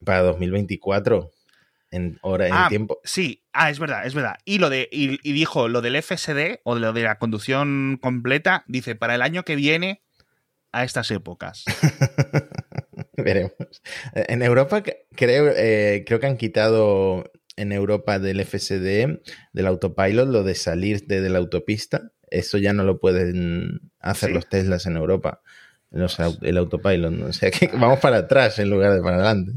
Para 0.04 0.22
2024, 0.24 1.32
en 1.92 2.20
hora, 2.24 2.48
en 2.48 2.54
Ah, 2.54 2.66
tiempo. 2.68 3.00
Sí, 3.06 3.46
ah, 3.54 3.70
es 3.70 3.80
verdad, 3.80 4.06
es 4.06 4.14
verdad. 4.14 4.36
Y 4.44 4.60
lo 4.60 4.70
de, 4.70 4.90
y, 4.92 5.18
y 5.24 5.32
dijo 5.32 5.70
lo 5.70 5.82
del 5.82 5.96
FSD 5.96 6.60
o 6.66 6.76
lo 6.76 6.92
de 6.92 7.04
la 7.04 7.20
conducción 7.20 7.98
completa, 8.02 8.66
dice, 8.68 8.96
para 8.96 9.16
el 9.16 9.22
año 9.22 9.44
que 9.44 9.56
viene 9.56 10.02
a 10.80 10.84
estas 10.84 11.12
épocas. 11.12 11.66
Veremos. 13.18 13.54
En 14.14 14.44
Europa 14.44 14.84
creo, 15.16 15.52
eh, 15.56 16.04
creo 16.06 16.20
que 16.20 16.28
han 16.28 16.38
quitado 16.38 17.32
en 17.56 17.72
Europa 17.72 18.20
del 18.20 18.46
FSD, 18.46 19.20
del 19.54 19.68
autopilot, 19.68 20.30
lo 20.30 20.44
de 20.44 20.56
salir 20.56 21.08
de, 21.08 21.22
de 21.22 21.30
la 21.30 21.40
autopista. 21.40 22.12
Eso 22.30 22.58
ya 22.58 22.74
no 22.74 22.84
lo 22.84 23.00
pueden 23.00 23.92
hacer 24.00 24.30
¿Sí? 24.30 24.36
los 24.36 24.48
Teslas 24.48 24.86
en 24.86 24.98
Europa. 24.98 25.42
Los 25.90 26.18
el 26.42 26.58
autopilot. 26.58 27.12
¿no? 27.12 27.26
O 27.28 27.34
sea 27.34 27.50
que 27.50 27.68
vamos 27.68 28.00
para 28.00 28.18
atrás 28.18 28.60
en 28.60 28.70
lugar 28.70 28.94
de 28.94 29.02
para 29.02 29.16
adelante. 29.16 29.54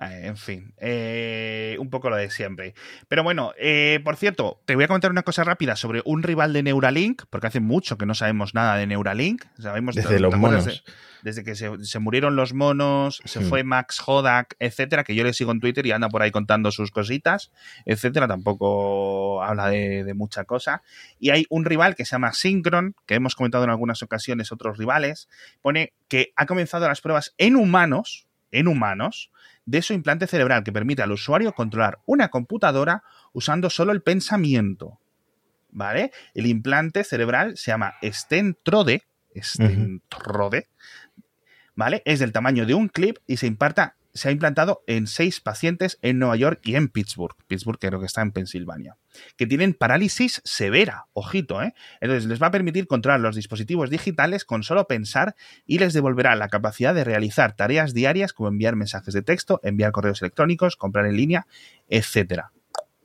Eh, 0.00 0.26
En 0.26 0.36
fin, 0.36 0.74
eh, 0.78 1.76
un 1.80 1.90
poco 1.90 2.08
lo 2.10 2.16
de 2.16 2.30
siempre. 2.30 2.74
Pero 3.08 3.22
bueno, 3.24 3.52
eh, 3.58 4.00
por 4.04 4.16
cierto, 4.16 4.60
te 4.64 4.74
voy 4.76 4.84
a 4.84 4.88
comentar 4.88 5.10
una 5.10 5.22
cosa 5.24 5.42
rápida 5.44 5.74
sobre 5.76 6.02
un 6.04 6.22
rival 6.22 6.52
de 6.52 6.62
Neuralink, 6.62 7.22
porque 7.30 7.48
hace 7.48 7.60
mucho 7.60 7.98
que 7.98 8.06
no 8.06 8.14
sabemos 8.14 8.54
nada 8.54 8.76
de 8.76 8.86
Neuralink. 8.86 9.44
Sabemos 9.58 9.94
Desde 9.96 10.08
¿te 10.14 10.20
los 10.20 10.36
monos. 10.36 10.64
de- 10.66 10.80
desde 11.24 11.42
que 11.42 11.56
se, 11.56 11.84
se 11.84 11.98
murieron 11.98 12.36
los 12.36 12.54
monos, 12.54 13.20
se 13.24 13.40
Hmm. 13.40 13.48
fue 13.48 13.64
Max 13.64 14.00
Hodak, 14.06 14.54
etcétera, 14.60 15.02
que 15.02 15.16
yo 15.16 15.24
le 15.24 15.32
sigo 15.32 15.50
en 15.50 15.58
Twitter 15.58 15.84
y 15.84 15.90
anda 15.90 16.08
por 16.08 16.22
ahí 16.22 16.30
contando 16.30 16.70
sus 16.70 16.92
cositas, 16.92 17.50
etcétera. 17.84 18.28
Tampoco 18.28 19.42
habla 19.42 19.68
de, 19.68 20.04
de 20.04 20.14
mucha 20.14 20.44
cosa. 20.44 20.82
Y 21.18 21.30
hay 21.30 21.44
un 21.50 21.64
rival 21.64 21.96
que 21.96 22.04
se 22.04 22.12
llama 22.12 22.32
Synchron, 22.32 22.94
que 23.04 23.16
hemos 23.16 23.34
comentado 23.34 23.64
en 23.64 23.70
algunas 23.70 24.00
ocasiones 24.04 24.52
otros 24.52 24.78
rivales, 24.78 25.28
pone 25.60 25.92
que 26.06 26.32
ha 26.36 26.46
comenzado 26.46 26.86
las 26.86 27.00
pruebas 27.00 27.34
en 27.36 27.56
humanos, 27.56 28.28
en 28.52 28.68
humanos, 28.68 29.32
de 29.68 29.82
su 29.82 29.92
implante 29.92 30.26
cerebral 30.26 30.64
que 30.64 30.72
permite 30.72 31.02
al 31.02 31.12
usuario 31.12 31.52
controlar 31.52 31.98
una 32.06 32.30
computadora 32.30 33.02
usando 33.34 33.68
solo 33.68 33.92
el 33.92 34.00
pensamiento. 34.00 34.98
¿Vale? 35.70 36.10
El 36.32 36.46
implante 36.46 37.04
cerebral 37.04 37.58
se 37.58 37.70
llama 37.70 37.92
Stentrode, 38.02 39.02
Stentrode, 39.36 40.68
¿vale? 41.74 42.00
Es 42.06 42.18
del 42.18 42.32
tamaño 42.32 42.64
de 42.64 42.72
un 42.72 42.88
clip 42.88 43.18
y 43.26 43.36
se 43.36 43.46
imparta 43.46 43.97
se 44.18 44.28
ha 44.28 44.32
implantado 44.32 44.82
en 44.86 45.06
seis 45.06 45.40
pacientes 45.40 45.98
en 46.02 46.18
Nueva 46.18 46.36
York 46.36 46.60
y 46.62 46.74
en 46.74 46.88
Pittsburgh. 46.88 47.34
Pittsburgh 47.46 47.78
creo 47.78 48.00
que 48.00 48.06
está 48.06 48.20
en 48.20 48.32
Pensilvania. 48.32 48.96
Que 49.36 49.46
tienen 49.46 49.72
parálisis 49.72 50.42
severa. 50.44 51.06
Ojito, 51.14 51.62
¿eh? 51.62 51.74
Entonces 52.00 52.26
les 52.26 52.42
va 52.42 52.48
a 52.48 52.50
permitir 52.50 52.86
controlar 52.86 53.20
los 53.20 53.36
dispositivos 53.36 53.90
digitales 53.90 54.44
con 54.44 54.62
solo 54.62 54.86
pensar 54.86 55.34
y 55.64 55.78
les 55.78 55.92
devolverá 55.94 56.36
la 56.36 56.48
capacidad 56.48 56.94
de 56.94 57.04
realizar 57.04 57.56
tareas 57.56 57.94
diarias 57.94 58.32
como 58.32 58.48
enviar 58.48 58.76
mensajes 58.76 59.14
de 59.14 59.22
texto, 59.22 59.60
enviar 59.62 59.92
correos 59.92 60.20
electrónicos, 60.20 60.76
comprar 60.76 61.06
en 61.06 61.16
línea, 61.16 61.46
etcétera. 61.88 62.52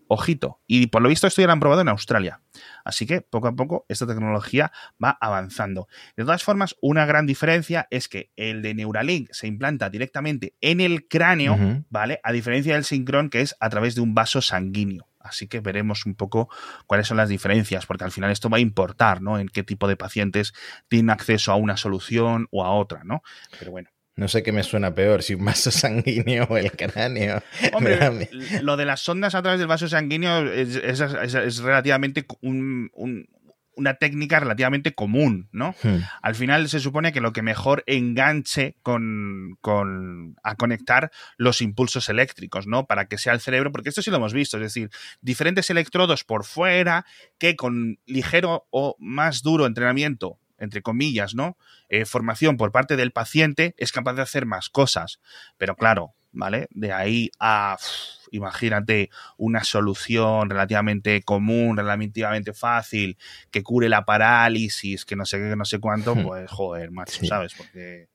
Ojito. 0.07 0.61
Y 0.67 0.87
por 0.87 1.01
lo 1.01 1.09
visto 1.09 1.27
esto 1.27 1.41
ya 1.41 1.47
lo 1.47 1.53
han 1.53 1.59
probado 1.59 1.81
en 1.81 1.89
Australia. 1.89 2.41
Así 2.83 3.05
que 3.05 3.21
poco 3.21 3.47
a 3.47 3.55
poco 3.55 3.85
esta 3.89 4.05
tecnología 4.05 4.71
va 5.03 5.17
avanzando. 5.19 5.87
De 6.15 6.23
todas 6.23 6.43
formas, 6.43 6.75
una 6.81 7.05
gran 7.05 7.25
diferencia 7.25 7.87
es 7.89 8.07
que 8.07 8.31
el 8.35 8.61
de 8.61 8.73
Neuralink 8.73 9.29
se 9.31 9.47
implanta 9.47 9.89
directamente 9.89 10.55
en 10.61 10.81
el 10.81 11.07
cráneo. 11.07 11.57
¿vale? 11.89 12.19
A 12.23 12.31
diferencia 12.31 12.73
del 12.73 12.83
Synchron, 12.83 13.29
que 13.29 13.41
es 13.41 13.55
a 13.59 13.69
través 13.69 13.95
de 13.95 14.01
un 14.01 14.13
vaso 14.13 14.41
sanguíneo. 14.41 15.07
Así 15.23 15.47
que 15.47 15.61
veremos 15.61 16.05
un 16.05 16.15
poco 16.15 16.49
cuáles 16.85 17.07
son 17.07 17.17
las 17.17 17.29
diferencias, 17.29 17.85
porque 17.85 18.03
al 18.03 18.11
final 18.11 18.29
esto 18.29 18.49
va 18.49 18.57
a 18.57 18.59
importar, 18.59 19.21
¿no? 19.21 19.39
En 19.39 19.47
qué 19.47 19.63
tipo 19.63 19.87
de 19.87 19.95
pacientes 19.95 20.53
tienen 20.89 21.09
acceso 21.09 21.51
a 21.53 21.55
una 21.55 21.77
solución 21.77 22.47
o 22.51 22.65
a 22.65 22.71
otra, 22.71 23.03
¿no? 23.05 23.23
Pero 23.57 23.71
bueno. 23.71 23.89
No 24.15 24.27
sé 24.27 24.43
qué 24.43 24.51
me 24.51 24.63
suena 24.63 24.93
peor, 24.93 25.23
si 25.23 25.33
un 25.33 25.45
vaso 25.45 25.71
sanguíneo 25.71 26.45
o 26.49 26.57
el 26.57 26.71
cráneo. 26.71 27.41
Hombre, 27.73 28.29
lo 28.61 28.77
de 28.77 28.85
las 28.85 28.99
sondas 29.01 29.33
a 29.35 29.41
través 29.41 29.59
del 29.59 29.67
vaso 29.67 29.87
sanguíneo 29.87 30.51
es, 30.51 30.75
es- 30.75 30.99
es- 31.01 31.33
es 31.35 31.57
relativamente 31.59 32.25
co- 32.25 32.37
un- 32.41 32.89
un- 32.93 33.27
una 33.75 33.95
técnica 33.95 34.39
relativamente 34.39 34.93
común, 34.93 35.49
¿no? 35.51 35.73
Hmm. 35.81 35.97
Al 36.21 36.35
final 36.35 36.69
se 36.69 36.79
supone 36.79 37.11
que 37.11 37.21
lo 37.21 37.33
que 37.33 37.41
mejor 37.41 37.83
enganche 37.87 38.75
con, 38.83 39.57
con- 39.61 40.35
a 40.43 40.53
conectar 40.57 41.09
los 41.37 41.59
impulsos 41.59 42.07
eléctricos, 42.07 42.67
¿no? 42.67 42.85
Para 42.85 43.07
que 43.07 43.17
sea 43.17 43.33
el 43.33 43.39
cerebro, 43.39 43.71
porque 43.71 43.89
esto 43.89 44.03
sí 44.03 44.11
lo 44.11 44.17
hemos 44.17 44.31
visto, 44.33 44.57
es 44.57 44.63
decir, 44.63 44.91
diferentes 45.21 45.71
electrodos 45.71 46.23
por 46.23 46.45
fuera 46.45 47.03
que 47.39 47.55
con 47.55 47.97
ligero 48.05 48.67
o 48.69 48.95
más 48.99 49.41
duro 49.41 49.65
entrenamiento, 49.65 50.37
entre 50.63 50.81
comillas, 50.81 51.35
¿no? 51.35 51.57
Eh, 51.89 52.05
formación 52.05 52.57
por 52.57 52.71
parte 52.71 52.95
del 52.95 53.11
paciente 53.11 53.75
es 53.77 53.91
capaz 53.91 54.13
de 54.13 54.21
hacer 54.23 54.45
más 54.45 54.69
cosas. 54.69 55.19
Pero 55.57 55.75
claro, 55.75 56.13
¿vale? 56.31 56.67
De 56.71 56.91
ahí 56.91 57.29
a, 57.39 57.77
uf, 57.79 58.27
imagínate, 58.31 59.09
una 59.37 59.63
solución 59.63 60.49
relativamente 60.49 61.21
común, 61.21 61.77
relativamente 61.77 62.53
fácil, 62.53 63.17
que 63.51 63.61
cure 63.61 63.89
la 63.89 64.05
parálisis, 64.05 65.05
que 65.05 65.15
no 65.15 65.25
sé 65.25 65.37
qué, 65.37 65.49
que 65.49 65.55
no 65.55 65.65
sé 65.65 65.79
cuánto, 65.79 66.15
Hmm. 66.15 66.23
pues 66.23 66.49
joder, 66.49 66.89
macho, 66.91 67.19
Sí. 67.19 67.27
¿sabes? 67.27 67.53
Porque... 67.53 68.07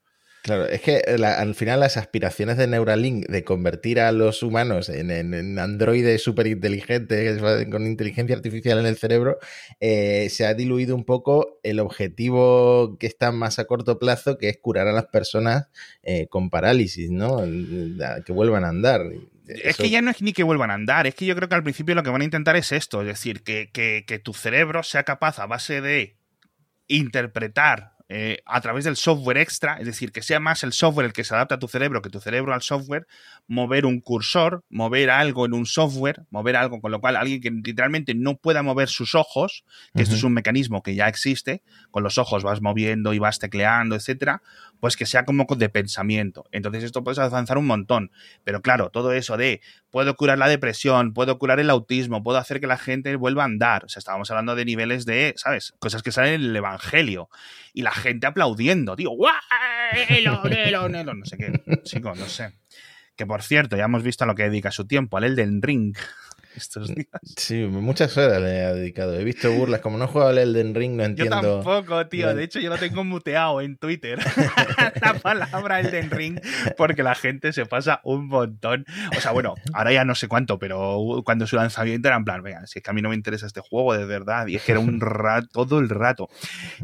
Claro, 0.49 0.67
es 0.67 0.81
que 0.81 1.03
la- 1.19 1.39
al 1.39 1.55
final 1.55 1.81
las 1.81 1.97
aspiraciones 1.97 2.57
de 2.57 2.67
Neuralink 2.67 3.27
de 3.29 3.45
convertir 3.45 4.01
a 4.01 4.11
los 4.13 4.43
humanos 4.43 4.89
en, 4.89 5.11
en- 5.11 5.35
en 5.35 5.59
androides 5.59 6.23
súper 6.23 6.47
inteligentes 6.47 7.41
con 7.71 7.87
inteligencia 7.87 8.35
artificial 8.35 8.79
en 8.79 8.87
el 8.87 8.97
cerebro, 8.97 9.39
eh, 9.81 10.29
se 10.31 10.47
ha 10.47 10.55
diluido 10.55 10.95
un 10.97 11.05
poco 11.05 11.61
el 11.63 11.79
objetivo 11.81 12.97
que 12.99 13.07
está 13.07 13.31
más 13.31 13.59
a 13.59 13.67
corto 13.67 13.99
plazo, 13.99 14.39
que 14.39 14.49
es 14.49 14.59
curar 14.59 14.89
a 14.89 14.93
las 14.93 15.07
personas 15.07 15.69
eh, 16.03 16.27
con 16.29 16.51
parálisis, 16.51 17.11
¿no? 17.11 17.43
Que 18.25 18.33
vuelvan 18.33 18.65
a 18.65 18.69
andar. 18.71 19.03
Es 19.47 19.77
que 19.77 19.89
ya 19.91 20.03
no 20.03 20.11
es 20.11 20.21
ni 20.23 20.33
que 20.33 20.43
vuelvan 20.43 20.71
a 20.71 20.75
andar, 20.75 21.07
es 21.07 21.15
que 21.15 21.25
yo 21.27 21.35
creo 21.37 21.49
que 21.49 21.55
al 21.55 21.63
principio 21.63 21.95
lo 21.95 22.03
que 22.03 22.11
van 22.11 22.21
a 22.23 22.25
intentar 22.25 22.57
es 22.57 22.73
esto, 22.73 23.01
es 23.03 23.07
decir, 23.07 23.43
que, 23.43 23.71
que- 23.73 24.05
que 24.07 24.19
tu 24.19 24.35
cerebro 24.35 24.83
sea 24.83 25.05
capaz 25.05 25.39
a 25.39 25.47
base 25.47 25.81
de 25.81 26.17
interpretar 26.87 27.93
eh, 28.11 28.39
a 28.47 28.61
través 28.63 28.85
del 28.85 28.97
software 28.97 29.37
extra, 29.37 29.77
es 29.79 29.87
decir, 29.87 30.13
que 30.13 30.23
sea 30.23 30.41
más 30.41 30.65
el 30.65 30.73
software 30.73 31.07
el 31.07 31.13
que 31.13 31.25
se 31.25 31.35
adapta 31.35 31.57
a 31.57 31.59
tu 31.59 31.69
cerebro 31.69 32.01
que 32.01 32.09
tu 32.09 32.21
cerebro 32.21 32.55
al 32.55 32.63
software, 32.63 33.07
mover 33.47 33.85
un 33.85 34.01
cursor, 34.01 34.65
mover 34.71 35.11
algo 35.11 35.45
en 35.45 35.53
un 35.53 35.67
software, 35.67 36.25
mover 36.31 36.57
algo, 36.57 36.81
con 36.81 36.91
lo 36.91 37.01
cual 37.01 37.17
alguien 37.17 37.41
que 37.41 37.51
literalmente 37.51 38.15
no 38.15 38.37
pueda 38.37 38.63
mover 38.63 38.89
sus 38.89 39.15
ojos, 39.15 39.65
que 39.95 40.03
esto 40.03 40.15
es 40.15 40.23
un 40.23 40.33
mecanismo 40.33 40.83
que 40.83 40.95
ya 40.95 41.09
existe, 41.09 41.63
con 41.91 42.03
los 42.03 42.19
ojos 42.19 42.43
vas 42.45 42.63
moviendo 42.63 43.13
y 43.13 43.19
vas 43.19 43.39
tecleando, 43.39 43.95
etcétera, 43.95 44.43
pues 44.81 44.97
que 44.97 45.07
sea 45.07 45.25
como 45.25 45.47
de 45.57 45.69
pensamiento. 45.69 46.45
Entonces 46.53 46.85
esto 46.85 47.03
puedes 47.03 47.19
avanzar 47.19 47.59
un 47.59 47.67
montón. 47.67 48.11
Pero 48.45 48.63
claro, 48.63 48.91
todo 48.91 49.13
eso 49.13 49.37
de 49.37 49.61
puedo 49.91 50.15
curar 50.17 50.39
la 50.39 50.49
depresión, 50.49 51.13
puedo 51.15 51.39
curar 51.39 51.61
el 51.61 51.71
autismo, 51.71 52.23
puedo 52.23 52.39
hacer 52.39 52.61
que 52.61 52.67
la 52.67 52.79
gente 52.79 53.15
vuelva 53.17 53.43
a 53.43 53.47
andar. 53.47 53.85
O 53.85 53.89
sea, 53.89 54.01
estábamos 54.01 54.31
hablando 54.31 54.55
de 54.55 54.65
niveles 54.65 55.05
de, 55.05 55.35
¿sabes? 55.37 55.75
Cosas 55.79 56.03
que 56.03 56.13
salen 56.13 56.35
en 56.35 56.43
el 56.43 56.57
Evangelio. 56.57 57.29
Y 57.73 57.83
la 57.83 57.93
gente 57.99 58.27
aplaudiendo, 58.27 58.97
tío, 58.97 59.11
¡guau! 59.11 59.35
No 61.15 61.25
sé 61.25 61.37
qué, 61.37 61.53
chico, 61.83 62.15
no 62.15 62.27
sé. 62.27 62.53
Que 63.17 63.27
por 63.27 63.43
cierto, 63.43 63.77
ya 63.77 63.85
hemos 63.85 64.03
visto 64.03 64.25
a 64.25 64.27
lo 64.27 64.35
que 64.35 64.45
dedica 64.45 64.71
su 64.71 64.87
tiempo, 64.87 65.17
al 65.17 65.25
Elden 65.25 65.61
Ring 65.61 65.97
estos 66.59 66.95
días. 66.95 67.09
Sí, 67.37 67.57
muchas 67.65 68.17
horas 68.17 68.41
le 68.41 68.49
he 68.49 68.75
dedicado. 68.75 69.19
He 69.19 69.25
visto 69.25 69.51
burlas. 69.53 69.81
Como 69.81 69.99
no 69.99 70.05
he 70.05 70.09
jugado 70.09 70.31
al 70.31 70.39
Elden 70.39 70.75
Ring, 70.75 70.97
no 70.97 71.05
entiendo. 71.05 71.41
Yo 71.41 71.63
tampoco, 71.63 72.07
tío. 72.09 72.35
De 72.35 72.45
hecho, 72.45 72.61
yo 72.61 72.69
lo 72.69 72.77
tengo 72.77 73.05
muteado 73.05 73.61
en 73.61 73.77
Twitter. 73.77 74.19
la 75.03 75.15
palabra 75.15 75.81
Elden 75.81 76.11
Ring, 76.11 76.41
porque 76.77 77.03
la 77.03 77.15
gente 77.15 77.53
se 77.53 77.67
pasa 77.67 78.01
un 78.05 78.29
montón. 78.29 78.85
O 79.17 79.21
sea, 79.21 79.33
bueno, 79.33 79.55
ahora 79.73 79.93
ya 79.93 80.05
no 80.05 80.15
sé 80.15 80.29
cuánto, 80.29 80.59
pero 80.59 81.23
cuando 81.25 81.47
su 81.47 81.57
lanzamiento 81.57 82.09
era 82.09 82.17
en 82.17 82.25
plan, 82.25 82.43
venga, 82.43 82.67
si 82.67 82.79
es 82.79 82.83
que 82.83 82.91
a 82.91 82.93
mí 82.93 83.03
no 83.03 83.09
me 83.09 83.15
interesa 83.15 83.47
este 83.47 83.61
juego 83.61 83.97
de 83.97 84.05
verdad. 84.05 84.47
Y 84.47 84.57
es 84.57 84.63
que 84.63 84.73
era 84.73 84.81
un 84.81 85.01
rato, 85.01 85.67
todo 85.67 85.79
el 85.79 85.89
rato. 85.89 86.29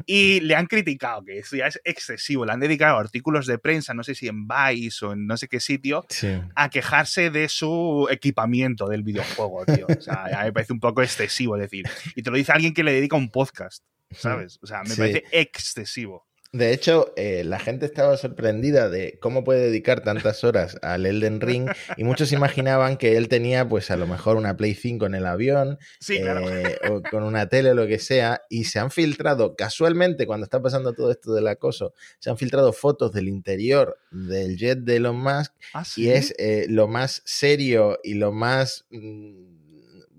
Y 0.07 0.41
le 0.41 0.55
han 0.55 0.67
criticado, 0.67 1.25
que 1.25 1.39
eso 1.39 1.57
ya 1.57 1.67
es 1.67 1.81
excesivo. 1.85 2.47
Le 2.47 2.53
han 2.53 2.61
dedicado 2.61 2.99
artículos 2.99 3.47
de 3.47 3.59
prensa, 3.59 3.95
no 3.95 4.03
sé 4.03 4.15
si 4.15 4.29
en 4.29 4.47
Vice 4.47 5.05
o 5.05 5.13
en 5.13 5.27
no 5.27 5.37
sé 5.37 5.49
qué 5.49 5.61
sitio, 5.61 6.07
a 6.55 6.69
quejarse 6.71 7.31
de 7.31 7.49
su 7.49 8.09
equipamiento 8.11 8.89
del 8.89 9.03
videojuego. 9.03 9.63
O 9.66 10.00
sea, 10.00 10.42
me 10.44 10.53
parece 10.53 10.72
un 10.72 10.81
poco 10.81 11.03
excesivo 11.03 11.57
decir. 11.57 11.85
Y 12.14 12.22
te 12.22 12.31
lo 12.31 12.37
dice 12.37 12.53
alguien 12.53 12.74
que 12.74 12.85
le 12.85 12.92
dedica 12.92 13.16
un 13.16 13.31
podcast, 13.31 13.85
¿sabes? 14.11 14.59
O 14.62 14.66
sea, 14.66 14.83
me 14.83 14.94
parece 14.96 15.24
excesivo. 15.31 16.27
De 16.55 16.72
hecho, 16.72 17.12
eh, 17.16 17.42
la 17.42 17.59
gente 17.59 17.85
estaba 17.85 18.16
sorprendida 18.16 18.88
de 18.88 19.18
cómo 19.20 19.42
puede 19.42 19.66
dedicar 19.66 20.05
tantas 20.05 20.44
horas 20.44 20.79
al 20.83 21.05
Elden 21.05 21.40
Ring 21.40 21.68
y 21.96 22.05
muchos 22.05 22.31
imaginaban 22.31 22.96
que 22.96 23.16
él 23.16 23.27
tenía, 23.27 23.68
pues 23.68 23.90
a 23.90 23.96
lo 23.96 24.07
mejor 24.07 24.37
una 24.37 24.57
Play 24.57 24.74
5 24.74 25.05
en 25.07 25.16
el 25.16 25.27
avión 25.27 25.79
eh, 26.09 26.77
o 26.88 27.03
con 27.03 27.24
una 27.24 27.48
tele 27.48 27.72
o 27.72 27.74
lo 27.74 27.88
que 27.88 27.98
sea 27.98 28.42
y 28.48 28.64
se 28.64 28.79
han 28.79 28.92
filtrado, 28.92 29.57
casualmente 29.57 30.29
cuando 30.29 30.44
está 30.44 30.62
pasando 30.62 30.92
todo 30.92 31.11
esto 31.11 31.35
del 31.35 31.48
acoso, 31.48 31.92
se 32.20 32.31
han 32.31 32.38
filtrado 32.38 32.72
fotos 32.72 33.12
del 33.12 33.27
interior 33.27 33.98
del 34.12 34.57
jet 34.57 34.79
de 34.79 34.94
Elon 34.94 35.16
Musk 35.16 35.53
¿Ah, 35.72 35.83
y 35.96 36.11
es 36.11 36.35
eh, 36.38 36.66
lo 36.68 36.87
más 36.87 37.20
serio 37.24 37.98
y 38.05 38.14
lo 38.14 38.31
más... 38.31 38.87
Mm, 38.90 39.54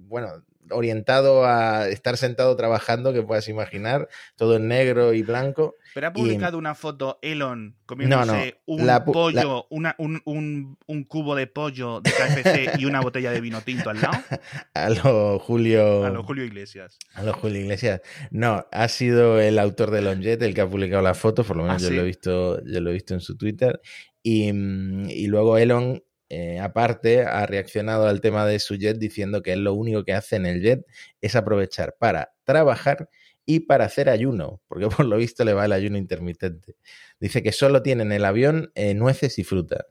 bueno, 0.08 0.44
orientado 0.72 1.46
a 1.46 1.88
estar 1.90 2.18
sentado 2.18 2.56
trabajando 2.56 3.14
que 3.14 3.22
puedas 3.22 3.48
imaginar, 3.48 4.08
todo 4.36 4.56
en 4.58 4.68
negro 4.68 5.14
y 5.14 5.22
blanco. 5.22 5.76
Pero 5.94 6.08
ha 6.08 6.14
publicado 6.14 6.58
una 6.58 6.76
foto 6.76 7.20
Elon 7.22 7.76
comiéndose 7.86 8.60
un 8.66 8.86
pollo, 9.06 9.68
un, 9.70 11.06
cubo 11.08 11.36
de 11.36 11.48
pollo 11.48 12.02
de 12.02 12.12
KFC 12.12 12.80
y 12.80 12.86
una 12.86 13.02
botella 13.02 13.32
de 13.32 13.42
vino 13.42 13.62
tinto 13.62 13.90
al 13.90 14.02
lado. 14.02 14.18
A 14.74 14.90
lo 14.90 15.40
Julio. 15.40 16.06
A 16.06 16.10
lo 16.10 16.24
Julio 16.24 16.44
Iglesias. 16.44 16.98
A 17.14 17.24
lo 17.24 17.34
Julio 17.34 17.62
Iglesias. 17.62 18.02
No, 18.32 18.66
ha 18.72 18.88
sido 18.88 19.40
el 19.40 19.60
autor 19.60 19.92
de 19.92 20.02
Longet 20.02 20.42
el 20.42 20.54
que 20.54 20.62
ha 20.62 20.70
publicado 20.70 21.02
la 21.02 21.14
foto, 21.14 21.44
por 21.44 21.56
lo 21.56 21.64
menos 21.64 21.84
ah, 21.84 21.88
yo 21.88 21.96
lo 21.96 22.02
he 22.02 22.06
visto, 22.06 22.64
yo 22.66 22.82
lo 22.82 22.90
he 22.90 22.94
visto 22.94 23.14
en 23.14 23.22
su 23.22 23.38
Twitter. 23.38 23.80
Y, 24.22 24.52
mm, 24.52 25.10
y 25.10 25.28
luego 25.28 25.58
Elon 25.58 26.02
eh, 26.36 26.60
aparte, 26.60 27.22
ha 27.22 27.46
reaccionado 27.46 28.08
al 28.08 28.20
tema 28.20 28.46
de 28.46 28.60
su 28.60 28.76
jet 28.76 28.98
diciendo 28.98 29.42
que 29.42 29.54
él 29.54 29.64
lo 29.64 29.74
único 29.74 30.04
que 30.04 30.14
hace 30.14 30.36
en 30.36 30.46
el 30.46 30.62
jet 30.62 30.86
es 31.22 31.36
aprovechar 31.36 31.96
para 31.98 32.34
trabajar 32.44 33.10
y 33.46 33.62
para 33.62 33.86
hacer 33.86 34.10
ayuno, 34.10 34.62
porque 34.68 34.88
por 34.90 35.06
lo 35.06 35.18
visto 35.18 35.46
le 35.46 35.54
va 35.54 35.66
el 35.66 35.72
ayuno 35.72 35.98
intermitente. 35.98 36.76
Dice 37.20 37.42
que 37.42 37.54
solo 37.54 37.82
tiene 37.84 38.04
en 38.04 38.12
el 38.12 38.26
avión 38.26 38.72
eh, 38.76 38.94
nueces 38.94 39.40
y 39.40 39.46
fruta 39.46 39.86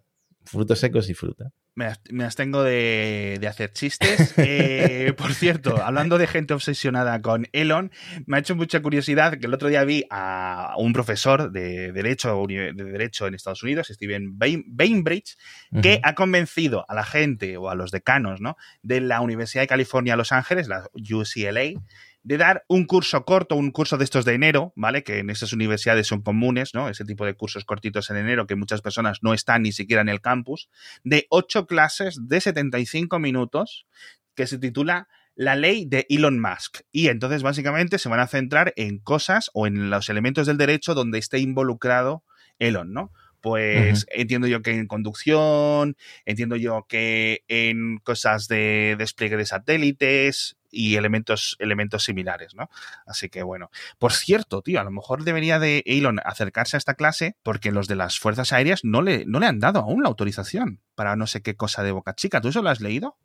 frutos 0.45 0.79
secos 0.79 1.09
y 1.09 1.15
fruta. 1.15 1.51
Me, 1.77 1.93
me 2.11 2.25
abstengo 2.25 2.63
de, 2.63 3.45
hacer 3.49 3.73
chistes. 3.73 4.35
Eh, 4.47 5.15
por 5.17 5.33
cierto, 5.33 5.83
hablando 5.83 6.19
de 6.19 6.27
gente 6.27 6.55
obsesionada 6.55 7.21
con 7.23 7.47
Elon, 7.53 7.91
me 8.27 8.37
ha 8.37 8.41
hecho 8.41 8.55
mucha 8.55 8.81
curiosidad 8.83 9.39
que 9.39 9.47
el 9.47 9.55
otro 9.55 9.69
día 9.69 9.85
vi 9.85 10.05
a 10.11 10.75
un 10.79 10.93
profesor 10.93 11.51
de 11.51 11.93
Derecho, 11.93 12.45
de 12.47 12.73
derecho 12.73 13.27
en 13.27 13.35
Estados 13.35 13.63
Unidos, 13.63 13.89
Steven 13.89 14.39
Bainbridge, 14.39 15.37
que 15.83 16.01
ha 16.03 16.15
convencido 16.15 16.85
a 16.89 16.95
la 16.95 17.05
gente 17.05 17.57
o 17.57 17.71
a 17.71 17.75
los 17.75 17.91
decanos 17.91 18.41
¿no? 18.41 18.57
de 18.83 19.01
la 19.01 19.21
Universidad 19.21 19.63
de 19.63 19.69
California, 19.69 20.17
Los 20.17 20.33
Ángeles, 20.33 20.69
la 20.69 20.89
UCLA, 20.95 21.81
de 22.25 22.39
dar 22.39 22.65
un 22.69 22.87
curso 22.87 23.25
corto, 23.25 23.55
un 23.55 23.71
curso 23.71 23.99
de 23.99 24.05
estos 24.05 24.25
de 24.25 24.33
enero, 24.33 24.73
¿vale? 24.75 25.05
Que 25.05 25.19
en 25.19 25.31
esas 25.31 25.53
universidades 25.53 26.07
son 26.07 26.23
comunes, 26.23 26.75
¿no? 26.75 26.89
Ese 26.89 27.05
tipo 27.05 27.27
de 27.27 27.35
cursos 27.35 27.65
cortitos 27.65 28.11
en 28.11 28.17
enero 28.17 28.47
que 28.47 28.57
muchas 28.57 28.81
personas 28.81 29.19
no 29.23 29.35
están 29.35 29.63
ni 29.63 29.73
siquiera 29.73 30.01
en 30.03 30.09
el 30.09 30.23
campus, 30.23 30.69
de 31.05 31.27
ocho 31.29 31.67
clases 31.67 32.19
de 32.27 32.41
75 32.41 33.19
minutos 33.19 33.87
que 34.35 34.47
se 34.47 34.59
titula 34.59 35.07
la 35.37 35.55
ley 35.55 35.85
de 35.85 36.07
Elon 36.09 36.41
Musk. 36.41 36.81
Y 36.93 37.09
entonces 37.09 37.43
básicamente 37.43 37.99
se 37.99 38.09
van 38.09 38.21
a 38.21 38.27
centrar 38.27 38.73
en 38.77 38.99
cosas 38.99 39.51
o 39.53 39.67
en 39.67 39.91
los 39.91 40.09
elementos 40.09 40.47
del 40.47 40.57
derecho 40.57 40.95
donde 40.95 41.19
esté 41.19 41.41
involucrado 41.41 42.25
Elon, 42.59 42.93
¿no? 42.93 43.13
Pues 43.43 44.07
entiendo 44.11 44.47
yo 44.47 44.63
que 44.63 44.71
en 44.71 44.87
conducción, 44.87 45.99
entiendo 46.25 46.57
yo 46.57 46.87
que 46.89 47.45
en 47.49 47.99
cosas 47.99 48.49
de 48.49 48.97
despliegue 48.97 49.37
de 49.37 49.45
satélites, 49.45 50.57
y 50.75 50.97
elementos, 50.97 51.57
elementos 51.59 52.05
similares, 52.05 52.55
¿no? 52.55 52.69
Así 53.07 53.29
que 53.29 53.43
bueno. 53.43 53.71
Por 53.99 54.13
cierto, 54.13 54.63
tío, 54.63 54.81
a 54.81 54.85
lo 54.85 54.91
mejor 54.91 55.25
debería 55.25 55.59
de 55.59 55.83
Elon 55.87 56.21
acercarse 56.25 56.77
a 56.77 56.79
esta 56.79 56.95
clase 56.95 57.37
porque 57.43 57.73
los 57.73 57.89
de 57.89 57.97
las 57.97 58.19
fuerzas 58.19 58.53
aéreas 58.53 58.85
no 58.85 59.03
le, 59.03 59.25
no 59.27 59.41
le 59.41 59.47
han 59.47 59.61
dado 59.61 59.81
aún 59.81 60.03
la 60.03 60.09
autorización 60.09 60.81
para 60.95 61.17
no 61.17 61.27
sé 61.27 61.43
qué 61.43 61.57
cosa 61.57 61.83
de 61.83 61.93
Boca 61.93 62.15
Chica. 62.15 62.41
¿Tú 62.41 62.49
eso 62.49 62.63
lo 62.63 62.71
has 62.71 62.81
leído? 62.81 63.17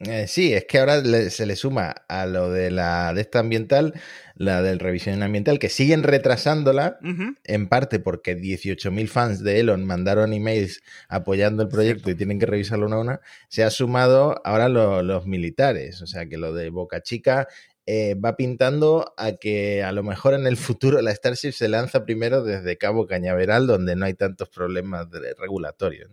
Eh, 0.00 0.28
sí, 0.28 0.52
es 0.54 0.64
que 0.66 0.78
ahora 0.78 1.02
se 1.28 1.44
le 1.44 1.56
suma 1.56 1.92
a 2.06 2.24
lo 2.26 2.52
de 2.52 2.70
la 2.70 3.12
de 3.14 3.20
esta 3.20 3.40
ambiental, 3.40 3.94
la 4.36 4.62
del 4.62 4.78
revisión 4.78 5.24
ambiental, 5.24 5.58
que 5.58 5.68
siguen 5.68 6.04
retrasándola, 6.04 7.00
en 7.42 7.68
parte 7.68 7.98
porque 7.98 8.36
18.000 8.36 9.08
fans 9.08 9.42
de 9.42 9.58
Elon 9.58 9.84
mandaron 9.84 10.32
emails 10.32 10.82
apoyando 11.08 11.64
el 11.64 11.68
proyecto 11.68 12.10
y 12.10 12.14
tienen 12.14 12.38
que 12.38 12.46
revisarlo 12.46 12.86
una 12.86 12.96
a 12.96 13.00
una, 13.00 13.20
se 13.48 13.64
ha 13.64 13.70
sumado 13.70 14.40
ahora 14.44 14.68
los 14.68 15.26
militares, 15.26 16.00
o 16.00 16.06
sea 16.06 16.26
que 16.26 16.38
lo 16.38 16.54
de 16.54 16.70
Boca 16.70 17.02
Chica 17.02 17.48
eh, 17.90 18.14
va 18.14 18.36
pintando 18.36 19.14
a 19.16 19.32
que 19.32 19.82
a 19.82 19.92
lo 19.92 20.02
mejor 20.02 20.34
en 20.34 20.46
el 20.46 20.56
futuro 20.58 21.00
la 21.00 21.10
Starship 21.10 21.52
se 21.52 21.68
lanza 21.68 22.04
primero 22.04 22.44
desde 22.44 22.76
Cabo 22.76 23.06
Cañaveral, 23.06 23.66
donde 23.66 23.96
no 23.96 24.04
hay 24.04 24.14
tantos 24.14 24.48
problemas 24.50 25.10
de 25.10 25.34
regulatorios. 25.34 26.10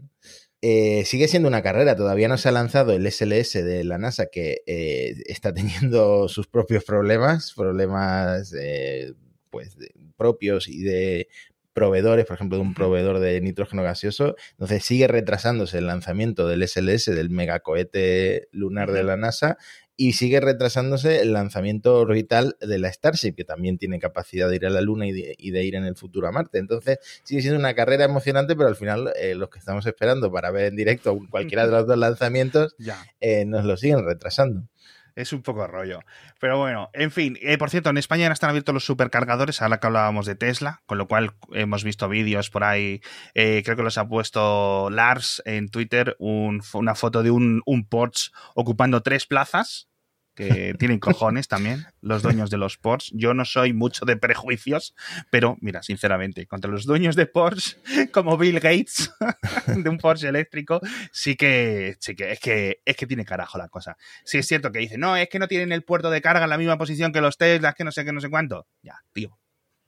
Eh, 0.61 1.03
sigue 1.05 1.27
siendo 1.27 1.47
una 1.47 1.61
carrera, 1.61 1.95
todavía 1.95 2.27
no 2.27 2.37
se 2.37 2.49
ha 2.49 2.51
lanzado 2.51 2.93
el 2.93 3.05
SLS 3.11 3.53
de 3.53 3.83
la 3.83 3.97
NASA 3.97 4.27
que 4.27 4.61
eh, 4.65 5.15
está 5.27 5.53
teniendo 5.53 6.27
sus 6.29 6.47
propios 6.47 6.83
problemas, 6.83 7.53
problemas 7.55 8.53
eh, 8.57 9.13
pues 9.49 9.77
propios 10.17 10.67
y 10.67 10.81
de 10.83 11.27
proveedores, 11.73 12.25
por 12.25 12.35
ejemplo, 12.35 12.57
de 12.57 12.63
un 12.63 12.73
proveedor 12.73 13.19
de 13.19 13.41
nitrógeno 13.41 13.83
gaseoso. 13.83 14.35
Entonces 14.51 14.83
sigue 14.85 15.07
retrasándose 15.07 15.77
el 15.77 15.87
lanzamiento 15.87 16.47
del 16.47 16.65
SLS, 16.65 17.07
del 17.07 17.29
megacohete 17.29 18.47
lunar 18.51 18.91
de 18.91 19.03
la 19.03 19.17
NASA, 19.17 19.57
y 19.97 20.13
sigue 20.13 20.39
retrasándose 20.39 21.21
el 21.21 21.33
lanzamiento 21.33 21.97
orbital 21.97 22.57
de 22.59 22.79
la 22.79 22.91
Starship, 22.91 23.33
que 23.33 23.45
también 23.45 23.77
tiene 23.77 23.99
capacidad 23.99 24.49
de 24.49 24.57
ir 24.57 24.65
a 24.65 24.69
la 24.69 24.81
Luna 24.81 25.07
y 25.07 25.11
de, 25.13 25.63
ir 25.63 25.75
en 25.75 25.85
el 25.85 25.95
futuro 25.95 26.27
a 26.27 26.31
Marte. 26.31 26.57
Entonces, 26.57 26.99
sigue 27.23 27.41
siendo 27.41 27.59
una 27.59 27.73
carrera 27.75 28.03
emocionante, 28.05 28.55
pero 28.55 28.67
al 28.67 28.75
final 28.75 29.13
eh, 29.19 29.35
los 29.35 29.49
que 29.49 29.59
estamos 29.59 29.85
esperando 29.85 30.31
para 30.31 30.51
ver 30.51 30.65
en 30.65 30.75
directo 30.75 31.17
cualquiera 31.29 31.65
de 31.65 31.71
los 31.71 31.87
dos 31.87 31.97
lanzamientos 31.97 32.75
eh, 33.21 33.45
nos 33.45 33.65
lo 33.65 33.77
siguen 33.77 34.05
retrasando. 34.05 34.67
Es 35.15 35.33
un 35.33 35.41
poco 35.41 35.65
rollo. 35.65 36.01
Pero 36.39 36.57
bueno, 36.57 36.89
en 36.93 37.09
fin. 37.09 37.37
Eh, 37.41 37.57
por 37.57 37.69
cierto, 37.69 37.89
en 37.89 37.97
España 37.97 38.27
ya 38.27 38.33
están 38.33 38.49
abiertos 38.49 38.73
los 38.73 38.85
supercargadores, 38.85 39.61
ahora 39.61 39.79
que 39.79 39.87
hablábamos 39.87 40.25
de 40.25 40.35
Tesla, 40.35 40.81
con 40.85 40.97
lo 40.97 41.07
cual 41.07 41.31
hemos 41.53 41.83
visto 41.83 42.09
vídeos 42.09 42.49
por 42.49 42.63
ahí. 42.63 43.01
creo 43.33 43.75
que 43.75 43.83
los 43.83 43.97
ha 43.97 44.07
puesto 44.07 44.89
Lars 44.89 45.41
en 45.45 45.69
Twitter, 45.69 46.15
una 46.19 46.95
foto 46.95 47.23
de 47.23 47.31
un, 47.31 47.61
un 47.65 47.87
Porsche 47.87 48.31
ocupando 48.55 49.01
tres 49.01 49.25
plazas 49.25 49.87
que 50.35 50.75
tienen 50.77 50.99
cojones 50.99 51.47
también, 51.47 51.85
los 52.01 52.21
dueños 52.21 52.49
de 52.49 52.57
los 52.57 52.77
Porsche. 52.77 53.11
Yo 53.15 53.33
no 53.33 53.45
soy 53.45 53.73
mucho 53.73 54.05
de 54.05 54.17
prejuicios, 54.17 54.95
pero 55.29 55.57
mira, 55.61 55.81
sinceramente, 55.81 56.45
contra 56.45 56.69
los 56.69 56.85
dueños 56.85 57.15
de 57.15 57.25
Porsche, 57.25 57.77
como 58.11 58.37
Bill 58.37 58.59
Gates, 58.59 59.11
de 59.67 59.89
un 59.89 59.97
Porsche 59.97 60.27
eléctrico, 60.27 60.79
sí 61.11 61.35
que, 61.35 61.95
sí 61.99 62.15
que, 62.15 62.33
es 62.33 62.39
que 62.39 62.81
es 62.85 62.95
que 62.95 63.07
tiene 63.07 63.25
carajo 63.25 63.57
la 63.57 63.69
cosa. 63.69 63.97
Sí 64.23 64.37
es 64.37 64.47
cierto 64.47 64.71
que 64.71 64.79
dice, 64.79 64.97
no, 64.97 65.15
es 65.15 65.29
que 65.29 65.39
no 65.39 65.47
tienen 65.47 65.71
el 65.71 65.83
puerto 65.83 66.09
de 66.09 66.21
carga 66.21 66.43
en 66.43 66.49
la 66.49 66.57
misma 66.57 66.77
posición 66.77 67.11
que 67.11 67.21
los 67.21 67.37
Teslas, 67.37 67.73
que 67.73 67.83
no 67.83 67.91
sé 67.91 68.05
qué, 68.05 68.11
no 68.11 68.21
sé 68.21 68.29
cuánto. 68.29 68.67
Ya, 68.83 69.01
tío. 69.13 69.37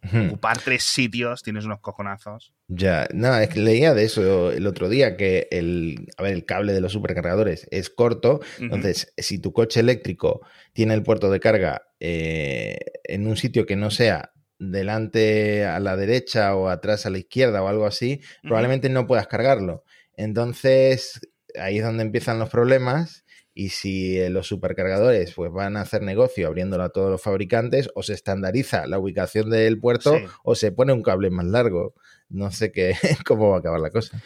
Ocupar 0.03 0.57
tres 0.60 0.83
sitios, 0.83 1.43
tienes 1.43 1.65
unos 1.65 1.79
cojonazos. 1.79 2.53
Ya, 2.67 3.07
no, 3.13 3.38
es 3.38 3.49
que 3.49 3.60
leía 3.60 3.93
de 3.93 4.03
eso 4.03 4.51
el 4.51 4.67
otro 4.67 4.89
día, 4.89 5.17
que 5.17 5.47
el, 5.51 6.07
a 6.17 6.23
ver, 6.23 6.33
el 6.33 6.45
cable 6.45 6.73
de 6.73 6.81
los 6.81 6.93
supercargadores 6.93 7.67
es 7.71 7.89
corto, 7.89 8.41
entonces 8.60 9.13
si 9.17 9.39
tu 9.39 9.53
coche 9.53 9.79
eléctrico 9.79 10.41
tiene 10.73 10.93
el 10.93 11.03
puerto 11.03 11.29
de 11.29 11.39
carga 11.39 11.83
eh, 11.99 12.77
en 13.03 13.27
un 13.27 13.38
sitio 13.38 13.65
que 13.65 13.75
no 13.75 13.91
sea 13.91 14.31
delante 14.60 15.65
a 15.65 15.79
la 15.79 15.95
derecha 15.95 16.55
o 16.55 16.69
atrás 16.69 17.05
a 17.05 17.10
la 17.10 17.19
izquierda 17.19 17.62
o 17.62 17.67
algo 17.67 17.86
así, 17.86 18.21
probablemente 18.41 18.89
no 18.89 19.07
puedas 19.07 19.27
cargarlo. 19.27 19.83
Entonces, 20.15 21.21
ahí 21.60 21.77
es 21.77 21.83
donde 21.83 22.03
empiezan 22.03 22.39
los 22.39 22.49
problemas 22.49 23.23
y 23.57 23.69
si 23.69 24.19
eh, 24.19 24.29
los 24.29 24.47
supercargadores 24.47 25.33
pues 25.33 25.51
van 25.51 25.77
a 25.77 25.81
hacer 25.81 26.03
negocio 26.03 26.47
abriéndolo 26.47 26.83
a 26.83 26.89
todos 26.89 27.09
los 27.09 27.21
fabricantes, 27.21 27.89
o 27.95 28.03
se 28.03 28.13
estandariza 28.13 28.85
la 28.85 28.99
ubicación 28.99 29.49
del 29.49 29.79
puerto 29.79 30.15
o 30.43 30.53
se 30.53 30.71
pone 30.71 30.93
un 30.93 31.01
cable 31.01 31.31
más 31.31 31.47
largo. 31.47 31.95
No 32.29 32.51
sé 32.51 32.71
qué, 32.71 32.95
cómo 33.25 33.49
va 33.49 33.55
a 33.55 33.59
acabar 33.59 33.79
la 33.79 33.89
cosa. 33.89 34.21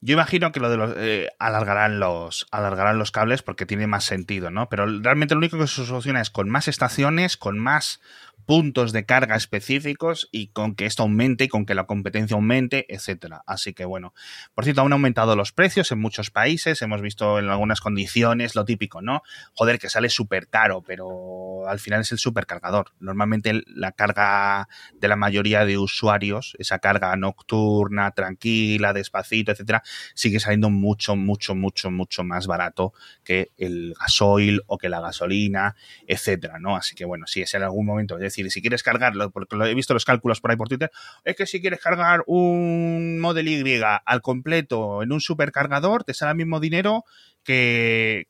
Yo 0.00 0.14
imagino 0.14 0.50
que 0.50 0.58
lo 0.58 0.68
de 0.68 0.76
los 0.76 0.94
eh, 0.96 1.28
alargarán 1.38 2.00
los 2.00 2.48
alargarán 2.50 2.98
los 2.98 3.12
cables 3.12 3.42
porque 3.42 3.66
tiene 3.66 3.86
más 3.86 4.02
sentido, 4.02 4.50
¿no? 4.50 4.68
Pero 4.68 4.84
realmente 5.00 5.36
lo 5.36 5.38
único 5.38 5.58
que 5.58 5.68
se 5.68 5.86
soluciona 5.86 6.20
es 6.20 6.30
con 6.30 6.50
más 6.50 6.66
estaciones, 6.66 7.36
con 7.36 7.60
más 7.60 8.00
puntos 8.46 8.92
de 8.92 9.04
carga 9.04 9.36
específicos 9.36 10.28
y 10.32 10.48
con 10.48 10.74
que 10.74 10.86
esto 10.86 11.02
aumente 11.02 11.44
y 11.44 11.48
con 11.48 11.66
que 11.66 11.74
la 11.74 11.84
competencia 11.84 12.34
aumente, 12.34 12.86
etcétera. 12.92 13.42
Así 13.46 13.74
que 13.74 13.84
bueno, 13.84 14.14
por 14.54 14.64
cierto, 14.64 14.82
han 14.82 14.92
aumentado 14.92 15.36
los 15.36 15.52
precios 15.52 15.90
en 15.92 16.00
muchos 16.00 16.30
países, 16.30 16.82
hemos 16.82 17.00
visto 17.00 17.38
en 17.38 17.48
algunas 17.48 17.80
condiciones 17.80 18.54
lo 18.54 18.64
típico, 18.64 19.02
¿no? 19.02 19.22
Joder, 19.54 19.78
que 19.78 19.88
sale 19.88 20.08
súper 20.08 20.48
caro, 20.48 20.82
pero 20.82 21.66
al 21.68 21.78
final 21.78 22.00
es 22.00 22.12
el 22.12 22.18
supercargador. 22.18 22.92
Normalmente 23.00 23.62
la 23.66 23.92
carga 23.92 24.68
de 24.94 25.08
la 25.08 25.16
mayoría 25.16 25.64
de 25.64 25.78
usuarios, 25.78 26.56
esa 26.58 26.78
carga 26.78 27.14
nocturna, 27.16 28.10
tranquila, 28.10 28.92
despacito, 28.92 29.52
etcétera, 29.52 29.82
sigue 30.14 30.40
saliendo 30.40 30.70
mucho, 30.70 31.16
mucho, 31.16 31.54
mucho, 31.54 31.90
mucho 31.90 32.24
más 32.24 32.46
barato 32.46 32.92
que 33.24 33.52
el 33.56 33.94
gasoil 33.98 34.62
o 34.66 34.78
que 34.78 34.88
la 34.88 35.00
gasolina, 35.00 35.76
etcétera, 36.06 36.58
¿no? 36.58 36.76
Así 36.76 36.94
que 36.94 37.04
bueno, 37.04 37.26
si 37.26 37.42
es 37.42 37.54
en 37.54 37.62
algún 37.62 37.86
momento 37.86 38.18
decir, 38.32 38.50
si 38.50 38.60
quieres 38.60 38.82
cargarlo, 38.82 39.30
porque 39.30 39.56
lo 39.56 39.66
he 39.66 39.74
visto 39.74 39.94
los 39.94 40.04
cálculos 40.04 40.40
por 40.40 40.50
ahí 40.50 40.56
por 40.56 40.68
Twitter, 40.68 40.90
es 41.24 41.36
que 41.36 41.46
si 41.46 41.60
quieres 41.60 41.80
cargar 41.80 42.22
un 42.26 43.20
Model 43.20 43.48
Y 43.48 43.80
al 43.82 44.22
completo 44.22 45.02
en 45.02 45.12
un 45.12 45.20
supercargador, 45.20 46.04
te 46.04 46.14
sale 46.14 46.30
el 46.30 46.36
mismo 46.36 46.60
dinero 46.60 47.04
que, 47.44 48.26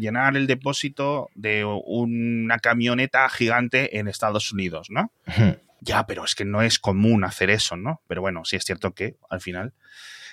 llenar 0.00 0.36
el 0.36 0.46
depósito 0.46 1.28
de 1.34 1.64
una 1.64 2.58
camioneta 2.58 3.28
gigante 3.28 3.98
en 3.98 4.08
Estados 4.08 4.52
Unidos, 4.52 4.88
¿no? 4.90 5.12
ya, 5.80 6.06
pero 6.06 6.24
es 6.24 6.34
que 6.34 6.44
no 6.44 6.62
es 6.62 6.78
común 6.78 7.24
hacer 7.24 7.50
eso, 7.50 7.76
¿no? 7.76 8.02
Pero 8.08 8.20
bueno, 8.20 8.44
sí 8.44 8.56
es 8.56 8.64
cierto 8.64 8.92
que 8.92 9.16
al 9.30 9.40
final 9.40 9.72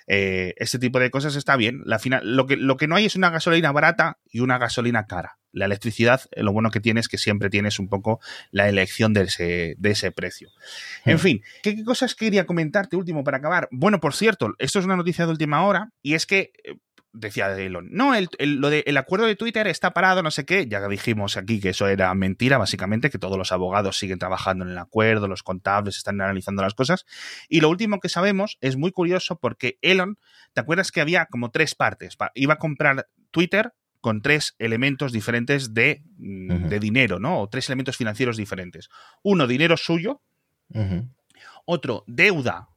eh, 0.08 0.54
este 0.58 0.80
tipo 0.80 1.00
de 1.00 1.10
cosas 1.10 1.36
está 1.36 1.56
bien. 1.56 1.82
La 1.86 2.00
final, 2.00 2.36
lo, 2.36 2.46
que, 2.48 2.58
lo 2.58 2.78
que 2.78 2.88
no 2.88 2.96
hay 2.96 3.06
es 3.06 3.16
una 3.16 3.30
gasolina 3.30 3.72
barata 3.72 4.18
y 4.30 4.40
una 4.40 4.58
gasolina 4.58 5.06
cara. 5.08 5.38
La 5.52 5.66
electricidad, 5.66 6.22
lo 6.36 6.52
bueno 6.52 6.72
que 6.72 6.80
tiene 6.80 7.00
es 7.00 7.08
que 7.08 7.18
siempre 7.18 7.50
tienes 7.50 7.78
un 7.78 7.88
poco 7.88 8.20
la 8.52 8.68
elección 8.68 9.14
de 9.14 9.24
ese, 9.24 9.76
de 9.78 9.92
ese 9.92 10.12
precio. 10.12 10.50
En 11.06 11.18
hmm. 11.18 11.20
fin, 11.20 11.44
¿qué, 11.62 11.84
cosas 11.84 12.16
quería 12.16 12.46
comentarte 12.46 12.96
último 12.96 13.24
para 13.24 13.38
acabar? 13.38 13.68
Bueno, 13.72 14.00
por 14.00 14.16
cierto, 14.16 14.54
esto 14.58 14.80
es 14.80 14.86
una 14.86 14.96
noticia 14.96 15.26
de 15.26 15.32
última 15.32 15.64
hora 15.66 15.92
y 16.02 16.16
es 16.16 16.26
que 16.26 16.54
eh, 16.64 16.76
decía 17.14 17.56
Elon, 17.56 17.88
no, 17.92 18.16
el, 18.16 18.28
lo 18.40 18.70
de, 18.70 18.84
el 18.88 18.98
acuerdo 18.98 19.28
de 19.28 19.36
Twitter 19.36 19.68
está 19.68 19.92
parado, 19.92 20.24
no 20.24 20.32
sé 20.32 20.46
qué, 20.46 20.68
ya 20.68 20.86
dijimos 20.88 21.38
aquí 21.38 21.60
que 21.60 21.70
eso 21.70 21.88
era 21.88 22.14
mentira, 22.16 22.58
básicamente, 22.58 23.12
que 23.12 23.20
todos 23.20 23.38
los 23.38 23.52
abogados 23.52 23.98
siguen 23.98 24.20
trabajando 24.20 24.66
en 24.66 24.72
el 24.72 24.78
acuerdo, 24.78 25.28
los 25.28 25.44
contables 25.44 25.98
están 25.98 26.20
analizando 26.20 26.64
las 26.64 26.74
cosas, 26.74 27.06
y 27.48 27.62
lo 27.62 27.70
último 27.70 28.00
que 28.00 28.10
sabemos 28.10 28.58
es 28.62 28.78
muy 28.78 28.92
curioso 28.92 29.40
porque 29.40 29.78
Elon, 29.82 30.18
¿te 30.54 30.62
acuerdas 30.62 30.92
que 30.92 31.02
había 31.02 31.28
como 31.28 31.52
tres 31.52 31.76
partes? 31.76 32.18
Iba 32.34 32.56
a 32.56 32.58
comprar 32.58 33.08
Twitter 33.32 33.74
con 34.02 34.22
tres 34.22 34.56
elementos 34.60 35.14
diferentes 35.14 35.74
de, 35.74 36.04
mm, 36.18 36.68
de 36.68 36.80
dinero, 36.80 37.20
¿no? 37.20 37.40
O 37.40 37.48
tres 37.48 37.70
elementos 37.70 37.96
financieros 37.96 38.36
diferentes. 38.36 38.90
Uno, 39.22 39.48
dinero 39.48 39.78
suyo. 39.78 40.22
Otro, 41.66 42.04
deuda, 42.08 42.70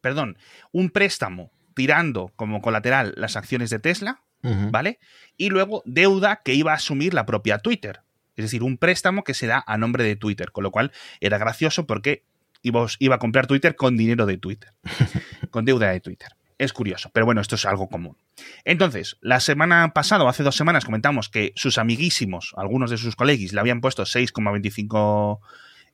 perdón, 0.00 0.38
un 0.70 0.90
préstamo 0.90 1.50
tirando 1.74 2.32
como 2.36 2.60
colateral 2.60 3.14
las 3.16 3.36
acciones 3.36 3.70
de 3.70 3.78
Tesla, 3.78 4.22
¿vale? 4.42 4.98
Y 5.36 5.50
luego 5.50 5.82
deuda 5.86 6.42
que 6.44 6.54
iba 6.54 6.72
a 6.72 6.76
asumir 6.76 7.14
la 7.14 7.26
propia 7.26 7.58
Twitter. 7.58 8.00
Es 8.36 8.44
decir, 8.44 8.62
un 8.62 8.78
préstamo 8.78 9.24
que 9.24 9.34
se 9.34 9.46
da 9.46 9.62
a 9.66 9.78
nombre 9.78 10.04
de 10.04 10.16
Twitter, 10.16 10.52
con 10.52 10.64
lo 10.64 10.70
cual 10.70 10.92
era 11.20 11.38
gracioso 11.38 11.86
porque 11.86 12.24
iba, 12.62 12.86
iba 12.98 13.16
a 13.16 13.18
comprar 13.18 13.46
Twitter 13.46 13.76
con 13.76 13.96
dinero 13.96 14.26
de 14.26 14.38
Twitter, 14.38 14.70
con 15.50 15.64
deuda 15.64 15.90
de 15.90 16.00
Twitter. 16.00 16.30
Es 16.58 16.72
curioso, 16.72 17.10
pero 17.12 17.26
bueno, 17.26 17.40
esto 17.40 17.56
es 17.56 17.64
algo 17.64 17.88
común. 17.88 18.16
Entonces, 18.64 19.16
la 19.20 19.40
semana 19.40 19.92
pasada, 19.92 20.24
o 20.24 20.28
hace 20.28 20.44
dos 20.44 20.56
semanas, 20.56 20.84
comentamos 20.84 21.28
que 21.28 21.52
sus 21.56 21.76
amiguísimos, 21.76 22.52
algunos 22.56 22.90
de 22.90 22.98
sus 22.98 23.16
colegis, 23.16 23.52
le 23.52 23.60
habían 23.60 23.80
puesto 23.80 24.04
6,25 24.04 25.40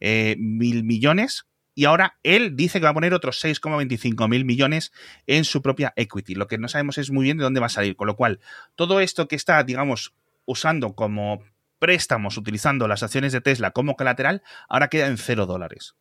eh, 0.01 0.37
mil 0.39 0.85
millones 0.85 1.47
y 1.79 1.85
ahora 1.85 2.19
él 2.25 2.57
dice 2.57 2.81
que 2.81 2.87
va 2.87 2.91
a 2.91 2.95
poner 2.95 3.15
otros 3.15 3.41
6,25 3.41 4.29
mil 4.29 4.45
millones 4.45 4.91
en 5.29 5.45
su 5.45 5.63
propia 5.63 5.93
equity. 5.95 6.35
Lo 6.35 6.49
que 6.49 6.59
no 6.59 6.67
sabemos 6.67 6.99
es 6.99 7.13
muy 7.13 7.23
bien 7.23 7.39
de 7.39 7.45
dónde 7.45 7.61
va 7.61 7.67
a 7.67 7.69
salir. 7.69 7.95
Con 7.95 8.09
lo 8.09 8.17
cual, 8.17 8.41
todo 8.75 8.99
esto 8.99 9.29
que 9.29 9.37
está, 9.37 9.63
digamos, 9.63 10.13
usando 10.45 10.97
como 10.97 11.41
préstamos, 11.79 12.37
utilizando 12.37 12.89
las 12.89 13.05
acciones 13.05 13.33
de 13.33 13.41
Tesla 13.41 13.71
como 13.71 13.95
colateral, 13.95 14.43
ahora 14.69 14.89
queda 14.89 15.07
en 15.07 15.19
cero 15.19 15.47
dólares. 15.47 15.95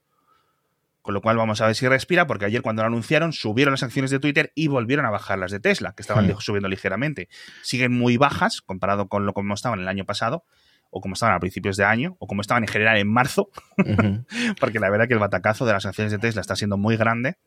Con 1.04 1.13
lo 1.13 1.22
cual 1.22 1.38
vamos 1.38 1.62
a 1.62 1.68
ver 1.68 1.76
si 1.76 1.88
respira, 1.88 2.26
porque 2.26 2.46
ayer 2.46 2.63
cuando 2.63 2.82
lo 2.82 2.88
anunciaron 2.88 3.32
subieron 3.32 3.74
las 3.74 3.84
acciones 3.84 4.10
de 4.10 4.18
Twitter 4.18 4.52
y 4.56 4.70
volvieron 4.70 5.06
a 5.06 5.12
bajar 5.12 5.38
las 5.38 5.52
de 5.52 5.60
Tesla, 5.60 5.94
que 5.96 6.02
estaban 6.02 6.28
subiendo 6.40 6.70
ligeramente. 6.70 7.30
Siguen 7.62 7.94
muy 7.94 8.18
bajas 8.18 8.63
comparado 8.63 9.10
con 9.10 9.28
lo 9.28 9.34
como 9.34 9.54
estaban 9.54 9.80
el 9.80 9.88
año 9.88 10.06
pasado, 10.06 10.44
o 10.89 11.02
como 11.02 11.13
estaban 11.13 11.36
a 11.36 11.39
principios 11.39 11.78
de 11.78 11.86
año, 11.86 12.15
o 12.19 12.28
como 12.28 12.41
estaban 12.41 12.63
en 12.63 12.67
general 12.67 12.97
en 12.97 13.08
marzo, 13.08 13.50
porque 14.60 14.80
la 14.80 14.89
verdad 14.89 15.08
que 15.08 15.13
el 15.13 15.19
batacazo 15.19 15.65
de 15.65 15.73
las 15.73 15.86
acciones 15.86 16.12
de 16.12 16.19
Tesla 16.19 16.41
está 16.41 16.56
siendo 16.56 16.78
muy 16.78 16.97
grande 16.97 17.38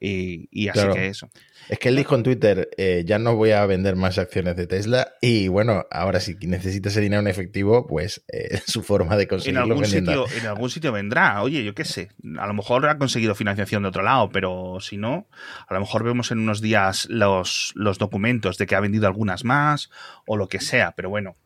y, 0.00 0.68
así 0.68 0.86
que 0.94 1.08
eso. 1.08 1.30
Es 1.68 1.78
que 1.78 1.88
él 1.88 1.96
dijo 1.96 2.14
en 2.14 2.22
Twitter, 2.22 2.68
eh, 2.76 3.02
ya 3.06 3.18
no 3.18 3.36
voy 3.36 3.50
a 3.50 3.66
vender 3.66 3.96
más 3.96 4.18
acciones 4.18 4.56
de 4.56 4.66
Tesla 4.66 5.14
y 5.20 5.48
bueno, 5.48 5.84
ahora 5.90 6.20
si 6.20 6.34
necesita 6.42 6.88
ese 6.88 7.00
dinero 7.00 7.20
en 7.20 7.28
efectivo, 7.28 7.86
pues 7.86 8.24
eh, 8.32 8.60
su 8.66 8.82
forma 8.82 9.16
de 9.16 9.26
conseguirlo 9.26 9.64
en 9.64 9.70
algún, 9.72 9.86
sitio, 9.86 10.26
en 10.38 10.46
algún 10.46 10.70
sitio 10.70 10.92
vendrá, 10.92 11.42
oye, 11.42 11.64
yo 11.64 11.74
qué 11.74 11.84
sé, 11.84 12.10
a 12.38 12.46
lo 12.46 12.54
mejor 12.54 12.88
ha 12.88 12.98
conseguido 12.98 13.34
financiación 13.34 13.82
de 13.82 13.88
otro 13.88 14.02
lado, 14.02 14.30
pero 14.30 14.78
si 14.80 14.96
no, 14.96 15.28
a 15.68 15.74
lo 15.74 15.80
mejor 15.80 16.04
vemos 16.04 16.30
en 16.30 16.38
unos 16.38 16.60
días 16.60 17.06
los, 17.10 17.72
los 17.74 17.98
documentos 17.98 18.58
de 18.58 18.66
que 18.66 18.76
ha 18.76 18.80
vendido 18.80 19.06
algunas 19.06 19.44
más 19.44 19.90
o 20.26 20.36
lo 20.36 20.48
que 20.48 20.60
sea, 20.60 20.92
pero 20.96 21.10
bueno, 21.10 21.36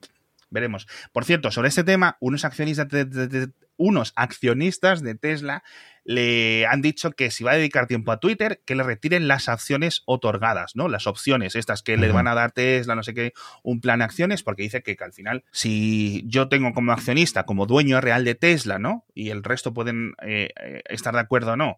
veremos. 0.50 0.86
Por 1.12 1.24
cierto, 1.24 1.50
sobre 1.50 1.68
este 1.68 1.84
tema, 1.84 2.16
unos 2.20 2.44
accionistas 2.44 2.88
de, 2.88 3.50
unos 3.76 4.12
accionistas 4.14 5.02
de 5.02 5.14
Tesla 5.14 5.62
le 6.04 6.66
han 6.66 6.82
dicho 6.82 7.12
que 7.12 7.30
si 7.30 7.44
va 7.44 7.52
a 7.52 7.56
dedicar 7.56 7.86
tiempo 7.86 8.12
a 8.12 8.20
Twitter, 8.20 8.62
que 8.66 8.74
le 8.74 8.82
retiren 8.82 9.28
las 9.28 9.48
acciones 9.48 10.02
otorgadas, 10.06 10.76
¿no? 10.76 10.88
Las 10.88 11.06
opciones, 11.06 11.56
estas 11.56 11.82
que 11.82 11.96
le 11.96 12.10
van 12.12 12.26
a 12.26 12.34
dar 12.34 12.52
Tesla, 12.52 12.94
no 12.94 13.02
sé 13.02 13.14
qué, 13.14 13.32
un 13.62 13.80
plan 13.80 14.00
de 14.00 14.06
acciones, 14.06 14.42
porque 14.42 14.62
dice 14.62 14.82
que, 14.82 14.96
al 15.00 15.12
final, 15.12 15.44
si 15.52 16.24
yo 16.26 16.48
tengo 16.48 16.72
como 16.72 16.92
accionista, 16.92 17.44
como 17.44 17.66
dueño 17.66 18.00
real 18.00 18.24
de 18.24 18.34
Tesla, 18.34 18.78
¿no? 18.78 19.06
Y 19.14 19.30
el 19.30 19.42
resto 19.42 19.72
pueden 19.72 20.14
eh, 20.22 20.50
eh, 20.60 20.82
estar 20.86 21.14
de 21.14 21.20
acuerdo 21.20 21.52
o 21.52 21.56
no, 21.56 21.76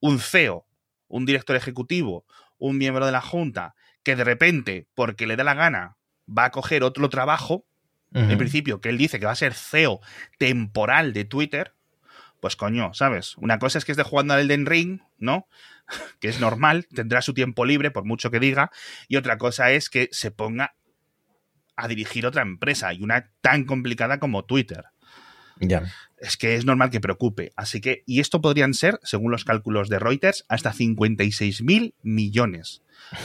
un 0.00 0.18
CEO, 0.18 0.66
un 1.08 1.24
director 1.26 1.56
ejecutivo, 1.56 2.24
un 2.58 2.78
miembro 2.78 3.06
de 3.06 3.12
la 3.12 3.20
Junta, 3.20 3.74
que 4.02 4.16
de 4.16 4.24
repente, 4.24 4.86
porque 4.94 5.26
le 5.26 5.36
da 5.36 5.44
la 5.44 5.54
gana, 5.54 5.96
va 6.26 6.46
a 6.46 6.50
coger 6.50 6.84
otro 6.84 7.08
trabajo, 7.08 7.64
en 8.14 8.38
principio, 8.38 8.80
que 8.80 8.88
él 8.88 8.98
dice 8.98 9.18
que 9.18 9.26
va 9.26 9.32
a 9.32 9.36
ser 9.36 9.54
CEO 9.54 10.00
temporal 10.38 11.12
de 11.12 11.24
Twitter, 11.24 11.74
pues 12.40 12.56
coño, 12.56 12.92
¿sabes? 12.92 13.36
Una 13.38 13.58
cosa 13.58 13.78
es 13.78 13.84
que 13.84 13.92
esté 13.92 14.02
jugando 14.02 14.34
al 14.34 14.40
Elden 14.40 14.66
Ring, 14.66 15.00
¿no? 15.18 15.46
que 16.20 16.28
es 16.28 16.40
normal, 16.40 16.86
tendrá 16.92 17.22
su 17.22 17.34
tiempo 17.34 17.64
libre, 17.64 17.90
por 17.90 18.04
mucho 18.04 18.30
que 18.30 18.40
diga, 18.40 18.70
y 19.08 19.16
otra 19.16 19.38
cosa 19.38 19.70
es 19.70 19.88
que 19.88 20.08
se 20.12 20.30
ponga 20.30 20.74
a 21.76 21.88
dirigir 21.88 22.26
otra 22.26 22.42
empresa, 22.42 22.92
y 22.92 23.02
una 23.02 23.30
tan 23.40 23.64
complicada 23.64 24.18
como 24.18 24.44
Twitter. 24.44 24.86
Ya. 25.60 25.84
Es 26.18 26.36
que 26.36 26.56
es 26.56 26.64
normal 26.64 26.90
que 26.90 27.00
preocupe. 27.00 27.52
Así 27.56 27.80
que, 27.80 28.02
y 28.06 28.20
esto 28.20 28.40
podrían 28.40 28.74
ser, 28.74 28.98
según 29.02 29.30
los 29.30 29.44
cálculos 29.44 29.88
de 29.88 29.98
Reuters, 29.98 30.44
hasta 30.48 30.72
56 30.72 31.62
mil 31.62 31.94
millones 32.02 32.82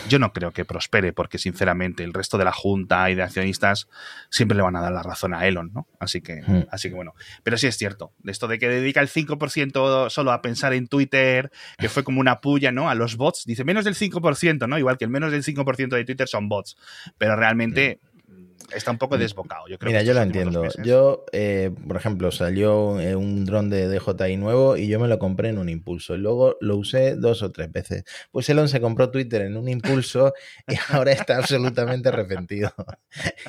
yo 0.10 0.20
no 0.20 0.34
creo 0.34 0.52
que 0.52 0.66
prospere, 0.66 1.13
porque 1.13 1.38
sinceramente 1.38 2.04
el 2.04 2.13
resto 2.13 2.38
de 2.38 2.46
la 2.46 2.52
junta 2.52 3.10
y 3.10 3.16
de 3.16 3.24
accionistas 3.24 3.88
siempre 4.30 4.56
le 4.56 4.63
van 4.63 4.76
a 4.76 4.82
dar 4.82 4.92
la 4.92 5.04
razón 5.04 5.34
a 5.34 5.48
Elon, 5.48 5.72
¿no? 5.74 5.88
Así 6.00 6.22
que, 6.22 6.42
hmm. 6.46 6.68
así 6.72 6.90
que 6.90 6.96
bueno. 6.96 7.13
Pero 7.44 7.58
sí 7.58 7.68
es 7.68 7.78
cierto, 7.78 8.13
esto 8.26 8.48
de 8.48 8.60
que 8.60 8.68
dedica 8.68 9.02
el 9.02 9.10
5% 9.10 10.10
solo 10.10 10.32
a 10.32 10.42
pensar 10.42 10.74
en 10.74 10.88
Twitter, 10.88 11.52
que 11.78 11.90
fue 11.90 12.04
como 12.04 12.20
una 12.20 12.42
puya, 12.42 12.72
¿no? 12.72 12.90
A 12.90 12.96
los 12.96 13.18
bots, 13.18 13.44
dice 13.46 13.63
menos 13.63 13.86
del 13.86 13.96
5%, 13.96 14.68
¿no? 14.68 14.78
Igual 14.78 14.98
que 14.98 15.06
el 15.06 15.12
menos 15.12 15.32
del 15.32 15.44
5% 15.44 15.90
de 15.90 16.06
Twitter 16.06 16.28
son 16.28 16.50
bots. 16.50 16.78
Pero 17.18 17.36
realmente 17.36 18.00
está 18.74 18.92
un 18.92 18.98
poco 18.98 19.18
desbocado. 19.18 19.68
Yo 19.68 19.78
creo 19.78 19.90
Mira, 19.90 20.00
que 20.02 20.06
yo 20.06 20.13
lo 20.13 20.22
entiendo. 20.22 20.63
Yo, 20.84 21.26
eh, 21.32 21.72
por 21.88 21.98
ejemplo, 21.98 22.32
salió 22.32 23.00
eh, 23.00 23.16
un 23.16 23.46
dron 23.46 23.70
de 23.70 23.88
DJI 23.88 24.38
nuevo 24.38 24.78
y 24.78 24.88
yo 24.88 25.00
me 25.00 25.08
lo 25.08 25.20
compré 25.20 25.50
en 25.50 25.58
un 25.58 25.70
impulso. 25.70 26.16
Y 26.16 26.20
luego 26.20 26.58
lo 26.60 26.78
usé 26.78 27.16
dos 27.16 27.44
o 27.44 27.52
tres 27.52 27.72
veces. 27.72 28.04
Pues 28.32 28.50
Elon 28.50 28.70
se 28.70 28.82
compró 28.82 29.10
Twitter 29.10 29.44
en 29.44 29.58
un 29.58 29.70
impulso 29.70 30.34
y 30.68 30.76
ahora 30.90 31.12
está 31.12 31.38
absolutamente 31.38 32.10
arrepentido. 32.10 32.74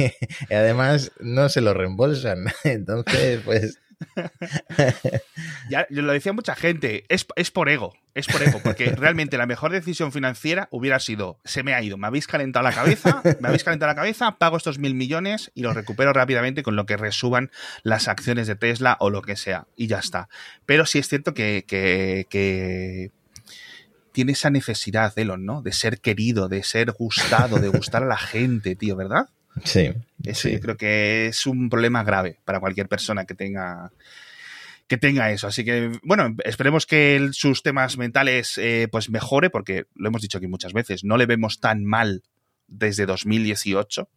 y 0.51 0.55
además 0.55 1.13
no 1.21 1.49
se 1.49 1.61
lo 1.61 1.75
reembolsan. 1.75 2.47
Entonces, 2.65 3.41
pues... 3.45 3.81
Ya, 5.71 5.87
lo 5.91 6.13
decía 6.13 6.33
mucha 6.33 6.55
gente, 6.55 7.05
es, 7.09 7.27
es 7.37 7.51
por 7.51 7.69
ego, 7.69 7.95
es 8.15 8.27
por 8.27 8.43
ego, 8.43 8.61
porque 8.63 8.87
realmente 8.97 9.37
la 9.37 9.47
mejor 9.47 9.71
decisión 9.71 10.13
financiera 10.13 10.69
hubiera 10.71 10.99
sido, 10.99 11.39
se 11.45 11.63
me 11.63 11.75
ha 11.75 11.83
ido, 11.83 11.99
me 11.99 12.07
habéis 12.07 12.27
calentado 12.27 12.63
la 12.63 12.73
cabeza, 12.73 13.23
me 13.41 13.49
habéis 13.49 13.65
calentado 13.65 13.91
la 13.91 13.97
cabeza, 13.97 14.39
pago 14.39 14.57
estos 14.57 14.79
mil 14.79 14.95
millones 14.95 15.51
y 15.55 15.63
los 15.63 15.75
recupero 15.75 16.13
rápidamente 16.13 16.63
con 16.63 16.77
lo 16.77 16.87
que 16.87 16.97
resuban 16.97 17.51
las 17.83 18.09
acciones 18.09 18.47
de 18.47 18.57
Tesla 18.57 18.97
o 19.01 19.11
lo 19.11 19.23
que 19.23 19.37
sea, 19.37 19.67
y 19.77 19.89
ya 19.89 19.99
está. 19.99 20.29
Pero 20.65 20.87
sí 20.87 20.99
es 20.99 21.09
cierto 21.09 21.35
que, 21.35 21.65
que, 21.67 22.27
que 22.31 23.13
tiene 24.13 24.33
esa 24.33 24.51
necesidad, 24.51 25.17
Elon, 25.17 25.45
¿no? 25.45 25.63
De 25.63 25.73
ser 25.73 26.01
querido, 26.01 26.49
de 26.49 26.63
ser 26.63 26.93
gustado, 26.93 27.59
de 27.59 27.69
gustar 27.69 28.03
a 28.03 28.07
la 28.07 28.19
gente, 28.19 28.75
tío, 28.75 28.97
¿verdad? 28.97 29.29
Sí. 29.65 29.93
Eso 30.25 30.49
sí. 30.49 30.53
yo 30.53 30.61
creo 30.61 30.77
que 30.77 31.27
es 31.29 31.47
un 31.47 31.69
problema 31.71 32.03
grave 32.05 32.39
para 32.45 32.61
cualquier 32.61 32.89
persona 32.89 33.25
que 33.25 33.35
tenga 33.35 33.93
que 34.87 34.97
tenga 34.97 35.31
eso. 35.31 35.47
Así 35.47 35.67
que, 35.67 35.93
bueno, 36.03 36.35
esperemos 36.45 36.87
que 36.87 37.15
el- 37.17 37.35
sus 37.35 37.63
temas 37.63 37.99
mentales 37.99 38.57
eh, 38.57 38.89
pues 38.91 39.11
mejore, 39.11 39.51
porque 39.51 39.85
lo 39.95 40.09
hemos 40.09 40.23
dicho 40.23 40.39
aquí 40.39 40.47
muchas 40.47 40.73
veces, 40.73 41.05
no 41.05 41.19
le 41.19 41.27
vemos 41.27 41.61
tan 41.61 41.85
mal 41.85 42.23
desde 42.69 43.05
2018, 43.05 44.09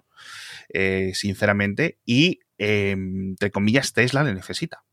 eh, 0.73 1.11
sinceramente, 1.13 1.97
y 2.05 2.39
eh, 2.57 2.91
entre 2.91 3.51
comillas 3.51 3.91
Tesla 3.91 4.23
le 4.23 4.33
necesita. 4.33 4.83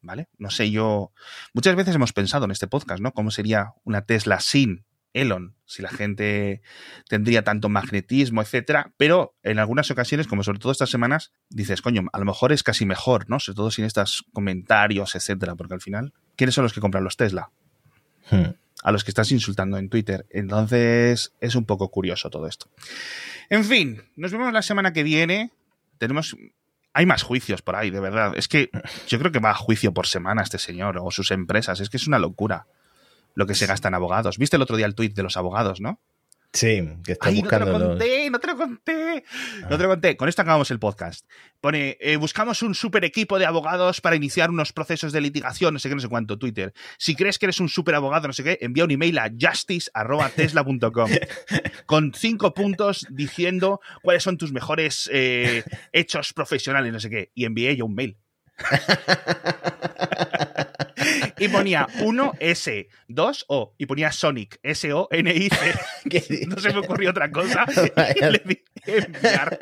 ¿Vale? 0.00 0.28
No 0.38 0.48
sé, 0.50 0.70
yo. 0.70 1.12
Muchas 1.52 1.74
veces 1.76 1.94
hemos 1.96 2.12
pensado 2.12 2.44
en 2.44 2.52
este 2.52 2.66
podcast, 2.68 3.00
¿no? 3.00 3.12
¿Cómo 3.12 3.30
sería 3.32 3.72
una 3.84 4.02
Tesla 4.06 4.38
sin 4.40 4.84
Elon? 5.12 5.54
Si 5.66 5.82
la 5.82 5.90
gente 5.90 6.62
tendría 7.08 7.44
tanto 7.44 7.68
magnetismo, 7.68 8.42
etcétera. 8.42 8.92
Pero 8.96 9.34
en 9.42 9.58
algunas 9.58 9.90
ocasiones, 9.90 10.26
como 10.26 10.42
sobre 10.42 10.58
todo 10.58 10.72
estas 10.72 10.90
semanas, 10.90 11.32
dices, 11.50 11.82
coño, 11.82 12.06
a 12.12 12.18
lo 12.18 12.24
mejor 12.24 12.52
es 12.52 12.62
casi 12.62 12.86
mejor, 12.86 13.28
¿no? 13.28 13.38
Sobre 13.40 13.56
todo 13.56 13.70
sin 13.70 13.84
estos 13.84 14.24
comentarios, 14.32 15.14
etcétera. 15.14 15.54
Porque 15.56 15.74
al 15.74 15.80
final, 15.80 16.12
¿quiénes 16.36 16.54
son 16.54 16.64
los 16.64 16.72
que 16.72 16.80
compran 16.80 17.04
los 17.04 17.16
Tesla? 17.16 17.50
Hmm. 18.30 18.52
a 18.84 18.92
los 18.92 19.04
que 19.04 19.10
estás 19.10 19.32
insultando 19.32 19.78
en 19.78 19.88
Twitter. 19.88 20.26
Entonces 20.30 21.32
es 21.40 21.54
un 21.54 21.64
poco 21.64 21.90
curioso 21.90 22.30
todo 22.30 22.46
esto. 22.46 22.68
En 23.48 23.64
fin, 23.64 24.02
nos 24.16 24.32
vemos 24.32 24.52
la 24.52 24.62
semana 24.62 24.92
que 24.92 25.02
viene. 25.02 25.50
Tenemos... 25.98 26.36
Hay 26.92 27.06
más 27.06 27.22
juicios 27.22 27.62
por 27.62 27.76
ahí, 27.76 27.90
de 27.90 28.00
verdad. 28.00 28.32
Es 28.36 28.48
que 28.48 28.70
yo 29.08 29.18
creo 29.18 29.32
que 29.32 29.38
va 29.38 29.50
a 29.50 29.54
juicio 29.54 29.92
por 29.92 30.06
semana 30.06 30.42
este 30.42 30.58
señor 30.58 30.98
o 30.98 31.10
sus 31.10 31.30
empresas. 31.30 31.80
Es 31.80 31.90
que 31.90 31.96
es 31.96 32.06
una 32.06 32.18
locura 32.18 32.66
lo 33.38 33.46
que 33.46 33.54
se 33.54 33.66
gasta 33.66 33.86
en 33.86 33.94
abogados. 33.94 34.36
¿Viste 34.36 34.56
el 34.56 34.62
otro 34.62 34.76
día 34.76 34.86
el 34.86 34.96
tuit 34.96 35.14
de 35.14 35.22
los 35.22 35.36
abogados, 35.36 35.80
no? 35.80 36.00
Sí, 36.52 36.82
que 37.04 37.12
está 37.12 37.28
Ay, 37.28 37.42
no 37.42 37.48
te 37.48 37.56
buscando 37.56 37.66
lo 37.66 37.78
los- 37.78 37.88
conté, 37.90 38.30
no 38.30 38.38
te 38.40 38.46
lo 38.48 38.56
conté. 38.56 39.24
No 39.68 39.76
te 39.76 39.82
lo 39.82 39.88
conté. 39.90 40.16
Con 40.16 40.28
esto 40.28 40.42
acabamos 40.42 40.70
el 40.72 40.78
podcast. 40.78 41.24
Pone, 41.60 41.98
eh, 42.00 42.16
buscamos 42.16 42.62
un 42.62 42.74
super 42.74 43.04
equipo 43.04 43.38
de 43.38 43.44
abogados 43.46 44.00
para 44.00 44.16
iniciar 44.16 44.48
unos 44.50 44.72
procesos 44.72 45.12
de 45.12 45.20
litigación, 45.20 45.74
no 45.74 45.78
sé 45.78 45.88
qué, 45.88 45.94
no 45.94 46.00
sé 46.00 46.08
cuánto, 46.08 46.36
Twitter. 46.38 46.72
Si 46.98 47.14
crees 47.14 47.38
que 47.38 47.46
eres 47.46 47.60
un 47.60 47.68
super 47.68 47.94
abogado, 47.94 48.26
no 48.26 48.32
sé 48.32 48.42
qué, 48.42 48.58
envía 48.62 48.84
un 48.84 48.90
email 48.90 49.18
a 49.18 49.30
justice.tesla.com 49.38 51.10
con 51.86 52.12
cinco 52.14 52.54
puntos 52.54 53.06
diciendo 53.10 53.80
cuáles 54.02 54.22
son 54.24 54.36
tus 54.38 54.50
mejores 54.52 55.08
eh, 55.12 55.62
hechos 55.92 56.32
profesionales, 56.32 56.92
no 56.92 56.98
sé 56.98 57.08
qué. 57.10 57.30
Y 57.34 57.44
envié 57.44 57.76
yo 57.76 57.84
un 57.86 57.94
mail. 57.94 58.16
y 61.38 61.48
ponía 61.48 61.86
1 62.00 62.32
S, 62.40 62.88
2 63.08 63.44
O, 63.48 63.74
y 63.78 63.86
ponía 63.86 64.12
Sonic, 64.12 64.58
S-O-N-I-C. 64.62 65.74
¿Qué 66.10 66.46
No 66.46 66.58
se 66.58 66.72
me 66.72 66.78
ocurrió 66.80 67.10
otra 67.10 67.30
cosa. 67.30 67.64
Y 68.16 68.20
le 68.20 68.42
di 68.44 68.64
enviar. 68.86 69.58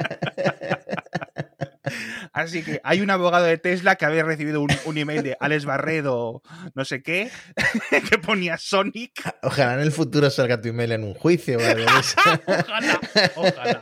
Así 2.32 2.62
que 2.62 2.80
hay 2.84 3.00
un 3.00 3.10
abogado 3.10 3.44
de 3.44 3.58
Tesla 3.58 3.96
que 3.96 4.04
había 4.04 4.22
recibido 4.24 4.60
un, 4.60 4.70
un 4.84 4.98
email 4.98 5.22
de 5.22 5.36
Alex 5.40 5.64
Barredo, 5.64 6.42
no 6.74 6.84
sé 6.84 7.02
qué, 7.02 7.30
que 8.10 8.18
ponía 8.18 8.58
Sonic. 8.58 9.12
Ojalá 9.42 9.74
en 9.74 9.80
el 9.80 9.92
futuro 9.92 10.30
salga 10.30 10.60
tu 10.60 10.68
email 10.68 10.92
en 10.92 11.04
un 11.04 11.14
juicio 11.14 11.58
eso. 11.58 12.20
Ojalá, 12.46 13.00
ojalá, 13.36 13.80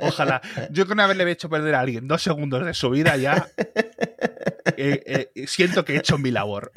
ojalá. 0.00 0.42
Yo 0.70 0.86
con 0.86 1.00
haberle 1.00 1.30
hecho 1.30 1.48
perder 1.48 1.74
a 1.74 1.80
alguien 1.80 2.06
dos 2.06 2.22
segundos 2.22 2.64
de 2.64 2.74
su 2.74 2.90
vida 2.90 3.16
ya 3.16 3.48
eh, 4.76 5.30
eh, 5.34 5.46
siento 5.46 5.84
que 5.84 5.94
he 5.94 5.98
hecho 5.98 6.18
mi 6.18 6.30
labor. 6.30 6.72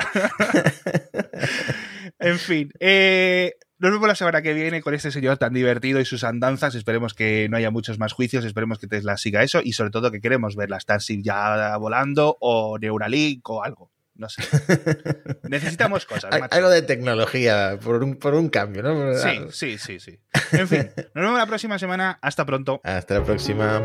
en 2.20 2.39
fin, 2.39 2.72
eh, 2.80 3.53
nos 3.80 3.92
vemos 3.92 4.08
la 4.08 4.16
semana 4.16 4.42
que 4.42 4.54
viene 4.54 4.82
con 4.82 4.94
este 4.94 5.12
señor 5.12 5.38
tan 5.38 5.54
divertido 5.54 6.00
y 6.00 6.06
sus 6.06 6.24
andanzas. 6.24 6.76
Esperemos 6.76 7.14
que 7.14 7.48
no 7.50 7.58
haya 7.58 7.72
muchos 7.72 8.00
más 8.00 8.14
juicios, 8.14 8.46
esperemos 8.46 8.80
que 8.80 8.88
Tesla 8.88 9.18
siga 9.18 9.44
eso 9.44 9.62
y 9.64 9.74
sobre 9.74 9.92
todo 9.92 10.12
que 10.12 10.22
queremos 10.22 10.56
ver 10.56 10.70
la 10.70 10.80
Starship 10.80 11.22
ya 11.22 11.78
volando 11.78 12.38
o 12.40 12.78
Neuralink 12.80 13.48
o 13.50 13.64
algo. 13.64 13.92
No 14.16 14.30
sé. 14.30 14.42
Necesitamos 15.44 16.06
cosas. 16.08 16.32
Macho. 16.32 16.56
Algo 16.56 16.70
de 16.70 16.82
tecnología, 16.82 17.78
por 17.84 18.04
un, 18.04 18.16
por 18.16 18.34
un 18.34 18.50
cambio, 18.50 18.82
¿no? 18.82 18.96
Por 18.96 19.16
Sí, 19.16 19.40
sí, 19.52 19.78
sí, 19.78 20.00
sí. 20.00 20.20
En 20.54 20.68
fin, 20.68 20.90
nos 21.14 21.24
vemos 21.24 21.38
la 21.38 21.46
próxima 21.46 21.78
semana. 21.78 22.18
Hasta 22.22 22.46
pronto. 22.46 22.82
Hasta 22.84 23.20
la 23.20 23.24
próxima. 23.24 23.84